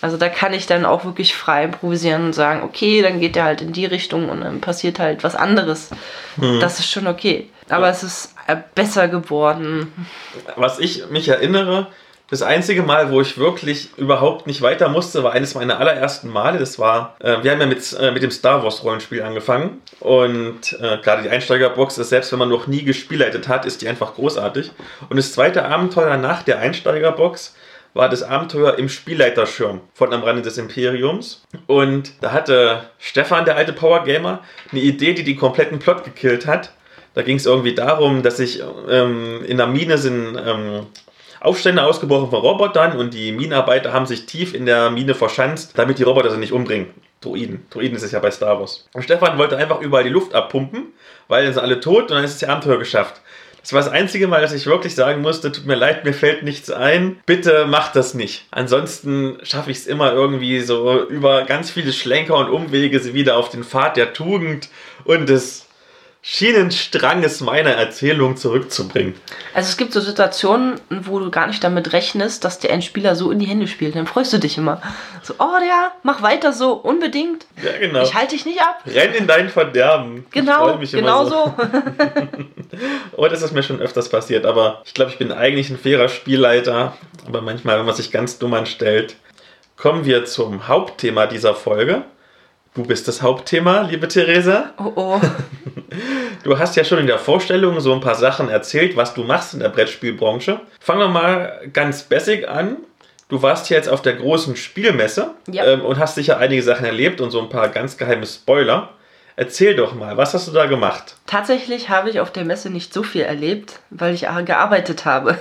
Also 0.02 0.18
da 0.18 0.30
kann 0.30 0.54
ich 0.54 0.68
dann 0.68 0.86
auch 0.86 1.06
wirklich 1.06 1.34
frei 1.34 1.64
improvisieren 1.64 2.26
und 2.26 2.34
sagen, 2.34 2.62
okay, 2.62 3.02
dann 3.02 3.20
geht 3.20 3.36
der 3.36 3.46
halt 3.46 3.62
in 3.62 3.74
die 3.74 3.86
Richtung 3.86 4.30
und 4.30 4.42
dann 4.42 4.62
passiert 4.62 5.00
halt 5.00 5.24
was 5.24 5.36
anderes. 5.36 5.90
Das 6.60 6.78
ist 6.80 6.92
schon 6.92 7.08
okay. 7.08 7.50
Aber 7.70 7.90
es 7.90 8.04
ist 8.04 8.33
besser 8.76 9.08
geworden. 9.08 9.92
Was 10.56 10.80
ich 10.80 11.10
mich 11.10 11.28
erinnere, 11.30 11.88
Das 12.34 12.42
einzige 12.42 12.82
Mal, 12.82 13.12
wo 13.12 13.22
ich 13.22 13.38
wirklich 13.38 13.90
überhaupt 13.96 14.48
nicht 14.48 14.64
weiter 14.64 14.90
musste, 14.90 15.24
war 15.24 15.34
eines 15.34 15.54
meiner 15.54 15.80
allerersten 15.80 16.30
Male. 16.30 16.58
Das 16.58 16.80
war, 16.80 17.16
äh, 17.20 17.44
wir 17.44 17.52
haben 17.52 17.60
ja 17.60 17.68
mit, 17.68 17.94
äh, 18.00 18.12
mit 18.12 18.24
dem 18.24 18.32
Star 18.32 18.64
Wars 18.64 18.84
Rollenspiel 18.84 19.22
angefangen. 19.22 19.84
Und 20.00 20.74
äh, 20.82 20.98
gerade 20.98 21.22
die 21.22 21.30
Einsteigerbox 21.30 22.00
ist, 22.00 22.10
selbst 22.10 22.32
wenn 22.32 22.40
man 22.40 22.50
noch 22.50 22.66
nie 22.66 22.84
gespielleitet 22.84 23.48
hat, 23.48 23.66
ist 23.66 23.84
die 23.84 23.88
einfach 23.88 24.16
großartig. 24.16 24.72
Und 25.10 25.18
das 25.18 25.34
zweite 25.34 25.66
Abenteuer 25.66 26.18
nach 26.18 26.42
der 26.42 26.58
Einsteigerbox 26.58 27.56
war 27.94 28.10
das 28.10 28.24
Abenteuer 28.24 28.80
im 28.80 28.90
Spielleiterschirm 28.90 29.82
von 29.94 30.12
Am 30.12 30.24
Rande 30.24 30.42
des 30.42 30.58
Imperiums. 30.58 31.44
Und 31.68 32.14
da 32.22 32.32
hatte 32.32 32.86
Stefan, 32.98 33.46
der 33.46 33.58
alte 33.58 33.74
Power 33.74 34.06
Gamer, 34.06 34.40
eine 34.72 34.82
Idee, 34.82 35.14
die 35.14 35.24
den 35.24 35.38
kompletten 35.38 35.78
Plot 35.78 36.04
gekillt 36.04 36.48
hat. 36.48 36.72
Da 37.14 37.22
ging 37.22 37.38
es 37.38 37.46
irgendwie 37.46 37.76
darum, 37.76 38.24
dass 38.24 38.38
sich 38.38 38.62
ähm, 38.90 39.44
in 39.46 39.58
der 39.58 39.68
Mine 39.68 39.98
sind 39.98 40.36
ähm, 40.36 40.88
Aufstände 41.40 41.84
ausgebrochen 41.84 42.30
von 42.30 42.40
Robotern 42.40 42.98
und 42.98 43.14
die 43.14 43.32
Minenarbeiter 43.34 43.92
haben 43.92 44.06
sich 44.06 44.26
tief 44.26 44.54
in 44.54 44.66
der 44.66 44.90
Mine 44.90 45.14
verschanzt, 45.14 45.74
damit 45.76 46.00
die 46.00 46.04
Roboter 46.04 46.32
sie 46.32 46.38
nicht 46.38 46.54
umbringen. 46.54 46.88
Droiden. 47.20 47.66
Droiden 47.70 47.96
ist 47.96 48.04
es 48.04 48.12
ja 48.12 48.20
bei 48.20 48.32
Star 48.32 48.60
Wars. 48.60 48.88
Und 48.94 49.04
Stefan 49.04 49.38
wollte 49.38 49.58
einfach 49.58 49.82
überall 49.82 50.04
die 50.04 50.10
Luft 50.10 50.34
abpumpen, 50.34 50.94
weil 51.28 51.44
dann 51.44 51.54
sind 51.54 51.64
alle 51.64 51.80
tot 51.80 52.04
und 52.04 52.12
dann 52.12 52.24
ist 52.24 52.42
das 52.42 52.50
Abenteuer 52.50 52.80
geschafft. 52.80 53.22
Das 53.62 53.72
war 53.72 53.82
das 53.82 53.92
einzige 53.92 54.28
Mal, 54.28 54.42
dass 54.42 54.52
ich 54.52 54.66
wirklich 54.66 54.94
sagen 54.94 55.22
musste, 55.22 55.50
tut 55.50 55.66
mir 55.66 55.76
leid, 55.76 56.04
mir 56.04 56.14
fällt 56.14 56.44
nichts 56.44 56.70
ein. 56.70 57.20
Bitte 57.26 57.66
macht 57.66 57.96
das 57.96 58.14
nicht. 58.14 58.46
Ansonsten 58.52 59.38
schaffe 59.44 59.72
ich 59.72 59.78
es 59.78 59.88
immer 59.88 60.12
irgendwie 60.12 60.60
so 60.60 61.08
über 61.08 61.44
ganz 61.44 61.72
viele 61.72 61.94
Schlenker 61.94 62.36
und 62.36 62.50
Umwege 62.50 63.14
wieder 63.14 63.38
auf 63.38 63.50
den 63.50 63.64
Pfad 63.64 63.96
der 63.96 64.12
Tugend 64.12 64.68
und 65.06 65.30
des 65.30 65.63
Schienenstranges 66.26 67.42
meiner 67.42 67.72
Erzählung 67.72 68.38
zurückzubringen. 68.38 69.14
Also 69.54 69.68
es 69.68 69.76
gibt 69.76 69.92
so 69.92 70.00
Situationen, 70.00 70.80
wo 70.90 71.20
du 71.20 71.30
gar 71.30 71.48
nicht 71.48 71.62
damit 71.62 71.92
rechnest, 71.92 72.46
dass 72.46 72.60
dir 72.60 72.72
ein 72.72 72.82
Spieler 72.82 73.18
so 73.18 73.30
in 73.30 73.40
die 73.40 73.46
Hände 73.46 73.68
spielt. 73.68 73.98
Dann 73.98 74.08
freust 74.08 74.32
du 74.32 74.38
dich 74.38 74.58
immer. 74.58 74.82
So, 75.22 75.34
oh 75.40 75.58
ja, 75.68 75.92
mach 76.02 76.22
weiter 76.22 76.54
so, 76.54 76.76
unbedingt. 76.76 77.46
Ja, 77.62 77.78
genau. 77.78 78.04
Ich 78.04 78.14
halte 78.14 78.36
dich 78.36 78.46
nicht 78.46 78.62
ab. 78.62 78.82
Renn 78.88 79.14
in 79.14 79.28
dein 79.28 79.50
Verderben. 79.50 80.26
Genau, 80.32 80.78
genau 80.78 81.26
so. 81.26 81.54
oh, 83.18 83.28
das 83.28 83.42
ist 83.44 83.52
mir 83.52 83.62
schon 83.62 83.82
öfters 83.82 84.08
passiert, 84.08 84.46
aber 84.46 84.82
ich 84.86 84.94
glaube, 84.94 85.12
ich 85.12 85.18
bin 85.18 85.34
eigentlich 85.34 85.70
ein 85.72 85.78
fairer 85.78 86.08
Spielleiter. 86.08 86.96
Aber 87.28 87.42
manchmal, 87.42 87.80
wenn 87.80 87.86
man 87.86 87.96
sich 87.96 88.12
ganz 88.12 88.40
dumm 88.40 88.54
anstellt. 88.54 89.18
Kommen 89.76 90.06
wir 90.06 90.24
zum 90.24 90.70
Hauptthema 90.70 91.26
dieser 91.26 91.54
Folge. 91.54 92.06
Du 92.76 92.84
bist 92.84 93.08
das 93.08 93.22
Hauptthema, 93.22 93.82
liebe 93.82 94.08
Theresa. 94.08 94.72
Oh 94.78 94.92
oh. 94.96 95.22
Du 96.44 96.60
hast 96.60 96.76
ja 96.76 96.84
schon 96.84 96.98
in 97.00 97.08
der 97.08 97.20
Vorstellung 97.20 97.80
so 97.80 97.94
ein 97.94 98.02
paar 98.02 98.16
Sachen 98.16 98.50
erzählt, 98.50 98.98
was 98.98 99.14
du 99.14 99.24
machst 99.24 99.54
in 99.54 99.62
der 99.62 99.70
Brettspielbranche. 99.70 100.60
Fangen 100.82 101.00
wir 101.00 101.08
mal 101.08 101.62
ganz 101.72 102.04
basic 102.04 102.48
an. 102.50 102.78
Du 103.30 103.42
warst 103.42 103.70
jetzt 103.70 103.88
auf 103.88 104.02
der 104.02 104.14
großen 104.14 104.56
Spielmesse 104.58 105.32
Ja. 105.50 105.66
ähm, 105.66 105.82
und 105.82 106.00
hast 106.00 106.16
sicher 106.16 106.40
einige 106.40 106.62
Sachen 106.62 106.86
erlebt 106.86 107.22
und 107.22 107.32
so 107.32 107.40
ein 107.42 107.48
paar 107.50 107.70
ganz 107.70 107.98
geheime 107.98 108.26
Spoiler. 108.26 108.90
Erzähl 109.36 109.76
doch 109.76 109.94
mal, 109.96 110.18
was 110.18 110.34
hast 110.34 110.48
du 110.48 110.52
da 110.52 110.66
gemacht? 110.66 111.16
Tatsächlich 111.28 111.90
habe 111.90 112.10
ich 112.10 112.20
auf 112.20 112.32
der 112.32 112.44
Messe 112.44 112.70
nicht 112.70 112.94
so 112.94 113.04
viel 113.04 113.22
erlebt, 113.22 113.80
weil 113.90 114.14
ich 114.14 114.28
gearbeitet 114.46 115.06
habe. 115.06 115.38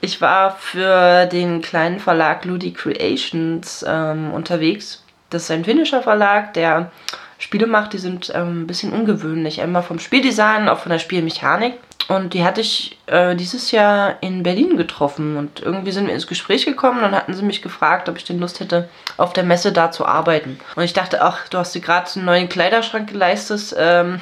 Ich 0.00 0.20
war 0.20 0.56
für 0.56 1.26
den 1.26 1.62
kleinen 1.62 1.98
Verlag 1.98 2.44
Ludi 2.44 2.72
Creations 2.72 3.84
ähm, 3.88 4.32
unterwegs. 4.32 5.03
Das 5.34 5.44
ist 5.44 5.50
ein 5.50 5.64
finnischer 5.64 6.00
Verlag, 6.02 6.54
der 6.54 6.92
Spiele 7.38 7.66
macht, 7.66 7.92
die 7.92 7.98
sind 7.98 8.32
ähm, 8.34 8.62
ein 8.62 8.66
bisschen 8.66 8.92
ungewöhnlich. 8.92 9.60
Einmal 9.60 9.82
vom 9.82 9.98
Spieldesign, 9.98 10.68
auch 10.68 10.78
von 10.78 10.90
der 10.90 11.00
Spielmechanik. 11.00 11.74
Und 12.06 12.34
die 12.34 12.44
hatte 12.44 12.60
ich 12.60 12.98
äh, 13.06 13.34
dieses 13.34 13.70
Jahr 13.72 14.16
in 14.20 14.42
Berlin 14.42 14.76
getroffen. 14.76 15.36
Und 15.36 15.60
irgendwie 15.60 15.90
sind 15.90 16.06
wir 16.06 16.14
ins 16.14 16.28
Gespräch 16.28 16.64
gekommen 16.64 17.02
und 17.02 17.12
hatten 17.12 17.34
sie 17.34 17.42
mich 17.42 17.62
gefragt, 17.62 18.08
ob 18.08 18.16
ich 18.16 18.24
denn 18.24 18.38
Lust 18.38 18.60
hätte, 18.60 18.88
auf 19.16 19.32
der 19.32 19.42
Messe 19.42 19.72
da 19.72 19.90
zu 19.90 20.06
arbeiten. 20.06 20.60
Und 20.76 20.84
ich 20.84 20.92
dachte, 20.92 21.22
ach, 21.22 21.48
du 21.48 21.58
hast 21.58 21.74
dir 21.74 21.80
gerade 21.80 22.08
einen 22.14 22.26
neuen 22.26 22.48
Kleiderschrank 22.48 23.10
geleistet. 23.10 23.74
Ähm, 23.76 24.20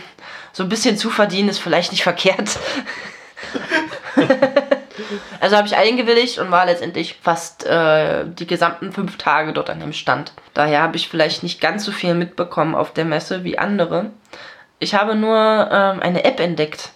so 0.52 0.62
ein 0.62 0.68
bisschen 0.70 0.96
zu 0.96 1.10
verdienen 1.10 1.50
ist 1.50 1.58
vielleicht 1.58 1.92
nicht 1.92 2.04
verkehrt. 2.04 2.58
Also 5.40 5.56
habe 5.56 5.66
ich 5.66 5.76
eingewilligt 5.76 6.38
und 6.38 6.50
war 6.50 6.66
letztendlich 6.66 7.16
fast 7.22 7.64
äh, 7.66 8.24
die 8.26 8.46
gesamten 8.46 8.92
fünf 8.92 9.18
Tage 9.18 9.52
dort 9.52 9.70
an 9.70 9.80
dem 9.80 9.92
Stand. 9.92 10.32
Daher 10.54 10.82
habe 10.82 10.96
ich 10.96 11.08
vielleicht 11.08 11.42
nicht 11.42 11.60
ganz 11.60 11.84
so 11.84 11.92
viel 11.92 12.14
mitbekommen 12.14 12.74
auf 12.74 12.92
der 12.92 13.04
Messe 13.04 13.44
wie 13.44 13.58
andere. 13.58 14.10
Ich 14.78 14.94
habe 14.94 15.14
nur 15.14 15.68
ähm, 15.70 16.00
eine 16.00 16.24
App 16.24 16.40
entdeckt. 16.40 16.90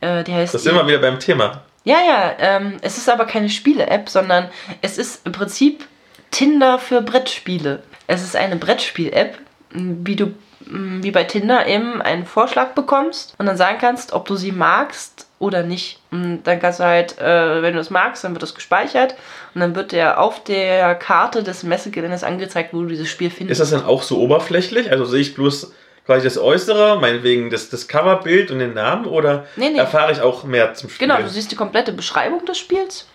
Äh, 0.00 0.24
die 0.24 0.32
heißt. 0.32 0.54
Das 0.54 0.62
sind 0.62 0.74
wir 0.74 0.86
wieder 0.86 0.98
beim 0.98 1.18
Thema. 1.18 1.62
Ja, 1.84 1.98
ja, 2.06 2.32
ähm, 2.38 2.78
es 2.80 2.96
ist 2.96 3.10
aber 3.10 3.26
keine 3.26 3.50
Spiele-App, 3.50 4.08
sondern 4.08 4.48
es 4.80 4.96
ist 4.96 5.26
im 5.26 5.32
Prinzip 5.32 5.86
Tinder 6.30 6.78
für 6.78 7.02
Brettspiele. 7.02 7.82
Es 8.06 8.22
ist 8.22 8.36
eine 8.36 8.56
Brettspiel-App, 8.56 9.38
wie 9.70 10.16
du 10.16 10.34
wie 10.66 11.10
bei 11.10 11.24
Tinder 11.24 11.66
eben 11.66 12.00
einen 12.02 12.26
Vorschlag 12.26 12.68
bekommst 12.74 13.34
und 13.38 13.46
dann 13.46 13.56
sagen 13.56 13.78
kannst, 13.80 14.12
ob 14.12 14.26
du 14.26 14.36
sie 14.36 14.52
magst 14.52 15.26
oder 15.38 15.62
nicht. 15.62 15.98
Und 16.10 16.44
dann 16.44 16.60
kannst 16.60 16.80
du 16.80 16.84
halt, 16.84 17.18
äh, 17.18 17.60
wenn 17.62 17.74
du 17.74 17.80
es 17.80 17.90
magst, 17.90 18.24
dann 18.24 18.32
wird 18.32 18.42
das 18.42 18.54
gespeichert 18.54 19.14
und 19.54 19.60
dann 19.60 19.74
wird 19.74 19.92
dir 19.92 20.18
auf 20.18 20.42
der 20.44 20.94
Karte 20.94 21.42
des 21.42 21.62
Messegeländes 21.64 22.24
angezeigt, 22.24 22.72
wo 22.72 22.80
du 22.82 22.86
dieses 22.88 23.08
Spiel 23.08 23.28
Ist 23.28 23.36
findest. 23.36 23.60
das 23.60 23.70
dann 23.70 23.84
auch 23.84 24.02
so 24.02 24.18
oberflächlich? 24.20 24.90
Also 24.90 25.04
sehe 25.04 25.20
ich 25.20 25.34
bloß 25.34 25.72
quasi 26.06 26.24
das 26.24 26.38
Äußere, 26.38 26.98
meinetwegen 27.00 27.50
das, 27.50 27.70
das 27.70 27.88
Coverbild 27.88 28.50
und 28.50 28.58
den 28.58 28.74
Namen 28.74 29.06
oder 29.06 29.46
Nee, 29.56 29.70
nee. 29.70 29.78
erfahre 29.78 30.12
ich 30.12 30.20
auch 30.20 30.44
mehr 30.44 30.74
zum 30.74 30.90
Spiel? 30.90 31.08
Genau, 31.08 31.20
du 31.20 31.28
siehst 31.28 31.50
die 31.50 31.56
komplette 31.56 31.92
Beschreibung 31.92 32.44
des 32.46 32.58
Spiels 32.58 33.06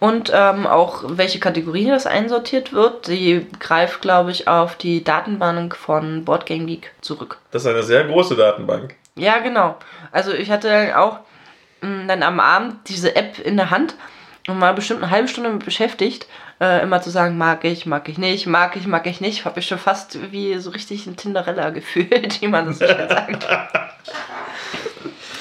und 0.00 0.30
ähm, 0.34 0.66
auch 0.66 1.04
welche 1.06 1.40
Kategorie 1.40 1.86
das 1.86 2.06
einsortiert 2.06 2.72
wird. 2.72 3.08
Die 3.08 3.46
greift, 3.58 4.00
glaube 4.00 4.30
ich, 4.30 4.48
auf 4.48 4.76
die 4.76 5.02
Datenbank 5.04 5.76
von 5.76 6.24
Boardgame 6.24 6.66
Geek 6.66 6.92
zurück. 7.00 7.38
Das 7.50 7.62
ist 7.62 7.68
eine 7.68 7.82
sehr 7.82 8.04
große 8.04 8.36
Datenbank. 8.36 8.94
Ja, 9.16 9.38
genau. 9.38 9.76
Also 10.12 10.32
ich 10.32 10.50
hatte 10.50 10.68
dann 10.68 10.92
auch 10.92 11.20
mh, 11.80 12.06
dann 12.06 12.22
am 12.22 12.40
Abend 12.40 12.76
diese 12.88 13.16
App 13.16 13.38
in 13.38 13.56
der 13.56 13.70
Hand 13.70 13.94
und 14.46 14.60
war 14.60 14.74
bestimmt 14.74 15.02
eine 15.02 15.10
halbe 15.10 15.28
Stunde 15.28 15.50
mit 15.50 15.64
beschäftigt, 15.64 16.26
äh, 16.60 16.82
immer 16.82 17.02
zu 17.02 17.10
sagen, 17.10 17.36
mag 17.36 17.64
ich, 17.64 17.86
mag 17.86 18.08
ich 18.08 18.18
nicht, 18.18 18.46
mag 18.46 18.76
ich, 18.76 18.86
mag 18.86 19.06
ich 19.06 19.20
nicht. 19.20 19.44
Habe 19.44 19.56
mich 19.56 19.66
schon 19.66 19.78
fast 19.78 20.32
wie 20.32 20.58
so 20.58 20.70
richtig 20.70 21.06
ein 21.06 21.16
Tinderella 21.16 21.70
gefühlt, 21.70 22.40
wie 22.40 22.48
man 22.48 22.66
das 22.66 22.78
so 22.78 22.86
schön 22.86 23.08
sagt. 23.08 23.46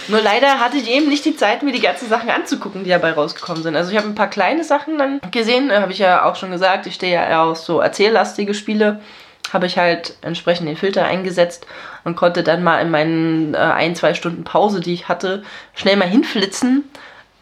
Nur 0.10 0.22
leider 0.22 0.60
hatte 0.60 0.78
ich 0.78 0.89
eben 0.89 1.10
nicht 1.10 1.26
die 1.26 1.36
Zeit, 1.36 1.64
mir 1.64 1.74
die 1.74 1.82
ganzen 1.82 2.08
Sachen 2.08 2.30
anzugucken, 2.30 2.84
die 2.84 2.89
dabei 2.89 3.12
rausgekommen 3.12 3.64
sind. 3.64 3.76
Also 3.76 3.91
ich 3.91 3.97
habe 3.97 4.08
ein 4.08 4.16
paar 4.16 4.30
kleine 4.30 4.64
Sachen 4.64 4.97
dann 4.97 5.20
gesehen, 5.32 5.70
äh, 5.70 5.80
habe 5.80 5.91
ich 5.91 5.99
ja 5.99 6.24
auch 6.24 6.36
schon 6.36 6.51
gesagt. 6.51 6.88
Ich 6.88 6.95
stehe 6.95 7.14
ja 7.14 7.26
eher 7.26 7.41
auf 7.41 7.58
so 7.58 7.80
erzähllastige 7.80 8.53
Spiele. 8.53 9.01
Habe 9.51 9.66
ich 9.66 9.78
halt 9.78 10.16
entsprechend 10.22 10.68
den 10.68 10.78
Filter 10.78 11.05
eingesetzt 11.05 11.66
und 12.03 12.16
konnte 12.16 12.43
dann 12.43 12.64
mal 12.64 12.80
in 12.80 12.89
meinen 12.89 13.53
äh, 13.53 13.58
ein, 13.58 13.95
zwei 13.95 14.14
Stunden 14.14 14.43
Pause, 14.43 14.82
die 14.82 14.93
ich 14.93 15.08
hatte, 15.08 15.43
schnell 15.74 15.95
mal 15.95 16.08
hinflitzen, 16.08 16.84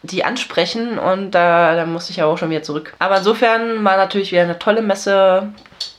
die 0.02 0.24
ansprechen 0.24 0.98
und 0.98 1.32
da, 1.32 1.74
da 1.74 1.86
musste 1.86 2.12
ich 2.12 2.18
ja 2.18 2.26
auch 2.26 2.38
schon 2.38 2.50
wieder 2.50 2.62
zurück. 2.62 2.94
Aber 2.98 3.18
insofern 3.18 3.84
war 3.84 3.96
natürlich 3.96 4.30
wieder 4.30 4.42
eine 4.42 4.58
tolle 4.58 4.82
Messe. 4.82 5.52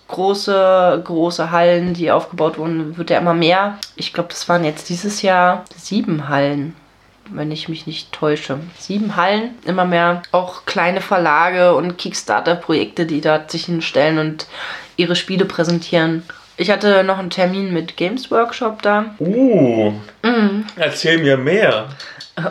Große, 0.07 1.01
große 1.03 1.51
Hallen, 1.51 1.93
die 1.93 2.11
aufgebaut 2.11 2.57
wurden, 2.57 2.97
wird 2.97 3.09
ja 3.09 3.19
immer 3.19 3.33
mehr. 3.33 3.77
Ich 3.95 4.13
glaube, 4.13 4.29
das 4.29 4.47
waren 4.47 4.63
jetzt 4.63 4.89
dieses 4.89 5.21
Jahr 5.21 5.65
sieben 5.75 6.29
Hallen 6.29 6.75
wenn 7.31 7.51
ich 7.51 7.69
mich 7.69 7.87
nicht 7.87 8.11
täusche. 8.11 8.59
Sieben 8.77 9.15
Hallen, 9.15 9.55
immer 9.65 9.85
mehr 9.85 10.23
auch 10.31 10.65
kleine 10.65 11.01
Verlage 11.01 11.75
und 11.75 11.97
Kickstarter-Projekte, 11.97 13.05
die 13.05 13.21
dort 13.21 13.51
sich 13.51 13.65
hinstellen 13.65 14.17
und 14.19 14.47
ihre 14.95 15.15
Spiele 15.15 15.45
präsentieren. 15.45 16.23
Ich 16.57 16.71
hatte 16.71 17.03
noch 17.03 17.19
einen 17.19 17.29
Termin 17.29 17.71
mit 17.71 17.97
Games 17.97 18.31
Workshop 18.31 18.81
da. 18.81 19.05
Uh, 19.19 19.93
Mhm. 20.23 20.65
erzähl 20.75 21.19
mir 21.19 21.37
mehr. 21.37 21.89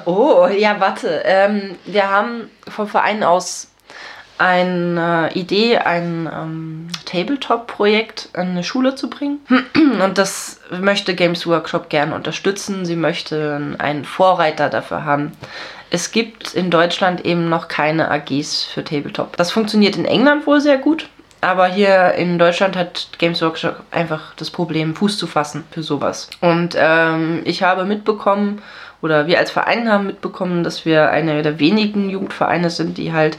Oh, 0.04 0.46
ja, 0.46 0.76
warte. 0.78 1.22
Ähm, 1.24 1.76
wir 1.84 2.11
haben 2.11 2.50
vom 2.68 2.86
Verein 2.88 3.22
aus 3.22 3.68
eine 4.39 5.30
Idee, 5.34 5.78
ein 5.78 6.28
ähm, 6.32 6.89
Tabletop-Projekt 7.05 8.30
an 8.34 8.51
eine 8.51 8.64
Schule 8.64 8.95
zu 8.95 9.09
bringen. 9.09 9.39
Und 10.03 10.18
das 10.18 10.61
möchte 10.70 11.14
Games 11.14 11.47
Workshop 11.47 11.89
gerne 11.89 12.14
unterstützen. 12.14 12.84
Sie 12.84 12.97
möchten 12.97 13.80
einen 13.80 14.05
Vorreiter 14.05 14.68
dafür 14.68 15.05
haben. 15.05 15.32
Es 15.91 16.11
gibt 16.11 16.55
in 16.55 16.70
Deutschland 16.70 17.24
eben 17.24 17.49
noch 17.49 17.68
keine 17.68 18.11
AGs 18.11 18.64
für 18.64 18.84
Tabletop. 18.84 19.37
Das 19.37 19.51
funktioniert 19.53 19.97
in 19.97 20.05
England 20.05 20.47
wohl 20.47 20.61
sehr 20.61 20.78
gut. 20.78 21.09
Aber 21.41 21.66
hier 21.68 22.12
in 22.14 22.39
Deutschland 22.39 22.76
hat 22.76 23.09
Games 23.18 23.43
Workshop 23.43 23.82
einfach 23.91 24.34
das 24.37 24.51
Problem, 24.51 24.97
Fuß 24.97 25.18
zu 25.18 25.26
fassen 25.26 25.64
für 25.70 25.82
sowas. 25.82 26.30
Und 26.41 26.74
ähm, 26.76 27.43
ich 27.45 27.62
habe 27.62 27.84
mitbekommen, 27.84 28.62
oder 29.03 29.26
wir 29.26 29.39
als 29.39 29.51
Verein 29.51 29.91
haben 29.91 30.07
mitbekommen, 30.07 30.64
dass 30.64 30.84
wir 30.87 31.11
einer 31.11 31.43
der 31.43 31.61
wenigen 31.61 32.09
Jugendvereine 32.09 32.70
sind, 32.70 32.99
die 32.99 33.12
halt 33.12 33.39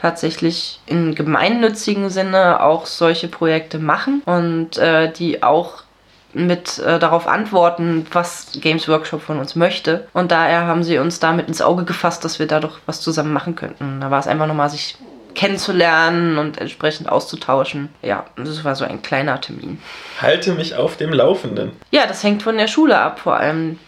tatsächlich 0.00 0.80
in 0.86 1.14
gemeinnützigen 1.14 2.10
Sinne 2.10 2.62
auch 2.62 2.86
solche 2.86 3.28
Projekte 3.28 3.78
machen 3.78 4.22
und 4.24 4.78
äh, 4.78 5.12
die 5.12 5.42
auch 5.42 5.82
mit 6.34 6.78
äh, 6.78 6.98
darauf 6.98 7.26
antworten, 7.26 8.06
was 8.12 8.52
Games 8.60 8.88
Workshop 8.88 9.22
von 9.22 9.38
uns 9.38 9.56
möchte. 9.56 10.06
Und 10.12 10.30
daher 10.30 10.66
haben 10.66 10.82
sie 10.82 10.98
uns 10.98 11.20
damit 11.20 11.48
ins 11.48 11.62
Auge 11.62 11.84
gefasst, 11.84 12.24
dass 12.24 12.38
wir 12.38 12.46
da 12.46 12.60
doch 12.60 12.78
was 12.86 13.00
zusammen 13.00 13.32
machen 13.32 13.56
könnten. 13.56 14.00
Da 14.00 14.10
war 14.10 14.20
es 14.20 14.26
einfach 14.26 14.46
nochmal 14.46 14.70
sich 14.70 14.96
kennenzulernen 15.34 16.36
und 16.36 16.60
entsprechend 16.60 17.08
auszutauschen. 17.08 17.90
Ja, 18.02 18.26
das 18.36 18.64
war 18.64 18.74
so 18.74 18.84
ein 18.84 19.02
kleiner 19.02 19.40
Termin. 19.40 19.80
Halte 20.20 20.52
mich 20.52 20.74
auf 20.74 20.96
dem 20.96 21.12
Laufenden. 21.12 21.72
Ja, 21.90 22.06
das 22.06 22.22
hängt 22.24 22.42
von 22.42 22.58
der 22.58 22.66
Schule 22.66 22.98
ab 22.98 23.20
vor 23.20 23.36
allem. 23.36 23.78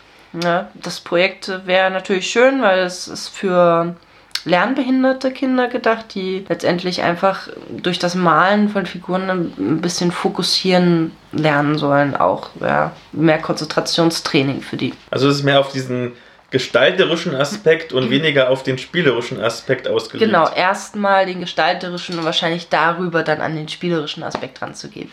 Ja, 0.42 0.70
das 0.74 1.00
Projekt 1.00 1.66
wäre 1.66 1.90
natürlich 1.90 2.30
schön, 2.30 2.62
weil 2.62 2.80
es 2.80 3.08
ist 3.08 3.28
für 3.28 3.96
lernbehinderte 4.44 5.30
Kinder 5.32 5.68
gedacht, 5.68 6.14
die 6.14 6.44
letztendlich 6.48 7.02
einfach 7.02 7.48
durch 7.70 7.98
das 7.98 8.14
Malen 8.14 8.68
von 8.68 8.86
Figuren 8.86 9.30
ein 9.30 9.80
bisschen 9.80 10.12
fokussieren 10.12 11.12
lernen 11.32 11.78
sollen, 11.78 12.16
auch 12.16 12.50
ja, 12.60 12.92
mehr 13.12 13.38
Konzentrationstraining 13.38 14.62
für 14.62 14.76
die. 14.76 14.94
Also 15.10 15.28
es 15.28 15.36
ist 15.36 15.42
mehr 15.44 15.60
auf 15.60 15.72
diesen 15.72 16.12
gestalterischen 16.50 17.34
Aspekt 17.34 17.92
und 17.92 18.10
weniger 18.10 18.50
auf 18.50 18.62
den 18.62 18.76
spielerischen 18.76 19.40
Aspekt 19.40 19.86
ausgelegt. 19.86 20.26
Genau, 20.26 20.48
erstmal 20.52 21.26
den 21.26 21.40
gestalterischen 21.40 22.18
und 22.18 22.24
wahrscheinlich 22.24 22.68
darüber 22.68 23.22
dann 23.22 23.40
an 23.40 23.54
den 23.54 23.68
spielerischen 23.68 24.22
Aspekt 24.24 24.60
ranzugehen. 24.60 25.10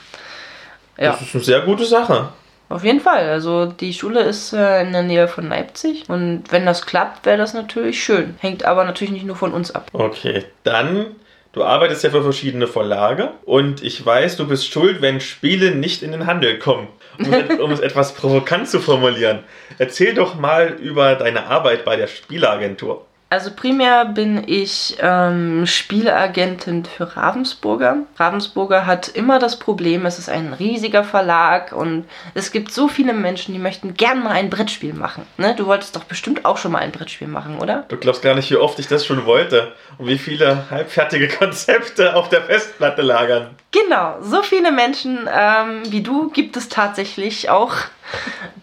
Ja. 0.97 1.11
Das 1.11 1.21
ist 1.21 1.35
eine 1.35 1.43
sehr 1.43 1.61
gute 1.61 1.85
Sache. 1.85 2.29
Auf 2.69 2.83
jeden 2.83 2.99
Fall. 2.99 3.29
Also 3.29 3.65
die 3.65 3.93
Schule 3.93 4.21
ist 4.21 4.53
äh, 4.53 4.81
in 4.81 4.91
der 4.91 5.03
Nähe 5.03 5.27
von 5.27 5.47
Leipzig 5.47 6.09
und 6.09 6.43
wenn 6.49 6.65
das 6.65 6.85
klappt, 6.85 7.25
wäre 7.25 7.37
das 7.37 7.53
natürlich 7.53 8.03
schön. 8.03 8.35
Hängt 8.39 8.65
aber 8.65 8.83
natürlich 8.83 9.13
nicht 9.13 9.25
nur 9.25 9.35
von 9.35 9.53
uns 9.53 9.71
ab. 9.71 9.89
Okay, 9.93 10.43
dann 10.63 11.15
Du 11.57 11.63
arbeitest 11.63 12.03
ja 12.03 12.11
für 12.11 12.21
verschiedene 12.21 12.67
Verlage 12.67 13.31
und 13.43 13.81
ich 13.81 14.05
weiß, 14.05 14.37
du 14.37 14.47
bist 14.47 14.71
schuld, 14.71 15.01
wenn 15.01 15.19
Spiele 15.19 15.71
nicht 15.71 16.03
in 16.03 16.11
den 16.11 16.27
Handel 16.27 16.59
kommen. 16.59 16.87
Um, 17.17 17.59
um 17.59 17.71
es 17.71 17.79
etwas 17.79 18.13
provokant 18.13 18.69
zu 18.69 18.79
formulieren. 18.79 19.39
Erzähl 19.79 20.13
doch 20.13 20.35
mal 20.35 20.75
über 20.79 21.15
deine 21.15 21.47
Arbeit 21.47 21.83
bei 21.83 21.95
der 21.95 22.05
Spieleagentur. 22.05 23.07
Also 23.29 23.51
primär 23.53 24.05
bin 24.05 24.43
ich 24.47 24.97
ähm, 25.01 25.65
Spieleagentin 25.65 26.85
für 26.85 27.17
Ravensburger. 27.17 27.97
Ravensburger 28.17 28.85
hat 28.85 29.09
immer 29.09 29.37
das 29.37 29.59
Problem, 29.59 30.05
es 30.05 30.17
ist 30.17 30.29
ein 30.29 30.53
riesiger 30.53 31.03
Verlag 31.03 31.73
und 31.73 32.05
es 32.35 32.53
gibt 32.53 32.71
so 32.71 32.87
viele 32.87 33.11
Menschen, 33.11 33.53
die 33.53 33.59
möchten 33.59 33.95
gern 33.95 34.23
mal 34.23 34.31
ein 34.31 34.49
Brettspiel 34.49 34.93
machen. 34.93 35.25
Ne? 35.37 35.55
Du 35.57 35.65
wolltest 35.65 35.97
doch 35.97 36.05
bestimmt 36.05 36.45
auch 36.45 36.55
schon 36.57 36.71
mal 36.71 36.79
ein 36.79 36.93
Brettspiel 36.93 37.27
machen, 37.27 37.59
oder? 37.59 37.83
Du 37.89 37.97
glaubst 37.97 38.21
gar 38.21 38.33
nicht, 38.33 38.49
wie 38.49 38.55
oft 38.55 38.79
ich 38.79 38.87
das 38.87 39.05
schon 39.05 39.25
wollte 39.25 39.73
und 39.97 40.07
wie 40.07 40.17
viele 40.17 40.69
halbfertige 40.71 41.27
Konzepte 41.37 42.15
auf 42.15 42.29
der 42.29 42.43
Festplatte 42.43 43.01
lagern. 43.01 43.49
Genau, 43.71 44.21
so 44.21 44.41
viele 44.41 44.71
Menschen 44.71 45.27
ähm, 45.29 45.81
wie 45.89 46.01
du 46.01 46.29
gibt 46.29 46.55
es 46.55 46.69
tatsächlich 46.69 47.49
auch. 47.49 47.73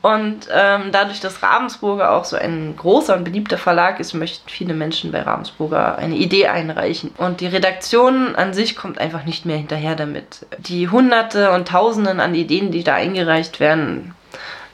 Und 0.03 0.49
ähm, 0.53 0.91
dadurch, 0.93 1.21
dass 1.21 1.43
Ravensburger 1.43 2.13
auch 2.13 2.25
so 2.25 2.37
ein 2.37 2.75
großer 2.77 3.17
und 3.17 3.25
beliebter 3.25 3.59
Verlag 3.59 4.01
ist, 4.01 4.15
möchten 4.15 4.49
viele 4.49 4.75
Menschen 4.75 5.13
bei 5.13 5.23
Ravensburger 5.23 5.97
eine 5.97 6.17
Idee 6.17 6.49
einreichen. 6.49 7.13
Und 7.17 7.41
die 7.41 7.47
Redaktion 7.47 8.37
an 8.37 8.55
sich 8.55 8.77
kommt 8.77 8.99
einfach 8.99 9.25
nicht 9.25 9.47
mehr 9.47 9.57
hinterher 9.57 9.97
damit. 9.97 10.47
Die 10.59 10.89
Hunderte 10.89 11.53
und 11.53 11.69
Tausenden 11.69 12.21
an 12.21 12.35
Ideen, 12.35 12.71
die 12.71 12.85
da 12.85 12.95
eingereicht 12.95 13.61
werden, 13.61 14.15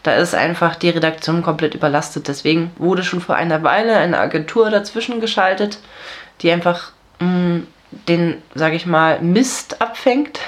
da 0.03 0.15
ist 0.15 0.35
einfach 0.35 0.77
die 0.77 0.91
Redaktion 0.91 1.43
komplett 1.43 1.75
überlastet. 1.75 2.29
Deswegen 2.29 2.71
wurde 2.77 3.03
schon 3.03 3.21
vor 3.21 3.37
einer 3.37 3.63
Weile 3.63 3.97
eine 3.97 4.19
Agentur 4.19 4.71
dazwischen 4.71 5.21
geschaltet, 5.21 5.79
die 6.41 6.51
einfach 6.51 6.93
mh, 7.19 7.29
mm, 7.29 7.67
den, 8.09 8.43
sage 8.55 8.77
ich 8.77 8.87
mal, 8.87 9.21
Mist 9.21 9.83
abfängt 9.83 10.41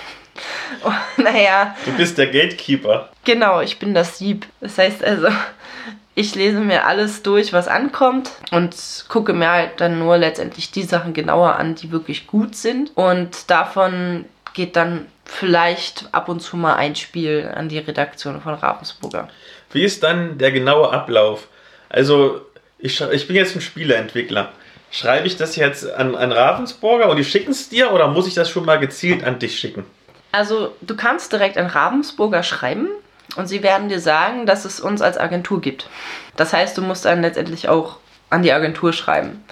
Oh, 0.85 0.93
naja. 1.23 1.75
Du 1.85 1.93
bist 1.93 2.19
der 2.19 2.27
Gatekeeper. 2.27 3.11
Genau, 3.25 3.61
ich 3.61 3.79
bin 3.79 3.95
das 3.95 4.19
Sieb. 4.19 4.47
Das 4.61 4.79
heißt 4.79 5.05
also, 5.05 5.29
ich 6.15 6.35
lese 6.35 6.61
mir 6.61 6.87
alles 6.87 7.23
durch, 7.23 7.53
was 7.53 7.69
ankommt 7.69 8.31
und 8.51 8.75
gucke 9.09 9.33
mir 9.33 9.51
halt 9.51 9.81
dann 9.81 9.99
nur 9.99 10.19
letztendlich 10.19 10.71
die 10.71 10.83
Sachen 10.83 11.15
genauer 11.15 11.57
an, 11.57 11.75
die 11.75 11.91
wirklich 11.91 12.27
gut 12.27 12.55
sind. 12.55 12.91
Und 12.95 13.51
davon 13.51 14.27
geht 14.55 14.77
dann 14.77 15.07
vielleicht 15.25 16.09
ab 16.13 16.29
und 16.29 16.41
zu 16.41 16.57
mal 16.57 16.75
ein 16.75 16.95
Spiel 16.95 17.51
an 17.55 17.69
die 17.69 17.79
Redaktion 17.79 18.41
von 18.41 18.55
Ravensburger. 18.55 19.29
Wie 19.73 19.85
ist 19.85 20.03
dann 20.03 20.39
der 20.39 20.53
genaue 20.53 20.93
Ablauf? 20.93 21.49
Also, 21.89 22.43
ich, 22.79 23.01
ich 23.01 23.27
bin 23.27 23.37
jetzt 23.37 23.55
ein 23.55 23.61
Spieleentwickler. 23.61 24.53
Schreibe 24.91 25.27
ich 25.27 25.37
das 25.37 25.57
jetzt 25.57 25.91
an, 25.91 26.15
an 26.15 26.33
Ravensburger 26.33 27.09
und 27.09 27.17
die 27.17 27.25
schicken 27.25 27.53
es 27.53 27.71
dir 27.71 27.93
oder 27.93 28.09
muss 28.09 28.27
ich 28.27 28.35
das 28.35 28.51
schon 28.51 28.67
mal 28.67 28.79
gezielt 28.79 29.25
an 29.25 29.39
dich 29.39 29.59
schicken? 29.59 29.87
Also 30.33 30.75
du 30.81 30.97
kannst 30.97 31.33
direkt 31.33 31.59
an 31.59 31.67
Ravensburger 31.67 32.43
schreiben 32.43 32.89
und 33.37 33.47
sie 33.47 33.63
werden 33.63 33.89
dir 33.89 34.01
sagen, 34.01 34.47
dass 34.47 34.65
es 34.65 34.81
uns 34.81 35.03
als 35.03 35.19
Agentur 35.19 35.61
gibt. 35.61 35.89
Das 36.37 36.53
heißt, 36.53 36.77
du 36.77 36.83
musst 36.83 37.05
dann 37.05 37.23
letztendlich 37.23 37.69
auch 37.69 37.99
an 38.31 38.43
die 38.43 38.53
Agentur 38.53 38.93
schreiben. 38.93 39.45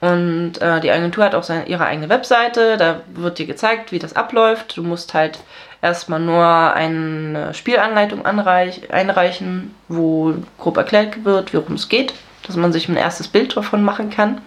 Und 0.00 0.60
äh, 0.60 0.80
die 0.80 0.90
Agentur 0.90 1.24
hat 1.24 1.34
auch 1.34 1.42
seine, 1.42 1.66
ihre 1.68 1.86
eigene 1.86 2.10
Webseite, 2.10 2.76
da 2.76 3.00
wird 3.14 3.38
dir 3.38 3.46
gezeigt, 3.46 3.92
wie 3.92 3.98
das 3.98 4.14
abläuft. 4.14 4.76
Du 4.76 4.82
musst 4.82 5.14
halt 5.14 5.40
erstmal 5.80 6.20
nur 6.20 6.44
eine 6.44 7.54
Spielanleitung 7.54 8.26
anreich, 8.26 8.92
einreichen, 8.92 9.74
wo 9.88 10.34
grob 10.58 10.76
erklärt 10.76 11.24
wird, 11.24 11.54
worum 11.54 11.76
es 11.76 11.88
geht, 11.88 12.12
dass 12.46 12.56
man 12.56 12.72
sich 12.74 12.88
ein 12.88 12.96
erstes 12.96 13.28
Bild 13.28 13.56
davon 13.56 13.82
machen 13.82 14.10
kann. 14.10 14.42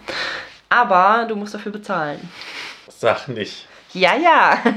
Aber 0.70 1.26
du 1.28 1.36
musst 1.36 1.56
dafür 1.56 1.72
bezahlen. 1.72 2.30
Sag 2.88 3.28
nicht. 3.28 3.69
Ja, 3.94 4.16
ja. 4.16 4.58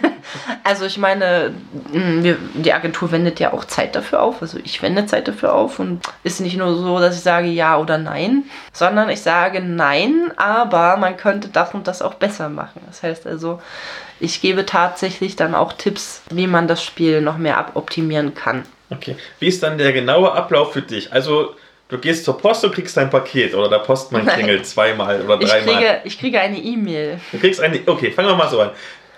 Also 0.65 0.87
ich 0.87 0.99
meine, 0.99 1.53
mm, 1.93 2.23
die 2.55 2.73
Agentur 2.73 3.11
wendet 3.11 3.41
ja 3.41 3.53
auch 3.53 3.65
Zeit 3.65 3.97
dafür 3.97 4.23
auf. 4.23 4.41
Also 4.41 4.59
ich 4.63 4.81
wende 4.81 5.07
Zeit 5.07 5.27
dafür 5.27 5.53
auf 5.53 5.81
und 5.81 6.01
ist 6.23 6.41
nicht 6.41 6.57
nur 6.57 6.77
so, 6.77 7.01
dass 7.01 7.17
ich 7.17 7.23
sage 7.23 7.49
ja 7.49 7.77
oder 7.77 7.99
nein, 7.99 8.45
sondern 8.73 9.11
ich 9.11 9.21
sage 9.21 9.61
nein, 9.61 10.31
aber 10.37 10.97
man 10.97 11.17
könnte 11.17 11.49
das 11.49 11.75
und 11.75 11.89
das 11.89 12.01
auch 12.01 12.15
besser 12.15 12.49
machen. 12.49 12.81
Das 12.87 13.03
heißt 13.03 13.27
also, 13.27 13.61
ich 14.21 14.41
gebe 14.41 14.65
tatsächlich 14.65 15.35
dann 15.35 15.57
auch 15.57 15.73
Tipps, 15.73 16.23
wie 16.31 16.47
man 16.47 16.69
das 16.69 16.85
Spiel 16.85 17.21
noch 17.21 17.37
mehr 17.37 17.59
aboptimieren 17.59 18.35
kann. 18.35 18.63
Okay. 18.91 19.17
Wie 19.41 19.49
ist 19.49 19.63
dann 19.65 19.79
der 19.79 19.93
genaue 19.93 20.33
Ablauf 20.33 20.73
für 20.73 20.83
dich? 20.83 21.13
Also 21.13 21.57
Du 21.93 21.99
gehst 21.99 22.25
zur 22.25 22.39
Post 22.39 22.65
und 22.65 22.75
kriegst 22.75 22.97
dein 22.97 23.11
Paket 23.11 23.55
oder 23.55 23.69
der 23.69 23.81
Postmann 23.81 24.27
klingelt 24.27 24.65
zweimal 24.67 25.21
oder 25.21 25.37
dreimal. 25.37 25.59
Ich 25.59 25.65
kriege, 25.65 26.01
ich 26.05 26.19
kriege 26.19 26.41
eine 26.41 26.57
E-Mail. 26.57 27.21
Du 27.31 27.39
kriegst 27.39 27.61
eine. 27.61 27.79
Okay, 27.85 28.11
fangen 28.11 28.29
wir 28.29 28.35
mal 28.35 28.49
so 28.49 28.63
an. 28.63 28.71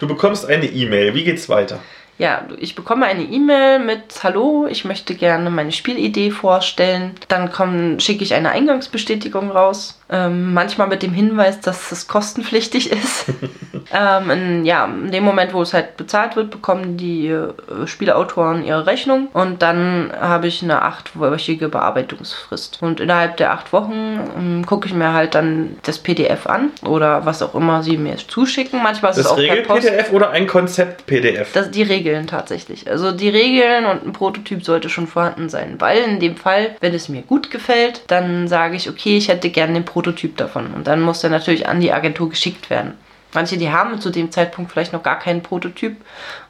Du 0.05 0.09
bekommst 0.09 0.45
eine 0.45 0.67
E-Mail. 0.67 1.15
Wie 1.15 1.25
geht's 1.25 1.49
weiter? 1.49 1.79
Ja, 2.19 2.47
ich 2.59 2.75
bekomme 2.75 3.07
eine 3.07 3.23
E-Mail 3.23 3.79
mit 3.79 4.23
Hallo, 4.23 4.67
ich 4.69 4.85
möchte 4.85 5.15
gerne 5.15 5.49
meine 5.49 5.73
Spielidee 5.73 6.31
vorstellen. 6.31 7.13
Dann 7.29 7.99
schicke 8.01 8.23
ich 8.23 8.35
eine 8.35 8.51
Eingangsbestätigung 8.51 9.51
raus. 9.51 9.99
Ähm, 10.11 10.53
manchmal 10.53 10.89
mit 10.89 11.03
dem 11.03 11.13
Hinweis, 11.13 11.61
dass 11.61 11.91
es 11.91 12.07
kostenpflichtig 12.07 12.93
ist. 12.93 13.27
ähm, 13.93 14.31
in, 14.31 14.65
ja, 14.67 14.85
in 14.85 15.11
dem 15.11 15.25
Moment, 15.25 15.55
wo 15.55 15.63
es 15.63 15.73
halt 15.73 15.97
bezahlt 15.97 16.37
wird, 16.37 16.51
bekommen 16.51 16.99
die 16.99 17.29
äh, 17.29 17.53
Spielautoren 17.87 18.65
ihre 18.65 18.87
Rechnung 18.87 19.29
und 19.33 19.63
dann 19.63 20.13
habe 20.21 20.47
ich 20.47 20.63
eine 20.63 20.83
achtwöchige 20.83 21.69
Bearbeitungsfrist. 21.69 22.79
Und 22.83 23.01
innerhalb 23.01 23.39
der 23.39 23.53
acht 23.53 23.73
Wochen 23.73 24.21
ähm, 24.39 24.67
gucke 24.67 24.87
ich 24.87 24.95
mir 24.95 25.15
halt 25.15 25.35
dann 25.35 25.79
das 25.85 25.99
PDF 25.99 26.47
an 26.47 26.71
oder 26.87 27.25
was 27.25 27.41
auch 27.41 27.55
immer 27.55 27.83
sie 27.83 27.97
mir 27.97 28.17
zuschicken. 28.19 28.83
Manchmal 28.83 29.13
ist 29.13 29.17
das 29.17 29.27
es 29.27 29.33
auch 29.33 29.39
Regel-PDF 29.39 30.13
oder 30.13 30.31
ein 30.31 30.47
Konzept-PDF? 30.47 31.71
Die 31.71 31.83
Regeln 31.83 32.27
tatsächlich. 32.27 32.91
Also 32.91 33.11
die 33.11 33.31
Regeln 33.31 33.87
und 33.87 34.07
ein 34.07 34.13
Prototyp 34.13 34.65
sollte 34.65 34.91
schon 34.91 35.07
vorhanden 35.07 35.49
sein, 35.49 35.77
weil 35.79 36.03
in 36.03 36.21
dem 36.21 36.37
Fall, 36.37 36.77
wenn 36.81 36.93
es 36.93 37.09
mir 37.09 37.23
gut 37.23 37.51
gefällt, 37.51 38.03
dann 38.09 38.49
sage 38.49 38.77
ich, 38.77 38.91
okay, 38.91 39.17
ich 39.17 39.29
hätte 39.29 39.49
gerne 39.49 39.73
den 39.73 39.85
Prototyp 39.85 39.93
Prototyp 39.95 40.36
davon. 40.36 40.74
Und 40.74 40.88
dann 40.88 41.01
muss 41.01 41.20
der 41.20 41.30
natürlich 41.30 41.68
an 41.68 41.80
die 41.80 41.92
Agentur 41.92 42.28
geschickt 42.28 42.68
werden. 42.68 42.95
Manche, 43.32 43.57
die 43.57 43.70
haben 43.70 44.01
zu 44.01 44.11
dem 44.11 44.30
Zeitpunkt 44.32 44.72
vielleicht 44.72 44.92
noch 44.92 45.03
gar 45.05 45.18
keinen 45.18 45.42
Prototyp 45.42 45.97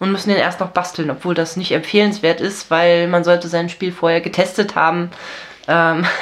und 0.00 0.10
müssen 0.10 0.30
den 0.30 0.38
erst 0.38 0.60
noch 0.60 0.70
basteln, 0.70 1.10
obwohl 1.10 1.34
das 1.34 1.56
nicht 1.56 1.72
empfehlenswert 1.72 2.40
ist, 2.40 2.70
weil 2.70 3.06
man 3.06 3.22
sollte 3.22 3.48
sein 3.48 3.68
Spiel 3.68 3.92
vorher 3.92 4.20
getestet 4.20 4.74
haben. 4.74 5.10
Ähm 5.68 6.04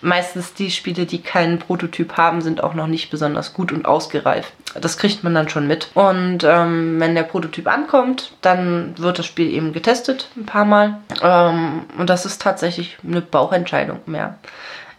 meistens 0.00 0.54
die 0.54 0.70
Spiele, 0.70 1.06
die 1.06 1.22
keinen 1.22 1.58
Prototyp 1.58 2.16
haben, 2.16 2.40
sind 2.40 2.62
auch 2.62 2.74
noch 2.74 2.86
nicht 2.86 3.10
besonders 3.10 3.52
gut 3.52 3.72
und 3.72 3.86
ausgereift. 3.86 4.52
Das 4.80 4.96
kriegt 4.96 5.24
man 5.24 5.34
dann 5.34 5.48
schon 5.48 5.66
mit. 5.66 5.90
Und 5.94 6.44
ähm, 6.44 7.00
wenn 7.00 7.14
der 7.14 7.24
Prototyp 7.24 7.66
ankommt, 7.66 8.32
dann 8.42 8.94
wird 8.98 9.18
das 9.18 9.26
Spiel 9.26 9.52
eben 9.52 9.72
getestet 9.72 10.28
ein 10.36 10.46
paar 10.46 10.64
Mal. 10.64 10.98
Ähm, 11.22 11.82
und 11.98 12.10
das 12.10 12.26
ist 12.26 12.40
tatsächlich 12.40 12.96
eine 13.04 13.20
Bauchentscheidung 13.20 14.00
mehr. 14.06 14.38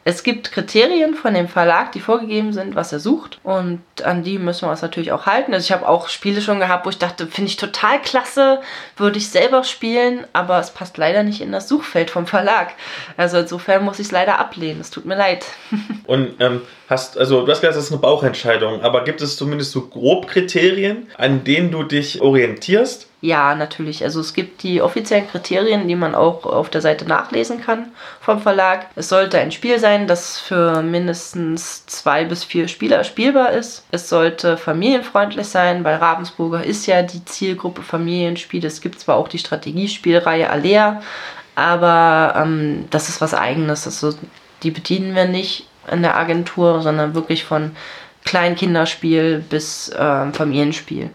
Es 0.10 0.24
gibt 0.24 0.52
Kriterien 0.52 1.14
von 1.14 1.36
dem 1.36 1.48
Verlag, 1.48 1.92
die 1.92 2.00
vorgegeben 2.00 2.52
sind, 2.52 2.74
was 2.74 2.92
er 2.92 3.00
sucht. 3.00 3.40
Und 3.44 3.84
an 4.04 4.24
die 4.24 4.40
müssen 4.40 4.64
wir 4.64 4.72
uns 4.72 4.82
natürlich 4.82 5.12
auch 5.12 5.28
halten. 5.28 5.54
Also 5.54 5.66
ich 5.66 5.72
habe 5.72 5.88
auch 5.88 6.08
Spiele 6.08 6.42
schon 6.42 6.60
gehabt, 6.60 6.88
wo 6.88 6.90
ich 6.90 6.98
dachte, 6.98 7.28
finde 7.28 7.52
ich 7.52 7.58
total 7.58 8.02
klasse, 8.02 8.60
würde 8.98 9.20
ich 9.20 9.30
selber 9.30 9.64
spielen, 9.64 10.26
aber 10.34 10.58
es 10.60 10.72
passt 10.72 10.98
leider 10.98 11.22
nicht 11.22 11.42
in 11.42 11.52
das 11.52 11.70
Suchfeld 11.70 12.10
vom 12.10 12.26
Verlag. 12.26 12.72
Also 13.18 13.38
insofern 13.38 13.86
muss 13.86 14.00
ich 14.00 14.08
es 14.08 14.12
leider 14.12 14.40
ablehnen. 14.40 14.82
Es 14.82 14.90
tut 14.90 15.06
mir 15.06 15.16
leid. 15.16 15.46
Und 16.08 16.34
ähm, 16.40 16.62
hast, 16.90 17.16
also 17.16 17.46
du 17.46 17.52
hast 17.52 17.62
gesagt, 17.62 17.78
das 17.78 17.84
ist 17.84 17.92
eine 17.92 18.02
Bauchentscheidung, 18.02 18.82
aber 18.82 19.04
gibt 19.04 19.22
es 19.22 19.38
zumindest 19.38 19.74
so 19.74 19.90
grob 19.90 20.26
Kriterien, 20.26 21.06
an 21.20 21.44
denen 21.44 21.70
du 21.70 21.84
dich 21.84 22.20
orientierst? 22.20 23.09
Ja, 23.22 23.54
natürlich. 23.54 24.02
Also 24.06 24.22
es 24.22 24.34
gibt 24.34 24.64
die 24.64 24.82
offiziellen 24.82 25.28
Kriterien, 25.28 25.90
die 25.90 25.96
man 25.98 26.16
auch 26.16 26.46
auf 26.46 26.70
der 26.70 26.80
Seite 26.80 27.06
nachlesen 27.06 27.60
kann 27.60 27.92
vom 28.22 28.40
Verlag. 28.40 28.86
Es 28.96 29.10
sollte 29.10 29.38
ein 29.38 29.52
Spiel 29.52 29.78
sein, 29.78 30.08
das 30.08 30.40
für 30.40 30.82
mindestens 30.82 31.86
zwei 31.86 32.24
bis 32.24 32.46
vier 32.46 32.70
Spieler 32.70 33.04
spielbar 33.04 33.52
ist. 33.52 33.84
Es 33.92 34.08
sollte 34.08 34.56
familienfreundlich 34.56 35.48
sein, 35.48 35.84
weil 35.84 35.98
Ravensburger 35.98 36.64
ist 36.64 36.86
ja 36.86 37.02
die 37.02 37.26
Zielgruppe 37.26 37.82
Familienspiele. 37.82 38.68
Es 38.68 38.80
gibt 38.80 39.02
zwar 39.02 39.18
auch 39.18 39.28
die 39.28 39.40
Strategiespielreihe 39.40 40.50
Alea, 40.50 41.02
aber 41.56 42.36
ähm, 42.38 42.86
das 42.90 43.10
ist 43.10 43.20
was 43.20 43.34
eigenes. 43.34 43.86
Also 43.86 44.18
die 44.64 44.72
bedienen 44.72 45.14
wir 45.14 45.26
nicht 45.26 45.68
in 45.92 46.04
der 46.04 46.16
Agentur, 46.16 46.82
sondern 46.82 47.16
wirklich 47.16 47.44
von 47.44 47.72
Kleinkinderspiel 48.24 49.44
bis 49.50 49.90
äh, 49.90 50.32
Familienspiel. 50.32 51.10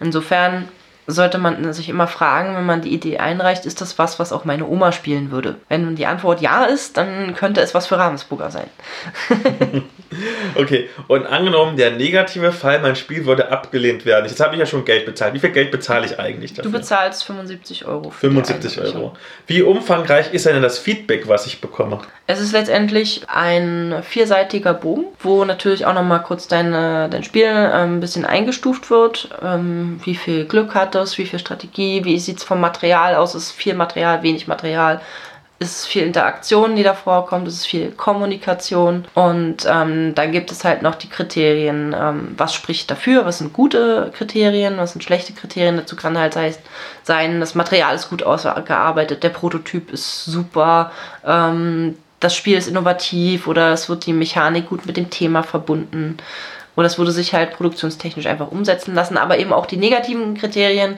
Insofern 0.00 0.68
sollte 1.06 1.38
man 1.38 1.72
sich 1.72 1.88
immer 1.88 2.06
fragen, 2.06 2.54
wenn 2.54 2.66
man 2.66 2.82
die 2.82 2.92
Idee 2.92 3.18
einreicht, 3.18 3.66
ist 3.66 3.80
das 3.80 3.98
was, 3.98 4.18
was 4.18 4.32
auch 4.32 4.44
meine 4.44 4.66
Oma 4.66 4.92
spielen 4.92 5.30
würde? 5.30 5.56
Wenn 5.68 5.96
die 5.96 6.06
Antwort 6.06 6.40
ja 6.40 6.64
ist, 6.64 6.96
dann 6.96 7.34
könnte 7.34 7.60
es 7.60 7.74
was 7.74 7.86
für 7.86 7.98
Ravensburger 7.98 8.50
sein. 8.50 8.68
okay, 10.54 10.88
und 11.08 11.26
angenommen, 11.26 11.76
der 11.76 11.92
negative 11.92 12.52
Fall, 12.52 12.80
mein 12.80 12.96
Spiel 12.96 13.26
würde 13.26 13.50
abgelehnt 13.50 14.04
werden. 14.04 14.26
Jetzt 14.26 14.40
habe 14.40 14.54
ich 14.54 14.60
ja 14.60 14.66
schon 14.66 14.84
Geld 14.84 15.06
bezahlt. 15.06 15.34
Wie 15.34 15.38
viel 15.38 15.50
Geld 15.50 15.70
bezahle 15.70 16.06
ich 16.06 16.18
eigentlich 16.18 16.54
dafür? 16.54 16.70
Du 16.70 16.78
bezahlst 16.78 17.24
75 17.24 17.86
Euro. 17.86 18.10
Für 18.10 18.28
75 18.28 18.80
Euro. 18.80 19.14
Wie 19.46 19.62
umfangreich 19.62 20.32
ist 20.32 20.46
denn 20.46 20.60
das 20.62 20.78
Feedback, 20.78 21.28
was 21.28 21.46
ich 21.46 21.60
bekomme? 21.60 22.00
Es 22.26 22.40
ist 22.40 22.52
letztendlich 22.52 23.22
ein 23.28 24.02
vierseitiger 24.02 24.74
Bogen, 24.74 25.06
wo 25.20 25.44
natürlich 25.44 25.86
auch 25.86 25.94
nochmal 25.94 26.22
kurz 26.22 26.48
deine, 26.48 27.08
dein 27.10 27.24
Spiel 27.24 27.46
ähm, 27.46 27.96
ein 27.96 28.00
bisschen 28.00 28.24
eingestuft 28.24 28.90
wird. 28.90 29.28
Ähm, 29.42 30.00
wie 30.04 30.14
viel 30.14 30.44
Glück 30.44 30.74
hat 30.74 30.94
es, 30.94 31.18
wie 31.18 31.26
viel 31.26 31.38
Strategie, 31.38 32.04
wie 32.04 32.18
sieht 32.18 32.38
es 32.38 32.44
vom 32.44 32.60
Material 32.60 33.14
aus, 33.14 33.34
ist 33.34 33.52
viel 33.52 33.74
Material, 33.74 34.22
wenig 34.22 34.46
Material, 34.46 35.00
ist 35.62 35.86
viel 35.86 36.02
Interaktion, 36.02 36.76
die 36.76 36.82
da 36.82 36.94
vorkommt, 36.94 37.48
es 37.48 37.54
ist 37.54 37.66
viel 37.66 37.90
Kommunikation 37.92 39.04
und 39.14 39.66
ähm, 39.66 40.14
dann 40.14 40.32
gibt 40.32 40.50
es 40.52 40.64
halt 40.64 40.82
noch 40.82 40.94
die 40.94 41.08
Kriterien, 41.08 41.94
ähm, 41.98 42.34
was 42.36 42.54
spricht 42.54 42.90
dafür, 42.90 43.24
was 43.24 43.38
sind 43.38 43.52
gute 43.52 44.10
Kriterien, 44.14 44.76
was 44.78 44.92
sind 44.92 45.02
schlechte 45.02 45.32
Kriterien, 45.32 45.76
dazu 45.76 45.96
kann 45.96 46.18
halt 46.18 46.36
sein, 47.02 47.40
das 47.40 47.54
Material 47.54 47.94
ist 47.94 48.10
gut 48.10 48.22
ausgearbeitet, 48.22 49.22
der 49.22 49.30
Prototyp 49.30 49.92
ist 49.92 50.24
super, 50.24 50.92
ähm, 51.26 51.96
das 52.20 52.36
Spiel 52.36 52.56
ist 52.56 52.68
innovativ 52.68 53.46
oder 53.46 53.72
es 53.72 53.88
wird 53.88 54.06
die 54.06 54.12
Mechanik 54.12 54.68
gut 54.68 54.86
mit 54.86 54.96
dem 54.96 55.10
Thema 55.10 55.42
verbunden. 55.42 56.18
Oder 56.74 56.86
es 56.86 56.98
wurde 56.98 57.10
sich 57.10 57.34
halt 57.34 57.52
produktionstechnisch 57.52 58.26
einfach 58.26 58.50
umsetzen 58.50 58.94
lassen, 58.94 59.18
aber 59.18 59.38
eben 59.38 59.52
auch 59.52 59.66
die 59.66 59.76
negativen 59.76 60.34
Kriterien, 60.34 60.96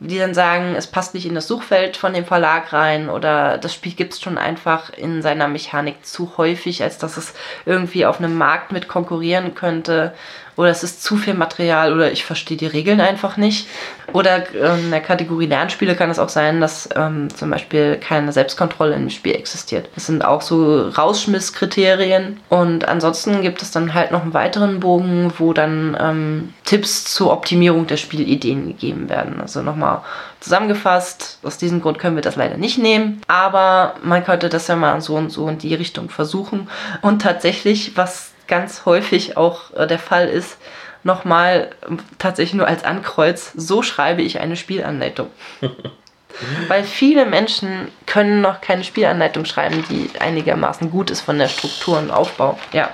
die 0.00 0.18
dann 0.18 0.34
sagen, 0.34 0.74
es 0.76 0.86
passt 0.86 1.14
nicht 1.14 1.26
in 1.26 1.34
das 1.34 1.48
Suchfeld 1.48 1.96
von 1.96 2.12
dem 2.12 2.24
Verlag 2.24 2.72
rein 2.72 3.10
oder 3.10 3.58
das 3.58 3.74
Spiel 3.74 3.92
gibt 3.92 4.14
es 4.14 4.20
schon 4.20 4.38
einfach 4.38 4.90
in 4.90 5.22
seiner 5.22 5.48
Mechanik 5.48 6.06
zu 6.06 6.36
häufig, 6.36 6.82
als 6.82 6.98
dass 6.98 7.16
es 7.16 7.34
irgendwie 7.66 8.06
auf 8.06 8.18
einem 8.18 8.36
Markt 8.36 8.70
mit 8.70 8.86
konkurrieren 8.86 9.54
könnte 9.54 10.14
oder 10.58 10.70
es 10.70 10.82
ist 10.82 11.04
zu 11.04 11.16
viel 11.16 11.34
Material 11.34 11.92
oder 11.94 12.10
ich 12.10 12.24
verstehe 12.24 12.56
die 12.56 12.66
Regeln 12.66 13.00
einfach 13.00 13.36
nicht. 13.36 13.68
Oder 14.12 14.52
ähm, 14.56 14.86
in 14.86 14.90
der 14.90 15.00
Kategorie 15.00 15.46
Lernspiele 15.46 15.94
kann 15.94 16.10
es 16.10 16.18
auch 16.18 16.28
sein, 16.28 16.60
dass 16.60 16.88
ähm, 16.96 17.32
zum 17.32 17.50
Beispiel 17.50 17.96
keine 17.96 18.32
Selbstkontrolle 18.32 18.96
im 18.96 19.08
Spiel 19.08 19.36
existiert. 19.36 19.88
Das 19.94 20.06
sind 20.06 20.24
auch 20.24 20.42
so 20.42 20.88
Rausschmisskriterien. 20.88 22.40
Und 22.48 22.88
ansonsten 22.88 23.40
gibt 23.42 23.62
es 23.62 23.70
dann 23.70 23.94
halt 23.94 24.10
noch 24.10 24.22
einen 24.22 24.34
weiteren 24.34 24.80
Bogen, 24.80 25.32
wo 25.38 25.52
dann 25.52 25.96
ähm, 26.00 26.54
Tipps 26.64 27.04
zur 27.04 27.32
Optimierung 27.32 27.86
der 27.86 27.96
Spielideen 27.96 28.66
gegeben 28.66 29.08
werden. 29.08 29.40
Also 29.40 29.62
nochmal 29.62 30.00
zusammengefasst, 30.40 31.38
aus 31.44 31.58
diesem 31.58 31.80
Grund 31.80 32.00
können 32.00 32.16
wir 32.16 32.22
das 32.22 32.36
leider 32.36 32.56
nicht 32.56 32.78
nehmen, 32.78 33.20
aber 33.28 33.94
man 34.02 34.24
könnte 34.24 34.48
das 34.48 34.66
ja 34.66 34.76
mal 34.76 35.00
so 35.00 35.14
und 35.14 35.30
so 35.30 35.48
in 35.48 35.58
die 35.58 35.74
Richtung 35.74 36.08
versuchen. 36.10 36.68
Und 37.00 37.22
tatsächlich, 37.22 37.96
was 37.96 38.27
ganz 38.48 38.84
häufig 38.84 39.36
auch 39.36 39.74
äh, 39.74 39.86
der 39.86 39.98
Fall 39.98 40.28
ist, 40.28 40.58
nochmal 41.04 41.70
tatsächlich 42.18 42.54
nur 42.54 42.66
als 42.66 42.84
Ankreuz, 42.84 43.52
so 43.56 43.82
schreibe 43.82 44.22
ich 44.22 44.40
eine 44.40 44.56
Spielanleitung. 44.56 45.30
Weil 46.68 46.84
viele 46.84 47.26
Menschen 47.26 47.88
können 48.06 48.40
noch 48.40 48.60
keine 48.60 48.84
Spielanleitung 48.84 49.44
schreiben, 49.44 49.84
die 49.88 50.10
einigermaßen 50.20 50.90
gut 50.90 51.10
ist 51.10 51.20
von 51.20 51.38
der 51.38 51.48
Struktur 51.48 51.98
und 51.98 52.10
Aufbau. 52.10 52.58
Ja. 52.72 52.90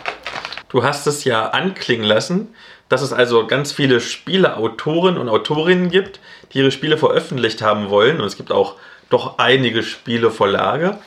Du 0.68 0.82
hast 0.82 1.06
es 1.06 1.24
ja 1.24 1.48
anklingen 1.48 2.06
lassen, 2.06 2.54
dass 2.88 3.02
es 3.02 3.12
also 3.12 3.46
ganz 3.46 3.72
viele 3.72 4.00
Spieleautoren 4.00 5.18
und 5.18 5.28
Autorinnen 5.28 5.90
gibt, 5.90 6.20
die 6.52 6.58
ihre 6.58 6.70
Spiele 6.70 6.96
veröffentlicht 6.96 7.60
haben 7.60 7.90
wollen. 7.90 8.20
Und 8.20 8.26
es 8.26 8.36
gibt 8.36 8.50
auch 8.50 8.76
doch 9.10 9.38
einige 9.38 9.82
Spieleverlage. 9.82 10.98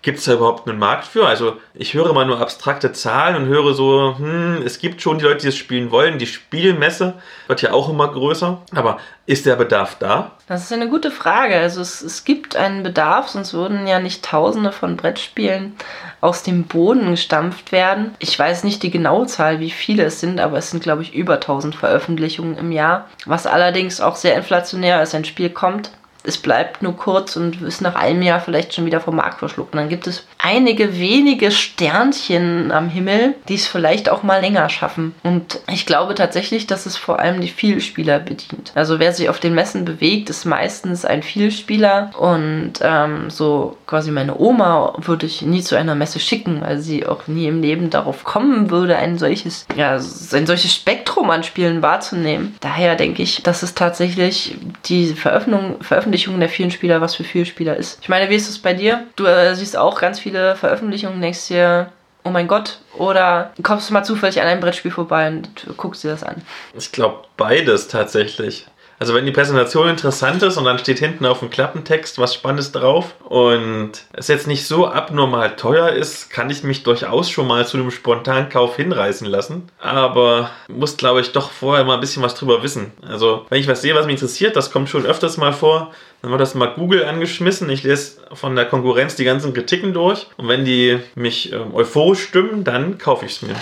Gibt 0.00 0.18
es 0.18 0.26
da 0.26 0.34
überhaupt 0.34 0.68
einen 0.68 0.78
Markt 0.78 1.06
für? 1.06 1.26
Also 1.26 1.56
ich 1.74 1.94
höre 1.94 2.12
mal 2.12 2.24
nur 2.24 2.40
abstrakte 2.40 2.92
Zahlen 2.92 3.34
und 3.34 3.46
höre 3.46 3.74
so, 3.74 4.14
hm, 4.16 4.62
es 4.64 4.78
gibt 4.78 5.02
schon 5.02 5.18
die 5.18 5.24
Leute, 5.24 5.42
die 5.42 5.48
es 5.48 5.56
spielen 5.56 5.90
wollen. 5.90 6.18
Die 6.18 6.26
Spielmesse 6.26 7.14
wird 7.48 7.62
ja 7.62 7.72
auch 7.72 7.88
immer 7.88 8.06
größer. 8.06 8.62
Aber 8.74 8.98
ist 9.26 9.44
der 9.44 9.56
Bedarf 9.56 9.96
da? 9.98 10.32
Das 10.46 10.62
ist 10.62 10.72
eine 10.72 10.88
gute 10.88 11.10
Frage. 11.10 11.56
Also 11.56 11.80
es, 11.80 12.00
es 12.00 12.24
gibt 12.24 12.54
einen 12.54 12.84
Bedarf, 12.84 13.28
sonst 13.28 13.52
würden 13.54 13.88
ja 13.88 13.98
nicht 13.98 14.24
Tausende 14.24 14.70
von 14.70 14.96
Brettspielen 14.96 15.74
aus 16.20 16.44
dem 16.44 16.64
Boden 16.64 17.10
gestampft 17.10 17.72
werden. 17.72 18.14
Ich 18.20 18.38
weiß 18.38 18.62
nicht 18.62 18.84
die 18.84 18.90
genaue 18.90 19.26
Zahl, 19.26 19.58
wie 19.58 19.70
viele 19.70 20.04
es 20.04 20.20
sind, 20.20 20.38
aber 20.38 20.58
es 20.58 20.70
sind, 20.70 20.82
glaube 20.82 21.02
ich, 21.02 21.12
über 21.12 21.34
1000 21.34 21.74
Veröffentlichungen 21.74 22.56
im 22.56 22.70
Jahr. 22.70 23.06
Was 23.26 23.46
allerdings 23.46 24.00
auch 24.00 24.16
sehr 24.16 24.36
inflationär 24.36 25.02
ist. 25.02 25.14
Ein 25.14 25.24
Spiel 25.24 25.50
kommt, 25.50 25.90
es 26.28 26.38
bleibt 26.38 26.82
nur 26.82 26.96
kurz 26.96 27.36
und 27.36 27.62
ist 27.62 27.80
nach 27.80 27.94
einem 27.94 28.22
Jahr 28.22 28.40
vielleicht 28.40 28.74
schon 28.74 28.84
wieder 28.84 29.00
vom 29.00 29.16
Markt 29.16 29.38
verschluckt. 29.38 29.72
Und 29.72 29.80
dann 29.80 29.88
gibt 29.88 30.06
es 30.06 30.26
einige 30.38 30.98
wenige 30.98 31.50
Sternchen 31.50 32.70
am 32.70 32.88
Himmel, 32.88 33.34
die 33.48 33.54
es 33.54 33.66
vielleicht 33.66 34.10
auch 34.10 34.22
mal 34.22 34.40
länger 34.40 34.68
schaffen. 34.68 35.14
Und 35.22 35.60
ich 35.72 35.86
glaube 35.86 36.14
tatsächlich, 36.14 36.66
dass 36.66 36.86
es 36.86 36.96
vor 36.96 37.18
allem 37.18 37.40
die 37.40 37.48
Vielspieler 37.48 38.18
bedient. 38.18 38.72
Also 38.74 38.98
wer 38.98 39.12
sich 39.12 39.28
auf 39.28 39.40
den 39.40 39.54
Messen 39.54 39.84
bewegt, 39.84 40.30
ist 40.30 40.44
meistens 40.44 41.04
ein 41.04 41.22
Vielspieler. 41.22 42.10
Und 42.18 42.74
ähm, 42.82 43.30
so 43.30 43.76
quasi 43.86 44.10
meine 44.10 44.38
Oma 44.38 44.94
würde 44.98 45.26
ich 45.26 45.42
nie 45.42 45.62
zu 45.62 45.76
einer 45.76 45.94
Messe 45.94 46.20
schicken, 46.20 46.60
weil 46.60 46.78
sie 46.78 47.06
auch 47.06 47.26
nie 47.26 47.46
im 47.46 47.62
Leben 47.62 47.90
darauf 47.90 48.24
kommen 48.24 48.70
würde, 48.70 48.96
ein 48.96 49.18
solches, 49.18 49.66
ja, 49.76 49.94
ein 49.94 50.46
solches 50.46 50.74
Spektrum 50.74 51.30
an 51.30 51.42
Spielen 51.42 51.80
wahrzunehmen. 51.80 52.56
Daher 52.60 52.96
denke 52.96 53.22
ich, 53.22 53.42
dass 53.42 53.62
es 53.62 53.74
tatsächlich 53.74 54.56
die 54.84 55.06
Veröffentlichung, 55.14 55.80
Veröffentlichung 55.80 56.17
Veröffentlichungen 56.18 56.40
der 56.40 56.48
vielen 56.48 56.70
Spieler, 56.70 57.00
was 57.00 57.14
für 57.14 57.24
viele 57.24 57.46
Spieler 57.46 57.76
ist. 57.76 57.98
Ich 58.02 58.08
meine, 58.08 58.28
wie 58.28 58.34
ist 58.34 58.48
es 58.48 58.58
bei 58.58 58.74
dir? 58.74 59.06
Du 59.16 59.24
äh, 59.24 59.54
siehst 59.54 59.76
auch 59.76 60.00
ganz 60.00 60.18
viele 60.18 60.56
Veröffentlichungen, 60.56 61.20
denkst 61.20 61.48
dir, 61.48 61.92
oh 62.24 62.30
mein 62.30 62.48
Gott, 62.48 62.80
oder 62.96 63.52
kommst 63.62 63.88
du 63.88 63.94
mal 63.94 64.04
zufällig 64.04 64.40
an 64.40 64.48
einem 64.48 64.60
Brettspiel 64.60 64.90
vorbei 64.90 65.28
und 65.28 65.48
guckst 65.76 66.02
dir 66.02 66.10
das 66.10 66.24
an? 66.24 66.42
Ich 66.76 66.90
glaube 66.90 67.24
beides 67.36 67.88
tatsächlich. 67.88 68.66
Also 68.98 69.14
wenn 69.14 69.26
die 69.26 69.32
Präsentation 69.32 69.88
interessant 69.88 70.42
ist 70.42 70.56
und 70.56 70.64
dann 70.64 70.78
steht 70.78 70.98
hinten 70.98 71.24
auf 71.24 71.38
dem 71.38 71.50
Klappentext 71.50 72.18
was 72.18 72.34
Spannendes 72.34 72.72
drauf 72.72 73.14
und 73.24 73.92
es 74.12 74.26
jetzt 74.28 74.48
nicht 74.48 74.66
so 74.66 74.88
abnormal 74.88 75.54
teuer 75.54 75.90
ist, 75.90 76.30
kann 76.30 76.50
ich 76.50 76.64
mich 76.64 76.82
durchaus 76.82 77.30
schon 77.30 77.46
mal 77.46 77.66
zu 77.66 77.76
einem 77.76 77.92
Spontankauf 77.92 78.76
hinreißen 78.76 79.26
lassen. 79.26 79.68
Aber 79.78 80.50
muss, 80.68 80.96
glaube 80.96 81.20
ich, 81.20 81.32
doch 81.32 81.50
vorher 81.50 81.84
mal 81.84 81.94
ein 81.94 82.00
bisschen 82.00 82.22
was 82.22 82.34
drüber 82.34 82.62
wissen. 82.62 82.92
Also 83.08 83.46
wenn 83.50 83.60
ich 83.60 83.68
was 83.68 83.82
sehe, 83.82 83.94
was 83.94 84.06
mich 84.06 84.16
interessiert, 84.16 84.56
das 84.56 84.72
kommt 84.72 84.88
schon 84.88 85.06
öfters 85.06 85.36
mal 85.36 85.52
vor, 85.52 85.92
dann 86.22 86.32
wird 86.32 86.40
das 86.40 86.56
mal 86.56 86.74
Google 86.74 87.04
angeschmissen. 87.04 87.70
Ich 87.70 87.84
lese 87.84 88.18
von 88.32 88.56
der 88.56 88.64
Konkurrenz 88.64 89.14
die 89.14 89.24
ganzen 89.24 89.54
Kritiken 89.54 89.92
durch 89.92 90.26
und 90.36 90.48
wenn 90.48 90.64
die 90.64 90.98
mich 91.14 91.52
ähm, 91.52 91.72
euphorisch 91.72 92.22
stimmen, 92.24 92.64
dann 92.64 92.98
kaufe 92.98 93.26
ich 93.26 93.36
es 93.36 93.42
mir. 93.42 93.54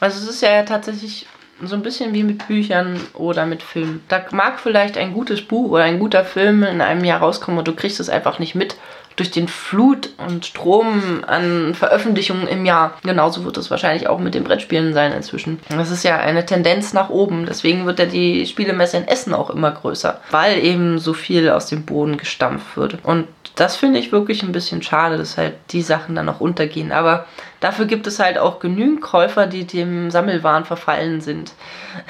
Also 0.00 0.18
es 0.18 0.28
ist 0.28 0.42
ja 0.42 0.64
tatsächlich 0.64 1.26
so 1.62 1.74
ein 1.74 1.82
bisschen 1.82 2.12
wie 2.12 2.22
mit 2.22 2.46
Büchern 2.46 3.00
oder 3.14 3.46
mit 3.46 3.62
Filmen. 3.62 4.02
Da 4.08 4.24
mag 4.32 4.60
vielleicht 4.60 4.96
ein 4.96 5.12
gutes 5.12 5.42
Buch 5.42 5.70
oder 5.70 5.84
ein 5.84 5.98
guter 5.98 6.24
Film 6.24 6.62
in 6.62 6.80
einem 6.80 7.04
Jahr 7.04 7.20
rauskommen 7.20 7.58
und 7.58 7.68
du 7.68 7.74
kriegst 7.74 8.00
es 8.00 8.08
einfach 8.08 8.38
nicht 8.38 8.54
mit 8.54 8.76
durch 9.16 9.30
den 9.30 9.48
Flut 9.48 10.10
und 10.26 10.46
Strom 10.46 11.22
an 11.26 11.74
Veröffentlichungen 11.74 12.46
im 12.48 12.64
Jahr. 12.64 12.94
Genauso 13.02 13.44
wird 13.44 13.56
es 13.56 13.70
wahrscheinlich 13.70 14.08
auch 14.08 14.18
mit 14.18 14.34
den 14.34 14.44
Brettspielen 14.44 14.94
sein 14.94 15.12
inzwischen. 15.12 15.60
Das 15.68 15.90
ist 15.90 16.02
ja 16.02 16.18
eine 16.18 16.46
Tendenz 16.46 16.92
nach 16.92 17.10
oben. 17.10 17.46
Deswegen 17.46 17.86
wird 17.86 17.98
ja 17.98 18.06
die 18.06 18.46
Spielemesse 18.46 18.96
in 18.96 19.08
Essen 19.08 19.34
auch 19.34 19.50
immer 19.50 19.70
größer, 19.70 20.20
weil 20.30 20.64
eben 20.64 20.98
so 20.98 21.12
viel 21.12 21.50
aus 21.50 21.66
dem 21.66 21.84
Boden 21.84 22.16
gestampft 22.16 22.76
wird. 22.76 22.98
Und 23.02 23.26
das 23.54 23.76
finde 23.76 23.98
ich 23.98 24.12
wirklich 24.12 24.42
ein 24.42 24.52
bisschen 24.52 24.82
schade, 24.82 25.18
dass 25.18 25.36
halt 25.36 25.54
die 25.70 25.82
Sachen 25.82 26.14
dann 26.14 26.26
noch 26.26 26.40
untergehen. 26.40 26.90
Aber 26.90 27.26
dafür 27.60 27.84
gibt 27.84 28.06
es 28.06 28.18
halt 28.18 28.38
auch 28.38 28.60
genügend 28.60 29.02
Käufer, 29.02 29.46
die 29.46 29.66
dem 29.66 30.10
Sammelwahn 30.10 30.64
verfallen 30.64 31.20
sind. 31.20 31.52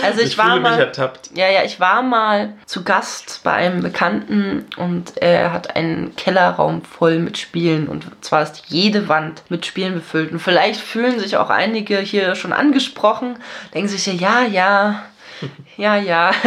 also 0.03 0.21
ich, 0.21 0.29
ich 0.29 0.39
war 0.39 0.61
mal, 0.61 0.93
ja, 1.35 1.49
ja, 1.49 1.63
ich 1.65 1.81
war 1.81 2.03
mal 2.03 2.53
zu 2.67 2.85
Gast 2.85 3.41
bei 3.43 3.53
einem 3.53 3.83
Bekannten 3.83 4.67
und 4.77 5.17
er 5.17 5.53
hat 5.53 5.77
einen 5.77 6.15
Kellerraum 6.17 6.83
voll 6.83 7.19
mit 7.19 7.39
Spielen 7.39 7.89
und 7.89 8.07
zwar 8.21 8.43
ist 8.43 8.65
jede 8.67 9.09
Wand 9.09 9.43
mit 9.49 9.65
Spielen 9.65 9.95
befüllt. 9.95 10.31
Und 10.31 10.41
vielleicht 10.41 10.81
fühlen 10.81 11.19
sich 11.19 11.39
auch 11.39 11.49
einige 11.49 11.99
hier 11.99 12.35
schon 12.35 12.53
angesprochen, 12.53 13.39
denken 13.73 13.89
sich 13.89 14.07
ja, 14.07 14.43
ja, 14.43 15.03
ja, 15.77 15.97
ja. 15.97 16.33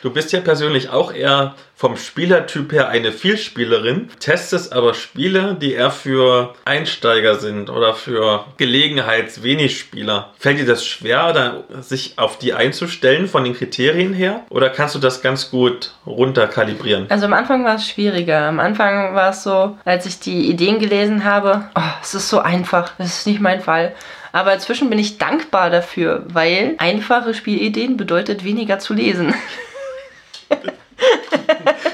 Du 0.00 0.10
bist 0.10 0.32
ja 0.32 0.40
persönlich 0.40 0.90
auch 0.90 1.12
eher 1.12 1.54
vom 1.74 1.96
Spielertyp 1.96 2.72
her 2.72 2.88
eine 2.88 3.12
Vielspielerin, 3.12 4.10
testest 4.20 4.72
aber 4.72 4.94
Spiele, 4.94 5.56
die 5.60 5.72
eher 5.72 5.90
für 5.90 6.54
Einsteiger 6.64 7.36
sind 7.36 7.68
oder 7.68 7.94
für 7.94 8.44
Gelegenheits-wenig 8.58 9.78
Spieler. 9.78 10.32
Fällt 10.38 10.58
dir 10.58 10.66
das 10.66 10.84
schwer, 10.84 11.64
sich 11.80 12.14
auf 12.16 12.38
die 12.38 12.52
einzustellen 12.52 13.28
von 13.28 13.44
den 13.44 13.54
Kriterien 13.54 14.12
her? 14.12 14.42
Oder 14.50 14.70
kannst 14.70 14.94
du 14.94 15.00
das 15.00 15.20
ganz 15.20 15.50
gut 15.50 15.92
runterkalibrieren? 16.06 17.06
Also 17.10 17.26
am 17.26 17.32
Anfang 17.32 17.64
war 17.64 17.76
es 17.76 17.88
schwieriger. 17.88 18.48
Am 18.48 18.60
Anfang 18.60 19.14
war 19.14 19.30
es 19.30 19.42
so, 19.42 19.76
als 19.84 20.06
ich 20.06 20.20
die 20.20 20.48
Ideen 20.48 20.78
gelesen 20.78 21.24
habe, 21.24 21.68
oh, 21.74 21.80
es 22.02 22.14
ist 22.14 22.28
so 22.28 22.38
einfach, 22.38 22.92
das 22.98 23.18
ist 23.18 23.26
nicht 23.26 23.40
mein 23.40 23.60
Fall. 23.60 23.94
Aber 24.30 24.52
inzwischen 24.52 24.90
bin 24.90 24.98
ich 24.98 25.18
dankbar 25.18 25.70
dafür, 25.70 26.24
weil 26.28 26.74
einfache 26.78 27.34
Spielideen 27.34 27.96
bedeutet 27.96 28.44
weniger 28.44 28.78
zu 28.78 28.94
lesen. 28.94 29.34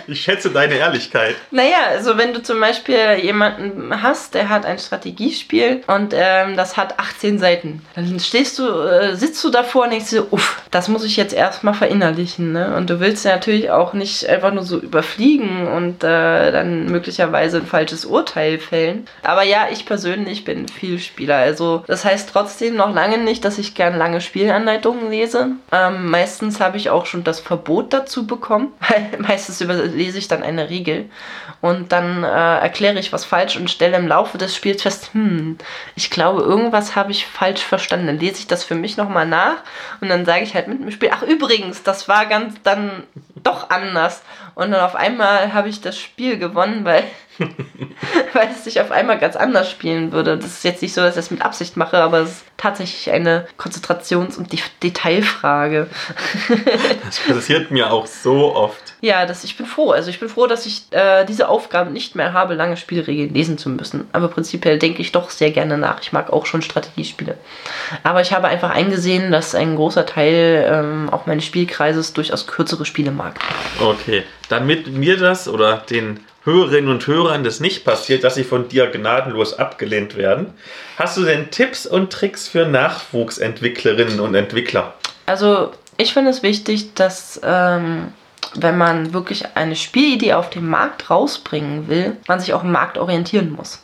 Ich 0.06 0.20
schätze 0.22 0.50
deine 0.50 0.74
Ehrlichkeit. 0.74 1.36
Naja, 1.50 1.76
also 1.90 2.16
wenn 2.18 2.32
du 2.32 2.42
zum 2.42 2.60
Beispiel 2.60 3.18
jemanden 3.22 4.02
hast, 4.02 4.34
der 4.34 4.48
hat 4.48 4.66
ein 4.66 4.78
Strategiespiel 4.78 5.82
und 5.86 6.14
ähm, 6.14 6.56
das 6.56 6.76
hat 6.76 6.98
18 6.98 7.38
Seiten, 7.38 7.82
dann 7.94 8.18
stehst 8.20 8.58
du, 8.58 8.68
äh, 8.68 9.16
sitzt 9.16 9.42
du 9.44 9.50
davor 9.50 9.84
und 9.84 9.90
denkst 9.90 10.10
dir, 10.10 10.32
uff, 10.32 10.62
das 10.70 10.88
muss 10.88 11.04
ich 11.04 11.16
jetzt 11.16 11.34
erstmal 11.34 11.74
verinnerlichen. 11.74 12.52
Ne? 12.52 12.74
Und 12.76 12.90
du 12.90 13.00
willst 13.00 13.24
natürlich 13.24 13.70
auch 13.70 13.92
nicht 13.92 14.28
einfach 14.28 14.52
nur 14.52 14.64
so 14.64 14.78
überfliegen 14.78 15.68
und 15.68 16.04
äh, 16.04 16.52
dann 16.52 16.86
möglicherweise 16.86 17.58
ein 17.58 17.66
falsches 17.66 18.04
Urteil 18.04 18.58
fällen. 18.58 19.06
Aber 19.22 19.42
ja, 19.42 19.68
ich 19.70 19.86
persönlich 19.86 20.44
bin 20.44 20.68
viel 20.68 20.98
Spieler. 20.98 21.36
Also 21.36 21.84
das 21.86 22.04
heißt 22.04 22.30
trotzdem 22.30 22.76
noch 22.76 22.94
lange 22.94 23.18
nicht, 23.18 23.44
dass 23.44 23.58
ich 23.58 23.74
gern 23.74 23.96
lange 23.96 24.20
Spielanleitungen 24.20 25.10
lese. 25.10 25.52
Ähm, 25.72 26.10
meistens 26.10 26.60
habe 26.60 26.76
ich 26.76 26.90
auch 26.90 27.06
schon 27.06 27.24
das 27.24 27.40
Verbot 27.40 27.92
dazu 27.92 28.26
bekommen, 28.26 28.72
weil 28.80 29.18
meistens 29.18 29.60
über 29.60 29.74
lese 29.94 30.18
ich 30.18 30.28
dann 30.28 30.42
eine 30.42 30.70
Regel 30.70 31.10
und 31.60 31.92
dann 31.92 32.24
äh, 32.24 32.58
erkläre 32.58 32.98
ich 32.98 33.12
was 33.12 33.24
falsch 33.24 33.56
und 33.56 33.70
stelle 33.70 33.96
im 33.96 34.06
Laufe 34.06 34.36
des 34.36 34.54
Spiels 34.54 34.82
fest, 34.82 35.10
hm, 35.12 35.56
ich 35.94 36.10
glaube, 36.10 36.42
irgendwas 36.42 36.94
habe 36.94 37.10
ich 37.12 37.26
falsch 37.26 37.62
verstanden. 37.62 38.06
Dann 38.06 38.18
lese 38.18 38.40
ich 38.40 38.46
das 38.46 38.64
für 38.64 38.74
mich 38.74 38.96
nochmal 38.96 39.26
nach 39.26 39.56
und 40.00 40.08
dann 40.08 40.26
sage 40.26 40.44
ich 40.44 40.54
halt 40.54 40.68
mit 40.68 40.80
dem 40.80 40.90
Spiel, 40.90 41.10
ach 41.12 41.22
übrigens, 41.22 41.82
das 41.82 42.06
war 42.08 42.26
ganz 42.26 42.56
dann 42.62 43.04
doch 43.42 43.70
anders. 43.70 44.22
Und 44.54 44.70
dann 44.70 44.80
auf 44.80 44.94
einmal 44.94 45.52
habe 45.52 45.68
ich 45.68 45.80
das 45.80 45.98
Spiel 45.98 46.38
gewonnen, 46.38 46.84
weil, 46.84 47.04
weil 48.32 48.48
es 48.50 48.64
sich 48.64 48.80
auf 48.80 48.90
einmal 48.90 49.18
ganz 49.18 49.34
anders 49.34 49.70
spielen 49.70 50.12
würde. 50.12 50.36
Das 50.36 50.46
ist 50.46 50.64
jetzt 50.64 50.82
nicht 50.82 50.94
so, 50.94 51.00
dass 51.00 51.10
ich 51.10 51.16
das 51.16 51.30
mit 51.30 51.42
Absicht 51.42 51.76
mache, 51.76 51.98
aber 51.98 52.18
es 52.18 52.30
ist 52.30 52.44
tatsächlich 52.56 53.10
eine 53.10 53.46
Konzentrations- 53.58 54.36
und 54.36 54.54
Detailfrage. 54.82 55.88
das 57.04 57.20
passiert 57.20 57.70
mir 57.70 57.90
auch 57.90 58.06
so 58.06 58.54
oft. 58.54 58.83
Ja, 59.04 59.26
das, 59.26 59.44
ich 59.44 59.58
bin 59.58 59.66
froh. 59.66 59.90
Also 59.90 60.08
ich 60.08 60.18
bin 60.18 60.30
froh, 60.30 60.46
dass 60.46 60.64
ich 60.64 60.84
äh, 60.92 61.26
diese 61.26 61.50
Aufgabe 61.50 61.90
nicht 61.90 62.14
mehr 62.14 62.32
habe, 62.32 62.54
lange 62.54 62.78
Spielregeln 62.78 63.34
lesen 63.34 63.58
zu 63.58 63.68
müssen. 63.68 64.08
Aber 64.12 64.28
prinzipiell 64.28 64.78
denke 64.78 65.02
ich 65.02 65.12
doch 65.12 65.28
sehr 65.28 65.50
gerne 65.50 65.76
nach. 65.76 66.00
Ich 66.00 66.14
mag 66.14 66.32
auch 66.32 66.46
schon 66.46 66.62
Strategiespiele. 66.62 67.36
Aber 68.02 68.22
ich 68.22 68.32
habe 68.32 68.48
einfach 68.48 68.70
eingesehen, 68.70 69.30
dass 69.30 69.54
ein 69.54 69.76
großer 69.76 70.06
Teil 70.06 70.66
ähm, 70.66 71.10
auch 71.10 71.26
meines 71.26 71.44
Spielkreises 71.44 72.14
durchaus 72.14 72.46
kürzere 72.46 72.86
Spiele 72.86 73.10
mag. 73.10 73.38
Okay, 73.78 74.22
damit 74.48 74.86
mir 74.86 75.18
das 75.18 75.48
oder 75.48 75.84
den 75.90 76.20
Hörerinnen 76.44 76.88
und 76.88 77.06
Hörern 77.06 77.44
das 77.44 77.60
nicht 77.60 77.84
passiert, 77.84 78.24
dass 78.24 78.36
sie 78.36 78.44
von 78.44 78.68
dir 78.68 78.86
gnadenlos 78.86 79.58
abgelehnt 79.58 80.16
werden, 80.16 80.54
hast 80.96 81.18
du 81.18 81.24
denn 81.24 81.50
Tipps 81.50 81.84
und 81.84 82.10
Tricks 82.10 82.48
für 82.48 82.64
Nachwuchsentwicklerinnen 82.64 84.18
und 84.18 84.34
Entwickler? 84.34 84.94
Also 85.26 85.72
ich 85.98 86.14
finde 86.14 86.30
es 86.30 86.42
wichtig, 86.42 86.94
dass 86.94 87.38
ähm, 87.44 88.14
wenn 88.54 88.76
man 88.76 89.12
wirklich 89.12 89.56
eine 89.56 89.76
Spielidee 89.76 90.34
auf 90.34 90.50
dem 90.50 90.68
Markt 90.68 91.10
rausbringen 91.10 91.88
will, 91.88 92.16
man 92.28 92.40
sich 92.40 92.54
auch 92.54 92.64
im 92.64 92.72
Markt 92.72 92.98
orientieren 92.98 93.52
muss. 93.52 93.82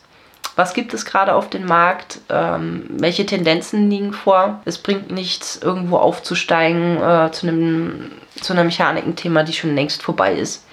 Was 0.55 0.73
gibt 0.73 0.93
es 0.93 1.05
gerade 1.05 1.33
auf 1.33 1.49
dem 1.49 1.65
Markt? 1.65 2.19
Ähm, 2.29 2.85
welche 2.89 3.25
Tendenzen 3.25 3.89
liegen 3.89 4.13
vor? 4.13 4.61
Es 4.65 4.77
bringt 4.77 5.09
nichts, 5.09 5.57
irgendwo 5.57 5.97
aufzusteigen 5.97 6.97
äh, 6.97 7.31
zu, 7.31 7.47
einem, 7.47 8.11
zu 8.41 8.53
einer 8.53 8.65
Mechanikenthema, 8.65 9.43
die 9.43 9.53
schon 9.53 9.75
längst 9.75 10.03
vorbei 10.03 10.33
ist. 10.33 10.65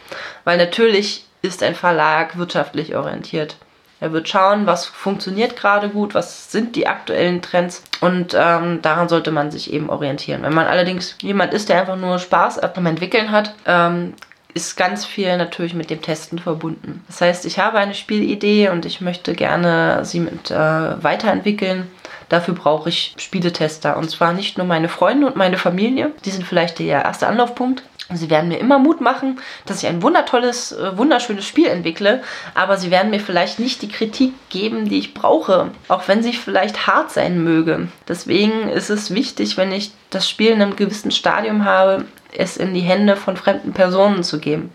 Weil 0.45 0.59
natürlich 0.59 1.25
ist 1.43 1.63
ein 1.63 1.75
Verlag 1.77 2.37
wirtschaftlich 2.39 2.97
orientiert. 2.97 3.57
Er 4.01 4.13
wird 4.13 4.29
schauen, 4.29 4.67
was 4.67 4.87
funktioniert 4.87 5.57
gerade 5.57 5.89
gut, 5.89 6.15
was 6.15 6.53
sind 6.53 6.77
die 6.77 6.87
aktuellen 6.87 7.43
Trends 7.43 7.83
und 8.01 8.35
ähm, 8.39 8.81
daran 8.81 9.09
sollte 9.09 9.33
man 9.33 9.51
sich 9.51 9.73
eben 9.73 9.91
orientieren. 9.91 10.43
Wenn 10.43 10.55
man 10.55 10.67
allerdings 10.67 11.17
jemand 11.21 11.53
ist, 11.53 11.69
der 11.69 11.81
einfach 11.81 11.97
nur 11.97 12.19
Spaß 12.19 12.61
am 12.61 12.87
Entwickeln 12.87 13.33
hat, 13.33 13.55
ähm, 13.67 14.15
ist 14.55 14.77
ganz 14.77 15.05
viel 15.05 15.37
natürlich 15.37 15.75
mit 15.75 15.91
dem 15.91 16.03
Testen 16.03 16.39
verbunden. 16.39 17.05
Das 17.07 17.21
heißt, 17.21 17.45
ich 17.45 17.59
habe 17.59 17.79
eine 17.79 17.95
Spielidee 17.95 18.71
und 18.71 18.87
ich 18.87 19.01
möchte 19.01 19.35
gerne 19.35 20.05
sie 20.05 20.21
mit 20.21 20.51
äh, 20.51 21.03
weiterentwickeln. 21.03 21.91
Dafür 22.29 22.55
brauche 22.55 22.89
ich 22.89 23.15
Spieletester. 23.19 23.97
Und 23.97 24.11
zwar 24.11 24.33
nicht 24.33 24.59
nur 24.59 24.67
meine 24.67 24.89
Freunde 24.89 25.27
und 25.27 25.37
meine 25.37 25.59
Familie. 25.59 26.13
Die 26.25 26.31
sind 26.31 26.45
vielleicht 26.45 26.79
der 26.79 27.05
erste 27.05 27.27
Anlaufpunkt. 27.27 27.83
Sie 28.15 28.31
werden 28.31 28.49
mir 28.49 28.59
immer 28.59 28.79
Mut 28.79 29.03
machen, 29.03 29.39
dass 29.67 29.83
ich 29.83 29.89
ein 29.89 30.03
wundertolles, 30.03 30.73
äh, 30.73 30.97
wunderschönes 30.97 31.47
Spiel 31.47 31.67
entwickle, 31.67 32.23
aber 32.55 32.79
sie 32.79 32.91
werden 32.91 33.11
mir 33.11 33.21
vielleicht 33.21 33.59
nicht 33.59 33.83
die 33.83 33.89
Kritik 33.89 34.33
geben, 34.49 34.89
die 34.89 34.99
ich 34.99 35.13
brauche, 35.13 35.71
auch 35.89 36.09
wenn 36.09 36.23
sie 36.23 36.33
vielleicht 36.33 36.87
hart 36.87 37.11
sein 37.11 37.45
möge. 37.45 37.89
Deswegen 38.09 38.71
ist 38.71 38.89
es 38.89 39.15
wichtig, 39.15 39.59
wenn 39.59 39.73
ich 39.73 39.93
das 40.09 40.29
Spiel 40.29 40.53
in 40.53 40.63
einem 40.63 40.77
gewissen 40.77 41.11
Stadium 41.11 41.67
habe, 41.67 42.07
es 42.33 42.57
in 42.57 42.73
die 42.73 42.81
Hände 42.81 43.17
von 43.17 43.37
fremden 43.37 43.73
Personen 43.73 44.23
zu 44.23 44.39
geben. 44.39 44.73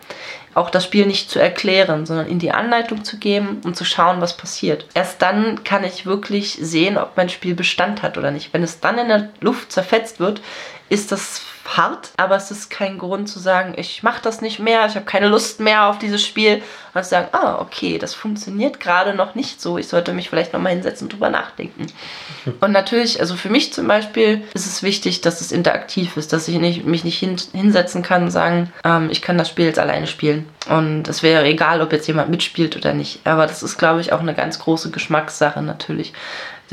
Auch 0.53 0.69
das 0.69 0.83
Spiel 0.83 1.07
nicht 1.07 1.31
zu 1.31 1.39
erklären, 1.39 2.05
sondern 2.05 2.27
in 2.27 2.37
die 2.37 2.51
Anleitung 2.51 3.03
zu 3.03 3.17
geben 3.17 3.61
und 3.63 3.75
zu 3.75 3.85
schauen, 3.85 4.21
was 4.21 4.37
passiert. 4.37 4.85
Erst 4.93 5.21
dann 5.23 5.63
kann 5.63 5.83
ich 5.83 6.05
wirklich 6.05 6.59
sehen, 6.61 6.97
ob 6.97 7.17
mein 7.17 7.29
Spiel 7.29 7.55
Bestand 7.55 8.03
hat 8.03 8.19
oder 8.19 8.29
nicht. 8.29 8.53
Wenn 8.53 8.61
es 8.61 8.79
dann 8.79 8.99
in 8.99 9.07
der 9.07 9.29
Luft 9.41 9.71
zerfetzt 9.71 10.19
wird, 10.19 10.41
ist 10.89 11.11
das 11.11 11.41
hart, 11.65 12.11
aber 12.17 12.35
es 12.35 12.51
ist 12.51 12.69
kein 12.69 12.97
Grund 12.97 13.29
zu 13.29 13.39
sagen, 13.39 13.73
ich 13.77 14.03
mache 14.03 14.21
das 14.21 14.41
nicht 14.41 14.59
mehr, 14.59 14.85
ich 14.85 14.95
habe 14.95 15.05
keine 15.05 15.27
Lust 15.27 15.59
mehr 15.59 15.87
auf 15.87 15.97
dieses 15.97 16.25
Spiel. 16.25 16.61
Und 16.93 17.03
zu 17.03 17.09
sagen, 17.09 17.29
ah, 17.31 17.59
okay, 17.59 17.97
das 17.97 18.13
funktioniert 18.13 18.79
gerade 18.79 19.15
noch 19.15 19.33
nicht 19.33 19.59
so, 19.59 19.79
ich 19.79 19.87
sollte 19.87 20.13
mich 20.13 20.29
vielleicht 20.29 20.53
nochmal 20.53 20.73
hinsetzen 20.73 21.05
und 21.05 21.13
drüber 21.13 21.31
nachdenken. 21.31 21.87
Und 22.59 22.71
natürlich, 22.71 23.19
also 23.19 23.35
für 23.35 23.49
mich 23.49 23.73
zum 23.73 23.87
Beispiel 23.87 24.43
ist 24.53 24.67
es 24.67 24.83
wichtig, 24.83 25.21
dass 25.21 25.41
es 25.41 25.51
interaktiv 25.51 26.17
ist, 26.17 26.33
dass 26.33 26.47
ich 26.47 26.59
nicht, 26.59 26.85
mich 26.85 27.03
nicht 27.03 27.17
hin, 27.17 27.35
hinsetzen 27.51 28.03
kann 28.03 28.23
und 28.23 28.31
sagen, 28.31 28.71
ähm, 28.83 29.09
ich 29.09 29.21
kann 29.21 29.37
das 29.37 29.49
Spiel 29.49 29.65
jetzt 29.65 29.79
alleine 29.79 30.07
spielen. 30.07 30.47
Und 30.69 31.07
es 31.07 31.23
wäre 31.23 31.45
egal, 31.45 31.81
ob 31.81 31.91
jetzt 31.91 32.07
jemand 32.07 32.29
mitspielt 32.29 32.75
oder 32.75 32.93
nicht. 32.93 33.25
Aber 33.25 33.47
das 33.47 33.63
ist, 33.63 33.77
glaube 33.77 34.01
ich, 34.01 34.13
auch 34.13 34.19
eine 34.19 34.33
ganz 34.33 34.59
große 34.59 34.91
Geschmackssache 34.91 35.61
natürlich. 35.61 36.13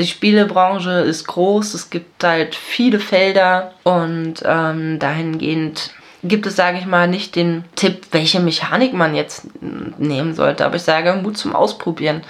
Die 0.00 0.06
Spielebranche 0.06 0.92
ist 0.92 1.26
groß, 1.26 1.74
es 1.74 1.90
gibt 1.90 2.24
halt 2.24 2.54
viele 2.54 3.00
Felder 3.00 3.72
und 3.84 4.36
ähm, 4.46 4.98
dahingehend 4.98 5.90
gibt 6.22 6.46
es, 6.46 6.56
sage 6.56 6.78
ich 6.78 6.86
mal, 6.86 7.06
nicht 7.06 7.36
den 7.36 7.64
Tipp, 7.76 8.06
welche 8.10 8.40
Mechanik 8.40 8.94
man 8.94 9.14
jetzt 9.14 9.48
nehmen 9.60 10.34
sollte. 10.34 10.64
Aber 10.64 10.76
ich 10.76 10.82
sage 10.82 11.12
Mut 11.22 11.36
zum 11.36 11.54
Ausprobieren. 11.54 12.22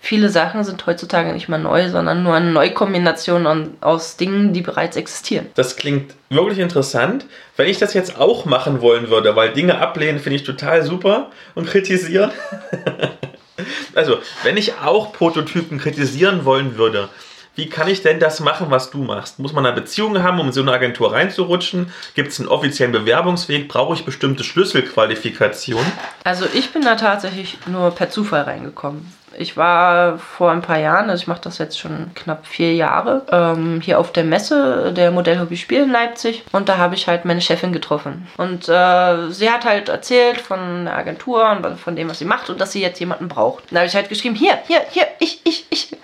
Viele 0.00 0.28
Sachen 0.28 0.64
sind 0.64 0.84
heutzutage 0.84 1.32
nicht 1.32 1.48
mehr 1.48 1.58
neu, 1.58 1.88
sondern 1.88 2.22
nur 2.22 2.34
eine 2.34 2.50
Neukombination 2.50 3.74
aus 3.80 4.18
Dingen, 4.18 4.52
die 4.52 4.60
bereits 4.60 4.96
existieren. 4.96 5.46
Das 5.54 5.76
klingt 5.76 6.14
wirklich 6.28 6.58
interessant. 6.58 7.24
Wenn 7.56 7.68
ich 7.68 7.78
das 7.78 7.94
jetzt 7.94 8.20
auch 8.20 8.44
machen 8.44 8.82
wollen 8.82 9.08
würde, 9.08 9.34
weil 9.34 9.54
Dinge 9.54 9.78
ablehnen 9.78 10.18
finde 10.18 10.36
ich 10.36 10.44
total 10.44 10.82
super 10.82 11.30
und 11.54 11.66
kritisieren. 11.66 12.32
Also, 13.96 14.18
wenn 14.42 14.56
ich 14.56 14.78
auch 14.78 15.12
Prototypen 15.12 15.78
kritisieren 15.78 16.44
wollen 16.44 16.76
würde, 16.76 17.08
wie 17.56 17.68
kann 17.68 17.86
ich 17.86 18.02
denn 18.02 18.18
das 18.18 18.40
machen, 18.40 18.70
was 18.70 18.90
du 18.90 18.98
machst? 18.98 19.38
Muss 19.38 19.52
man 19.52 19.64
eine 19.64 19.74
Beziehung 19.74 20.20
haben, 20.22 20.40
um 20.40 20.48
in 20.48 20.52
so 20.52 20.60
eine 20.60 20.72
Agentur 20.72 21.12
reinzurutschen? 21.12 21.92
Gibt 22.14 22.32
es 22.32 22.40
einen 22.40 22.48
offiziellen 22.48 22.92
Bewerbungsweg? 22.92 23.68
Brauche 23.68 23.94
ich 23.94 24.04
bestimmte 24.04 24.42
Schlüsselqualifikationen? 24.42 25.86
Also 26.24 26.46
ich 26.52 26.72
bin 26.72 26.82
da 26.82 26.96
tatsächlich 26.96 27.58
nur 27.66 27.92
per 27.92 28.10
Zufall 28.10 28.42
reingekommen. 28.42 29.12
Ich 29.38 29.56
war 29.56 30.18
vor 30.18 30.50
ein 30.50 30.62
paar 30.62 30.78
Jahren, 30.78 31.10
also 31.10 31.22
ich 31.22 31.26
mache 31.26 31.42
das 31.42 31.58
jetzt 31.58 31.78
schon 31.78 32.10
knapp 32.14 32.46
vier 32.46 32.74
Jahre, 32.74 33.22
ähm, 33.30 33.80
hier 33.80 33.98
auf 33.98 34.12
der 34.12 34.24
Messe 34.24 34.92
der 34.92 35.10
Modellhobby 35.10 35.56
Spiel 35.56 35.82
in 35.82 35.90
Leipzig 35.90 36.44
und 36.52 36.68
da 36.68 36.78
habe 36.78 36.94
ich 36.94 37.08
halt 37.08 37.24
meine 37.24 37.40
Chefin 37.40 37.72
getroffen. 37.72 38.26
Und 38.36 38.68
äh, 38.68 39.30
sie 39.30 39.50
hat 39.50 39.64
halt 39.64 39.88
erzählt 39.88 40.40
von 40.40 40.84
der 40.86 40.96
Agentur 40.96 41.50
und 41.50 41.78
von 41.78 41.96
dem, 41.96 42.08
was 42.08 42.18
sie 42.18 42.24
macht 42.24 42.50
und 42.50 42.60
dass 42.60 42.72
sie 42.72 42.82
jetzt 42.82 43.00
jemanden 43.00 43.28
braucht. 43.28 43.64
Da 43.70 43.78
habe 43.78 43.86
ich 43.86 43.94
halt 43.94 44.08
geschrieben, 44.08 44.34
hier, 44.34 44.58
hier, 44.66 44.82
hier, 44.90 45.06
ich, 45.18 45.40
ich, 45.44 45.66
ich. 45.70 45.96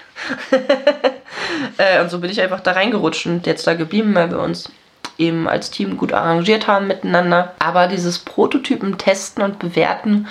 äh, 1.78 2.00
und 2.00 2.10
so 2.10 2.18
bin 2.18 2.30
ich 2.30 2.40
einfach 2.40 2.60
da 2.60 2.72
reingerutscht 2.72 3.26
und 3.26 3.46
jetzt 3.46 3.66
da 3.66 3.74
geblieben, 3.74 4.14
weil 4.14 4.30
wir 4.30 4.40
uns 4.40 4.70
eben 5.20 5.48
als 5.48 5.70
Team 5.70 5.96
gut 5.96 6.12
arrangiert 6.12 6.66
haben 6.66 6.86
miteinander. 6.86 7.54
Aber 7.58 7.86
dieses 7.86 8.18
Prototypen 8.18 8.98
testen 8.98 9.44
und 9.44 9.58
bewerten 9.58 10.26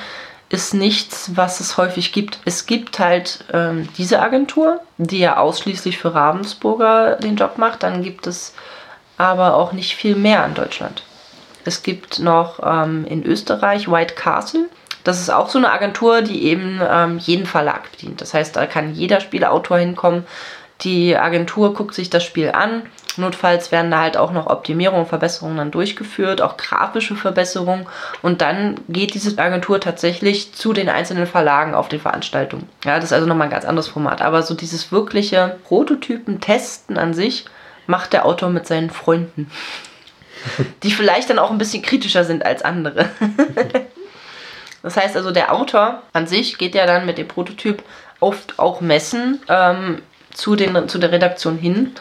ist 0.50 0.74
nichts, 0.74 1.32
was 1.36 1.60
es 1.60 1.78
häufig 1.78 2.12
gibt. 2.12 2.40
Es 2.44 2.66
gibt 2.66 3.00
halt 3.00 3.46
ähm, 3.54 3.88
diese 3.98 4.20
Agentur, 4.20 4.82
die 4.98 5.20
ja 5.20 5.38
ausschließlich 5.38 5.98
für 6.00 6.16
Ravensburger 6.16 7.16
den 7.18 7.36
Job 7.36 7.58
macht. 7.58 7.84
Dann 7.84 8.02
gibt 8.02 8.26
es 8.26 8.54
aber 9.18 9.56
auch 9.56 9.74
nicht 9.74 9.96
viel 9.96 10.16
mehr 10.16 10.44
in 10.46 10.56
Deutschland. 10.56 11.04
Es 11.66 11.84
gibt 11.84 12.20
noch 12.20 12.60
ähm, 12.64 13.06
in 13.06 13.24
Österreich 13.24 13.92
White 13.92 14.16
Castle. 14.16 14.70
Das 15.04 15.20
ist 15.20 15.30
auch 15.30 15.50
so 15.50 15.60
eine 15.60 15.72
Agentur, 15.72 16.24
die 16.24 16.46
eben 16.46 16.80
ähm, 16.82 17.20
jeden 17.20 17.46
Verlag 17.46 17.92
bedient. 17.92 18.22
Das 18.22 18.34
heißt, 18.34 18.56
da 18.56 18.66
kann 18.66 18.96
jeder 18.96 19.22
Spieleautor 19.22 19.78
hinkommen. 19.78 20.26
Die 20.82 21.16
Agentur 21.16 21.74
guckt 21.74 21.94
sich 21.94 22.10
das 22.10 22.24
Spiel 22.24 22.52
an. 22.52 22.84
Notfalls 23.18 23.72
werden 23.72 23.92
da 23.92 24.00
halt 24.00 24.18
auch 24.18 24.32
noch 24.32 24.48
Optimierungen 24.48 25.02
und 25.02 25.10
Verbesserungen 25.10 25.58
dann 25.58 25.72
durchgeführt, 25.72 26.42
auch 26.42 26.58
grafische 26.58 27.16
Verbesserungen. 27.16 27.88
Und 28.22 28.42
dann 28.42 28.80
geht 28.88 29.14
diese 29.14 29.38
Agentur 29.38 29.80
tatsächlich 29.80 30.54
zu 30.54 30.74
den 30.74 30.90
einzelnen 30.90 31.28
Verlagen 31.28 31.74
auf 31.74 31.90
den 31.90 32.00
Veranstaltungen. 32.00 32.70
Ja, 32.86 32.96
das 32.96 33.06
ist 33.06 33.14
also 33.14 33.28
nochmal 33.28 33.48
ein 33.48 33.52
ganz 33.52 33.66
anderes 33.66 33.88
Format. 33.88 34.22
Aber 34.22 34.44
so 34.44 34.54
dieses 34.54 34.92
wirkliche 34.92 35.58
Prototypen-Testen 35.66 36.98
an 36.98 37.14
sich 37.14 37.46
macht 37.88 38.14
der 38.14 38.26
Autor 38.26 38.50
mit 38.50 38.68
seinen 38.68 38.90
Freunden. 38.90 39.52
Die 40.84 40.92
vielleicht 40.92 41.30
dann 41.30 41.40
auch 41.40 41.52
ein 41.52 41.58
bisschen 41.58 41.82
kritischer 41.82 42.24
sind 42.24 42.46
als 42.46 42.62
andere. 42.62 43.10
Das 44.82 44.96
heißt 44.96 45.18
also, 45.18 45.32
der 45.32 45.54
Autor 45.54 46.04
an 46.14 46.26
sich 46.26 46.58
geht 46.58 46.76
ja 46.76 46.86
dann 46.86 47.06
mit 47.06 47.18
dem 47.18 47.28
Prototyp 47.28 47.84
oft 48.20 48.60
auch 48.60 48.82
messen 48.82 49.40
ähm, 49.50 50.02
zu, 50.34 50.56
den, 50.56 50.88
zu 50.88 51.00
der 51.00 51.12
Redaktion 51.12 51.58
hin 51.58 51.96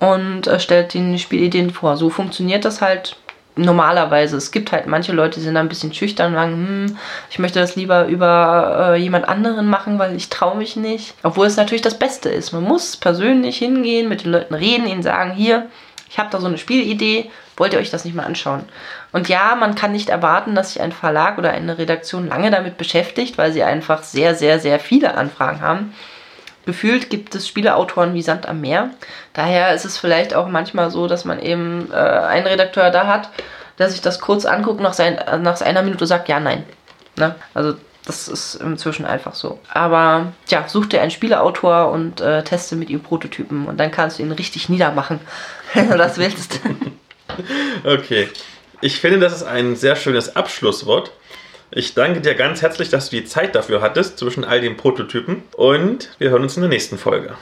und 0.00 0.46
äh, 0.46 0.58
stellt 0.58 0.94
ihnen 0.94 1.18
Spielideen 1.18 1.70
vor. 1.70 1.96
So 1.96 2.10
funktioniert 2.10 2.64
das 2.64 2.80
halt 2.80 3.16
normalerweise. 3.56 4.36
Es 4.36 4.50
gibt 4.50 4.72
halt 4.72 4.86
manche 4.86 5.12
Leute, 5.12 5.38
die 5.38 5.44
sind 5.44 5.54
da 5.54 5.60
ein 5.60 5.68
bisschen 5.68 5.92
schüchtern 5.92 6.32
und 6.32 6.38
sagen, 6.38 6.52
hm, 6.52 6.98
ich 7.30 7.38
möchte 7.38 7.60
das 7.60 7.76
lieber 7.76 8.06
über 8.06 8.94
äh, 8.94 8.96
jemand 8.96 9.28
anderen 9.28 9.66
machen, 9.68 9.98
weil 9.98 10.16
ich 10.16 10.30
traue 10.30 10.56
mich 10.56 10.76
nicht. 10.76 11.14
Obwohl 11.22 11.46
es 11.46 11.56
natürlich 11.56 11.82
das 11.82 11.98
Beste 11.98 12.28
ist. 12.30 12.52
Man 12.52 12.64
muss 12.64 12.96
persönlich 12.96 13.58
hingehen, 13.58 14.08
mit 14.08 14.24
den 14.24 14.32
Leuten 14.32 14.54
reden, 14.54 14.86
ihnen 14.86 15.02
sagen, 15.02 15.32
hier, 15.32 15.68
ich 16.08 16.18
habe 16.18 16.30
da 16.30 16.40
so 16.40 16.46
eine 16.46 16.58
Spielidee, 16.58 17.30
wollt 17.56 17.74
ihr 17.74 17.78
euch 17.78 17.90
das 17.90 18.04
nicht 18.04 18.16
mal 18.16 18.24
anschauen? 18.24 18.64
Und 19.12 19.28
ja, 19.28 19.54
man 19.54 19.74
kann 19.74 19.92
nicht 19.92 20.08
erwarten, 20.08 20.54
dass 20.54 20.72
sich 20.72 20.82
ein 20.82 20.92
Verlag 20.92 21.36
oder 21.38 21.50
eine 21.50 21.78
Redaktion 21.78 22.26
lange 22.26 22.50
damit 22.50 22.78
beschäftigt, 22.78 23.36
weil 23.38 23.52
sie 23.52 23.62
einfach 23.62 24.02
sehr, 24.02 24.34
sehr, 24.34 24.58
sehr 24.58 24.80
viele 24.80 25.14
Anfragen 25.14 25.60
haben. 25.60 25.94
Gefühlt 26.66 27.10
gibt 27.10 27.34
es 27.34 27.48
Spieleautoren 27.48 28.14
wie 28.14 28.22
Sand 28.22 28.46
am 28.48 28.60
Meer. 28.60 28.90
Daher 29.32 29.74
ist 29.74 29.84
es 29.84 29.98
vielleicht 29.98 30.34
auch 30.34 30.48
manchmal 30.48 30.90
so, 30.90 31.06
dass 31.06 31.24
man 31.24 31.40
eben 31.40 31.90
äh, 31.92 31.96
einen 31.96 32.46
Redakteur 32.46 32.90
da 32.90 33.06
hat, 33.06 33.30
der 33.78 33.88
sich 33.88 34.00
das 34.00 34.20
kurz 34.20 34.44
anguckt, 34.44 34.80
nach, 34.80 34.92
sein, 34.92 35.18
nach 35.42 35.60
einer 35.62 35.82
Minute 35.82 36.06
sagt, 36.06 36.28
ja, 36.28 36.38
nein. 36.38 36.64
Ne? 37.16 37.34
Also 37.54 37.74
das 38.06 38.28
ist 38.28 38.56
inzwischen 38.56 39.06
einfach 39.06 39.34
so. 39.34 39.58
Aber 39.72 40.32
ja, 40.48 40.66
such 40.68 40.86
dir 40.86 41.00
einen 41.00 41.10
Spieleautor 41.10 41.90
und 41.90 42.20
äh, 42.20 42.42
teste 42.42 42.76
mit 42.76 42.90
ihm 42.90 43.00
Prototypen 43.00 43.66
und 43.66 43.78
dann 43.78 43.90
kannst 43.90 44.18
du 44.18 44.22
ihn 44.22 44.32
richtig 44.32 44.68
niedermachen, 44.68 45.20
wenn 45.74 45.90
du 45.90 45.96
das 45.96 46.18
willst. 46.18 46.60
okay. 47.84 48.28
Ich 48.80 48.98
finde, 49.00 49.18
das 49.18 49.34
ist 49.34 49.42
ein 49.42 49.76
sehr 49.76 49.96
schönes 49.96 50.36
Abschlusswort. 50.36 51.12
Ich 51.72 51.94
danke 51.94 52.20
dir 52.20 52.34
ganz 52.34 52.62
herzlich, 52.62 52.88
dass 52.88 53.10
du 53.10 53.16
die 53.16 53.24
Zeit 53.24 53.54
dafür 53.54 53.80
hattest 53.80 54.18
zwischen 54.18 54.42
all 54.42 54.60
den 54.60 54.76
Prototypen 54.76 55.44
und 55.56 56.10
wir 56.18 56.30
hören 56.30 56.42
uns 56.42 56.56
in 56.56 56.62
der 56.62 56.68
nächsten 56.68 56.98
Folge. 56.98 57.36